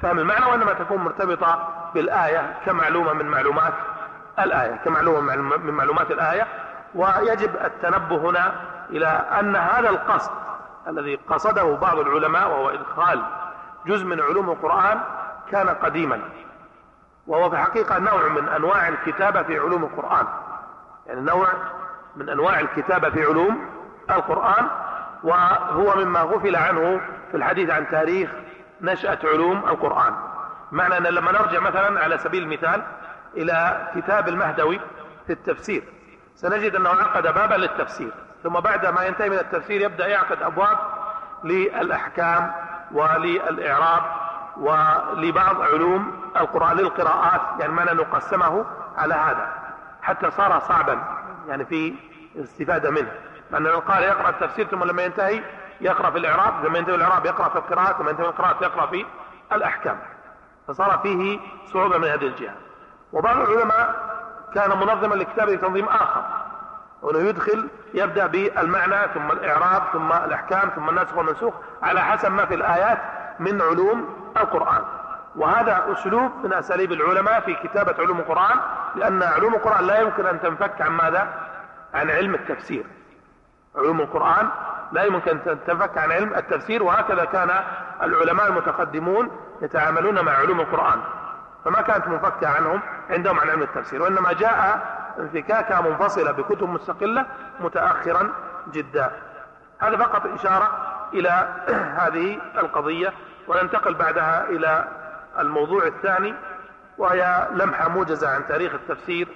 [0.03, 3.73] فهم المعنى وإنما تكون مرتبطة بالآية كمعلومة من معلومات
[4.39, 6.47] الآية كمعلومة من معلومات الآية.
[6.95, 8.53] ويجب التنبه هنا
[8.91, 9.07] إلى
[9.41, 10.31] أن هذا القصد
[10.89, 13.23] الذي قصده بعض العلماء وهو إدخال
[13.87, 15.01] جزء من علوم القرآن
[15.51, 16.21] كان قديما.
[17.27, 20.27] وهو في الحقيقة نوع من أنواع الكتابة في علوم القرآن.
[21.07, 21.49] يعني نوع
[22.17, 23.69] من أنواع الكتابة في علوم
[24.11, 24.69] القرآن.
[25.27, 27.01] وهو مما غفل عنه
[27.31, 28.31] في الحديث عن تاريخ
[28.81, 30.15] نشأة علوم القرآن.
[30.73, 32.83] معنى أن لما نرجع مثلا على سبيل المثال
[33.37, 34.81] إلى كتاب المهدوي
[35.27, 35.83] في التفسير
[36.35, 38.13] سنجد أنه عقد بابا للتفسير
[38.43, 40.79] ثم بعد ما ينتهي من التفسير يبدأ يعقد أبواب
[41.45, 42.53] للأحكام
[42.93, 44.03] وللإعراب
[44.57, 48.67] ولبعض علوم القرآن للقراءات يعني ما نقسمه
[48.97, 49.49] على هذا
[50.03, 51.03] حتى صار صعبا
[51.49, 51.95] يعني في
[52.37, 53.13] الاستفادة منه.
[53.51, 55.43] لأن القارئ يقرأ التفسير ثم لما ينتهي
[55.81, 59.07] يقرأ في الإعراب لما ينتهي الإعراب يقرأ في القراءات لما ينتهي القراءات يقرأ في
[59.53, 59.99] الأحكام.
[60.69, 61.41] فصار فيه
[61.73, 62.55] صعوبة من هذه الجهة.
[63.13, 63.95] وبعض العلماء
[64.55, 66.25] كان منظما لكتابه تنظيم آخر.
[67.03, 72.55] وأنه يدخل يبدأ بالمعنى ثم الإعراب ثم الأحكام ثم الناسخ والمنسوخ على حسب ما في
[72.55, 72.99] الآيات
[73.39, 74.83] من علوم القرآن.
[75.37, 78.57] وهذا أسلوب من أساليب العلماء في كتابة علوم القرآن
[78.95, 81.29] لأن علوم القرآن لا يمكن أن تنفك عن ماذا؟
[81.95, 82.87] عن علم التفسير.
[83.77, 84.49] علوم القرآن
[84.93, 87.51] لا يمكن أن تنفك عن علم التفسير وهكذا كان
[88.03, 89.31] العلماء المتقدمون
[89.63, 91.01] يتعاملون مع علوم القرآن.
[91.65, 92.81] فما كانت منفكة عنهم
[93.11, 94.81] عندهم عن علم التفسير وإنما جاء
[95.19, 97.27] انفكاكها منفصلة بكتب مستقلة
[97.61, 98.33] متأخرا
[98.73, 99.11] جدا.
[99.79, 100.71] هذا فقط إشارة
[101.15, 101.49] إلى
[102.01, 103.13] هذه القضية
[103.49, 104.85] وننتقل بعدها إلى
[105.39, 106.35] الموضوع الثاني
[106.99, 109.29] وهي لمحة موجزة عن تاريخ التفسير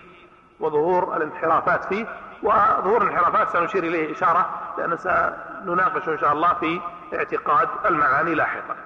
[0.61, 2.07] وظهور الانحرافات فيه.
[2.43, 6.81] وظهور الانحرافات سنشير إليه إشارة لأن سنناقش إن شاء الله في
[7.15, 8.77] اعتقاد المعاني لاحقا.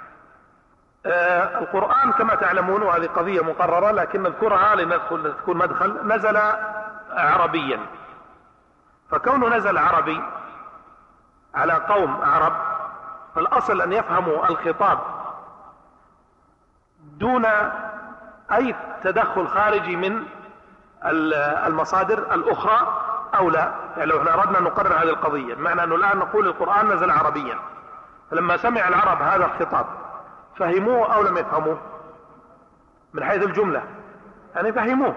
[1.07, 6.41] آه القرآن كما تعلمون وهذه قضية مقررة لكن نذكرها لندخل تكون مدخل نزل
[7.11, 7.81] عربيا.
[9.11, 10.23] فكونه نزل عربي
[11.55, 12.53] على قوم عرب
[13.35, 14.99] فالأصل أن يفهموا الخطاب
[17.01, 17.45] دون
[18.53, 18.75] أي
[19.05, 20.27] تدخل خارجي من
[21.67, 23.01] المصادر الأخرى
[23.39, 26.89] أو لا؟ يعني لو إحنا أردنا أن نقرر هذه القضية بمعنى أنه الآن نقول القرآن
[26.89, 27.59] نزل عربيا.
[28.31, 29.87] فلما سمع العرب هذا الخطاب
[30.57, 31.79] فهموه أو لم يفهموه؟
[33.15, 33.83] من حيث الجملة.
[34.55, 35.15] يعني فهموه.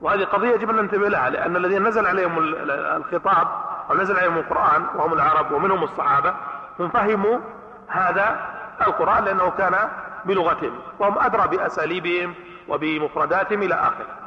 [0.00, 2.38] وهذه قضية يجب أن ننتبه لها لأن الذين نزل عليهم
[2.96, 3.48] الخطاب
[3.90, 6.34] أو نزل عليهم القرآن وهم العرب ومنهم الصحابة
[6.80, 7.38] هم فهموا
[7.88, 8.36] هذا
[8.86, 9.88] القرآن لأنه كان
[10.24, 12.34] بلغتهم وهم أدرى بأساليبهم
[12.68, 14.18] وبمفرداتهم إلى آخره.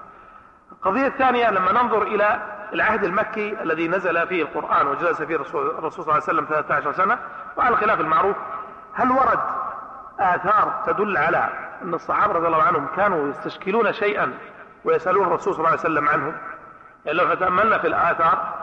[0.72, 2.40] القضية الثانية لما ننظر إلى
[2.74, 7.18] العهد المكي الذي نزل فيه القرآن وجلس فيه الرسول, صلى الله عليه وسلم 13 سنة
[7.58, 8.36] وعلى الخلاف المعروف
[8.94, 9.40] هل ورد
[10.20, 11.50] آثار تدل على
[11.84, 14.34] أن الصحابة رضي الله عنهم كانوا يستشكلون شيئا
[14.86, 16.34] ويسألون الرسول صلى الله عليه وسلم عنه
[17.06, 18.62] يعني لو تأملنا في الآثار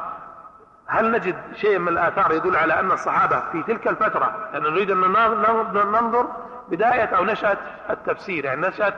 [0.86, 4.98] هل نجد شيء من الآثار يدل على أن الصحابة في تلك الفترة يعني نريد أن
[5.72, 6.26] ننظر
[6.68, 7.56] بداية أو نشأة
[7.90, 8.94] التفسير يعني نشأة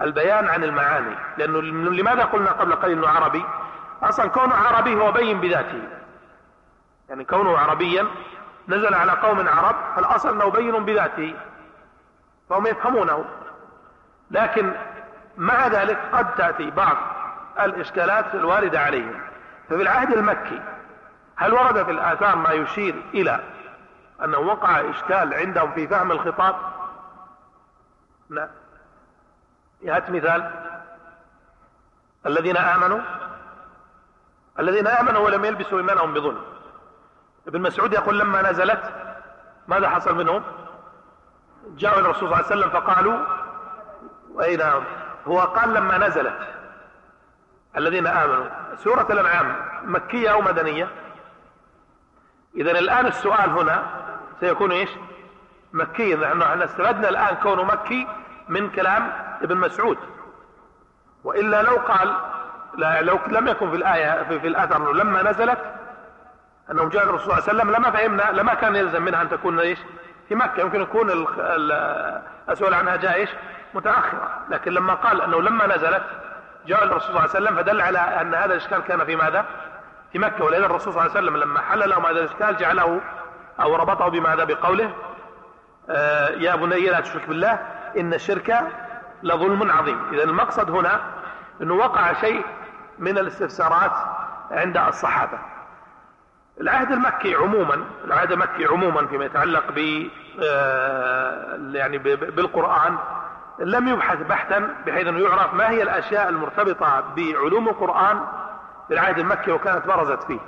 [0.00, 1.60] البيان عن المعاني لأنه
[1.90, 3.44] لماذا قلنا قبل قليل أنه عربي؟
[4.02, 5.82] أصلا كونه عربي هو بين بذاته.
[7.08, 8.06] يعني كونه عربيا
[8.68, 11.34] نزل على قوم عرب فالأصل أنه بين بذاته.
[12.50, 13.24] فهم يفهمونه.
[14.30, 14.72] لكن
[15.36, 16.96] مع ذلك قد تأتي بعض
[17.60, 19.20] الإشكالات الواردة عليهم.
[19.68, 20.62] ففي العهد المكي
[21.36, 23.40] هل ورد في الآثار ما يشير إلى
[24.24, 26.54] أنه وقع إشكال عندهم في فهم الخطاب؟
[28.30, 28.48] لا.
[29.82, 30.50] يأتي مثال.
[32.26, 33.00] الذين آمنوا
[34.60, 36.42] الذين آمنوا ولم يلبسوا إيمانهم بظلم.
[37.46, 38.82] ابن مسعود يقول لما نزلت
[39.68, 40.42] ماذا حصل منهم؟
[41.66, 43.18] جاءوا الرسول صلى الله عليه وسلم فقالوا
[44.32, 44.62] وأين
[45.26, 46.38] هو قال لما نزلت.
[47.76, 48.46] الذين آمنوا.
[48.76, 50.88] سورة الأنعام مكية أو مدنية؟
[52.56, 53.82] إذا الآن السؤال هنا
[54.40, 54.90] سيكون إيش؟
[55.72, 58.06] مكي نحن استفدنا الآن كونه مكي
[58.48, 59.12] من كلام
[59.42, 59.98] ابن مسعود.
[61.24, 62.16] وإلا لو قال
[62.76, 65.58] لا لو لم يكن في الآية في, في الآثر لما نزلت
[66.70, 69.60] أنهم جاء الرسول صلى الله عليه وسلم لما فهمنا لما كان يلزم منها أن تكون
[69.60, 69.78] إيش؟
[70.28, 70.60] في مكة.
[70.60, 71.26] يمكن يكون
[72.48, 73.30] السؤال عنها جاء إيش؟
[73.74, 74.30] متأخرة.
[74.50, 76.02] لكن لما قال أنه لما نزلت
[76.66, 79.44] جاء الرسول صلى الله عليه وسلم فدل على أن هذا الإشكال كان في ماذا؟
[80.12, 80.44] في مكة.
[80.44, 83.00] ولذا الرسول صلى الله عليه وسلم لما حل لهم هذا الإشكال جعله
[83.60, 84.92] أو ربطه بماذا؟ بقوله
[85.90, 87.58] آه يا بني لا تشرك بالله
[87.98, 88.60] إن الشرك
[89.22, 90.00] لظلم عظيم.
[90.12, 91.00] إذا المقصد هنا
[91.62, 92.44] أنه وقع شيء
[92.98, 93.92] من الاستفسارات
[94.50, 95.38] عند الصحابة.
[96.60, 100.08] العهد المكي عموما العهد المكي عموما فيما يتعلق ب
[100.42, 102.98] آه، يعني بالقرآن
[103.58, 108.20] لم يبحث بحثا بحيث أنه يعرف ما هي الأشياء المرتبطة بعلوم القرآن
[108.88, 110.38] في العهد المكي وكانت برزت فيه.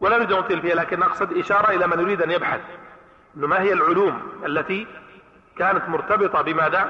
[0.00, 2.60] ولا نريد أن نطيل فيها لكن أقصد إشارة إلى من يريد أن يبحث.
[3.36, 4.86] إنه ما هي العلوم التي
[5.58, 6.86] كانت مرتبطة بماذا؟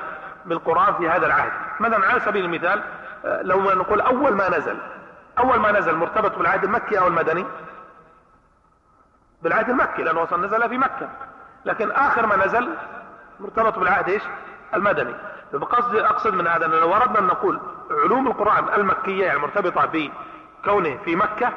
[0.47, 1.53] بالقرآن في هذا العهد.
[1.81, 2.83] مثلا على سبيل المثال
[3.25, 4.79] لو ما نقول أول ما نزل
[5.39, 7.45] أول ما نزل مرتبط بالعهد المكي أو المدني؟
[9.43, 11.09] بالعهد المكي لأنه أصلا نزل في مكة.
[11.65, 12.75] لكن آخر ما نزل
[13.41, 14.23] مرتبط بالعهد إيش؟
[14.75, 15.15] المدني.
[15.53, 17.61] بقصد أقصد من هذا أن لو أردنا أن نقول
[17.91, 20.11] علوم القرآن المكية يعني مرتبطة
[20.65, 21.53] كونه في مكة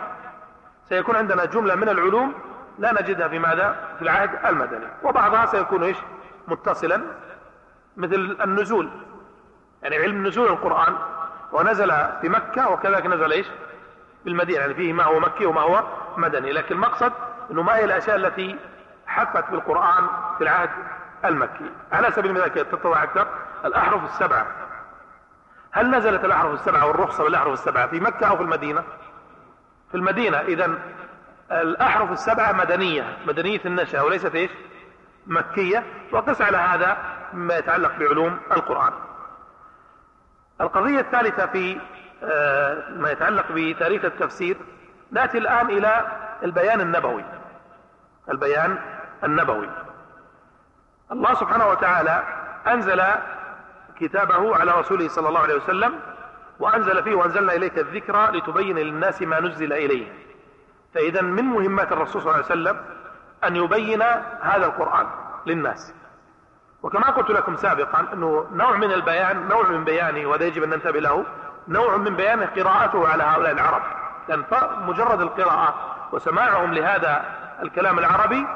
[0.90, 2.34] سيكون عندنا جملة من العلوم
[2.80, 4.88] لا نجدها في ماذا؟ في العهد المدني.
[5.03, 5.98] وبعضها سيكون إيش؟
[6.48, 7.02] متصلا
[7.98, 8.90] مثل النزول.
[9.84, 10.95] يعني علم نزول القرآن
[11.53, 13.47] ونزل في مكة وكذلك نزل إيش؟
[14.23, 15.84] في المدينة يعني فيه ما هو مكي وما هو
[16.17, 16.51] مدني.
[16.51, 17.11] لكن المقصد
[17.51, 18.55] إنه ما هي الأشياء التي
[19.07, 20.07] حفت بالقرآن
[20.38, 20.69] في العهد
[21.25, 21.71] المكي.
[21.91, 23.27] على سبيل المثال كي تتضح أكثر؟
[23.65, 24.47] الأحرف السبعة.
[25.71, 28.84] هل نزلت الأحرف السبعة والرخصة بالأحرف السبعة في مكة أو في المدينة؟
[29.91, 30.39] في المدينة.
[30.39, 30.80] اذا
[31.51, 34.51] الأحرف السبعة مدنية مدنية النشأة وليست إيش؟
[35.27, 35.84] مكية.
[36.11, 36.97] وقس على هذا
[37.34, 38.93] ما يتعلق بعلوم القرآن.
[40.61, 41.77] القضية الثالثة في
[42.23, 44.57] آه، ما يتعلق بتاريخ التفسير
[45.11, 46.07] نأتي الآن إلى
[46.43, 47.23] البيان النبوي.
[48.30, 48.77] البيان
[49.23, 49.69] النبوي.
[51.11, 52.23] الله سبحانه وتعالى
[52.67, 53.03] أنزل
[53.99, 55.99] كتابه على رسوله صلى الله عليه وسلم
[56.59, 60.13] وأنزل فيه وأنزلنا إليك الذكرى لتبين للناس ما نزل إليه.
[60.93, 62.77] فإذا من مهمات الرسول صلى الله عليه وسلم
[63.43, 64.01] أن يبين
[64.41, 65.07] هذا القرآن
[65.45, 65.93] للناس.
[66.84, 70.99] وكما قلت لكم سابقا أنه نوع من البيان نوع من بيانه وهذا يجب أن ننتبه
[70.99, 71.26] له
[71.68, 73.81] نوع من بيانه قراءته على هؤلاء العرب.
[74.30, 74.43] لأن
[74.88, 75.76] مجرد القراءة
[76.11, 77.26] وسماعهم لهذا
[77.61, 78.47] الكلام العربي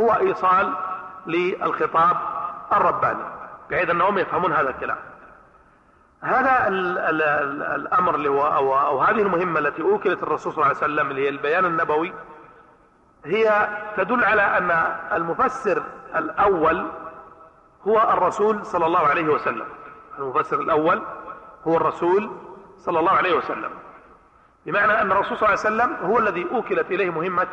[0.00, 0.72] هو إيصال
[1.26, 2.16] للخطاب
[2.72, 3.24] الرباني
[3.70, 4.98] بحيث أنهم يفهمون هذا الكلام.
[6.20, 10.64] هذا ال ال ال الأمر اللي هو أو, أو هذه المهمة التي أوكلت الرسول صلى
[10.64, 12.12] الله عليه وسلم اللي هي البيان النبوي
[13.24, 14.70] هي تدل على أن
[15.12, 15.82] المفسر
[16.16, 16.86] الأول
[17.86, 19.66] هو الرسول صلى الله عليه وسلم.
[20.18, 21.02] المفسر الأول
[21.66, 22.30] هو الرسول
[22.78, 23.70] صلى الله عليه وسلم.
[24.66, 27.48] بمعنى أن الرسول صلى الله عليه وسلم هو الذي أوكلت إليه مهمة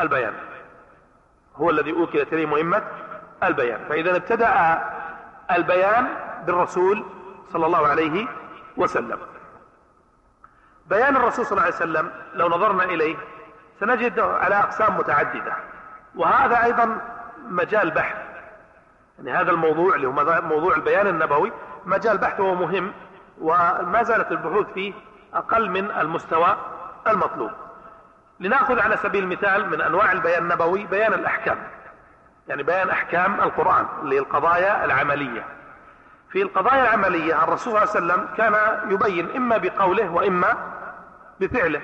[0.00, 0.34] البيان.
[1.56, 2.82] هو الذي أوكلت إليه مهمة
[3.42, 3.84] البيان.
[3.88, 4.82] فإذا ابتدأ
[5.50, 6.08] البيان
[6.46, 7.04] بالرسول
[7.52, 8.28] صلى الله عليه
[8.76, 9.18] وسلم.
[10.86, 13.16] بيان الرسول صلى الله عليه وسلم لو نظرنا إليه
[13.80, 15.56] سنجد على أقسام متعددة.
[16.14, 17.00] وهذا أيضا
[17.48, 18.29] مجال بحث.
[19.24, 21.52] يعني هذا الموضوع اللي هو موضوع البيان النبوي
[21.86, 22.92] مجال بحث هو مهم
[23.40, 24.92] وما زالت البحوث فيه
[25.34, 26.56] أقل من المستوى
[27.06, 27.50] المطلوب.
[28.40, 31.58] لنأخذ على سبيل المثال من أنواع البيان النبوي بيان الأحكام.
[32.48, 35.44] يعني بيان أحكام القرآن اللي القضايا العملية.
[36.30, 38.54] في القضايا العملية الرسول صلى الله عليه وسلم كان
[38.92, 40.56] يبين إما بقوله وإما
[41.40, 41.80] بفعله.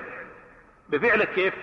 [0.89, 1.53] بفعله كيف؟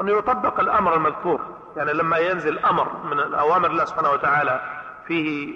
[0.00, 1.40] أنه يطبق الأمر المذكور.
[1.76, 4.81] يعني لما ينزل أمر من أوامر الله سبحانه وتعالى
[5.12, 5.54] فيه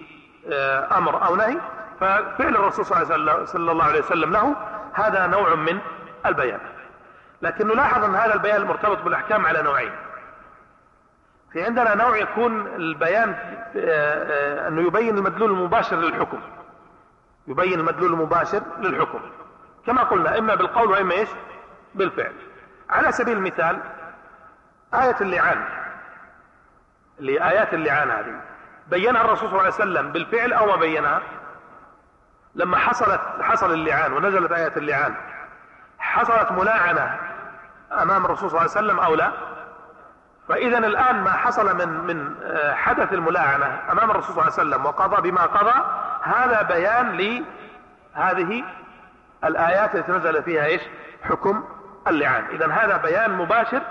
[0.53, 1.57] آه، أمر أو نهي
[2.01, 4.57] ففعل الرسول صلى الله عليه وسلم له
[4.93, 5.78] هذا نوع من
[6.27, 6.61] البيان.
[7.43, 9.93] لكن نلاحظ أن هذا البيان المرتبط بالأحكام على نوعين.
[11.53, 16.41] في عندنا نوع يكون البيان آه، آه، أنه يبين المدلول المباشر للحكم.
[17.47, 19.20] يبين المدلول المباشر للحكم.
[19.87, 21.28] كما قلنا إما بالقول وإما إيش؟
[21.95, 22.33] بالفعل.
[22.91, 23.78] على سبيل المثال
[24.95, 25.65] آية اللعان.
[27.20, 28.41] اللي آيات اللعان هذه.
[28.91, 31.23] بينها الرسول صلى الله عليه وسلم بالفعل أو ما بينها؟
[32.55, 35.15] لما حصلت حصل اللعان ونزلت آية اللعان
[35.99, 37.19] حصلت ملاعنة
[37.93, 39.31] أمام الرسول صلى الله عليه وسلم أو لا؟
[40.49, 44.87] فإذا الآن ما حصل من من آه، حدث الملاعنة أمام الرسول صلى الله عليه وسلم
[44.87, 45.85] وقضى بما قضى
[46.23, 48.65] هذا بيان لهذه
[49.45, 50.83] الآيات التي نزل فيها إيش؟
[51.23, 51.65] حكم
[52.09, 52.45] اللعان.
[52.45, 53.83] إذا هذا بيان مباشر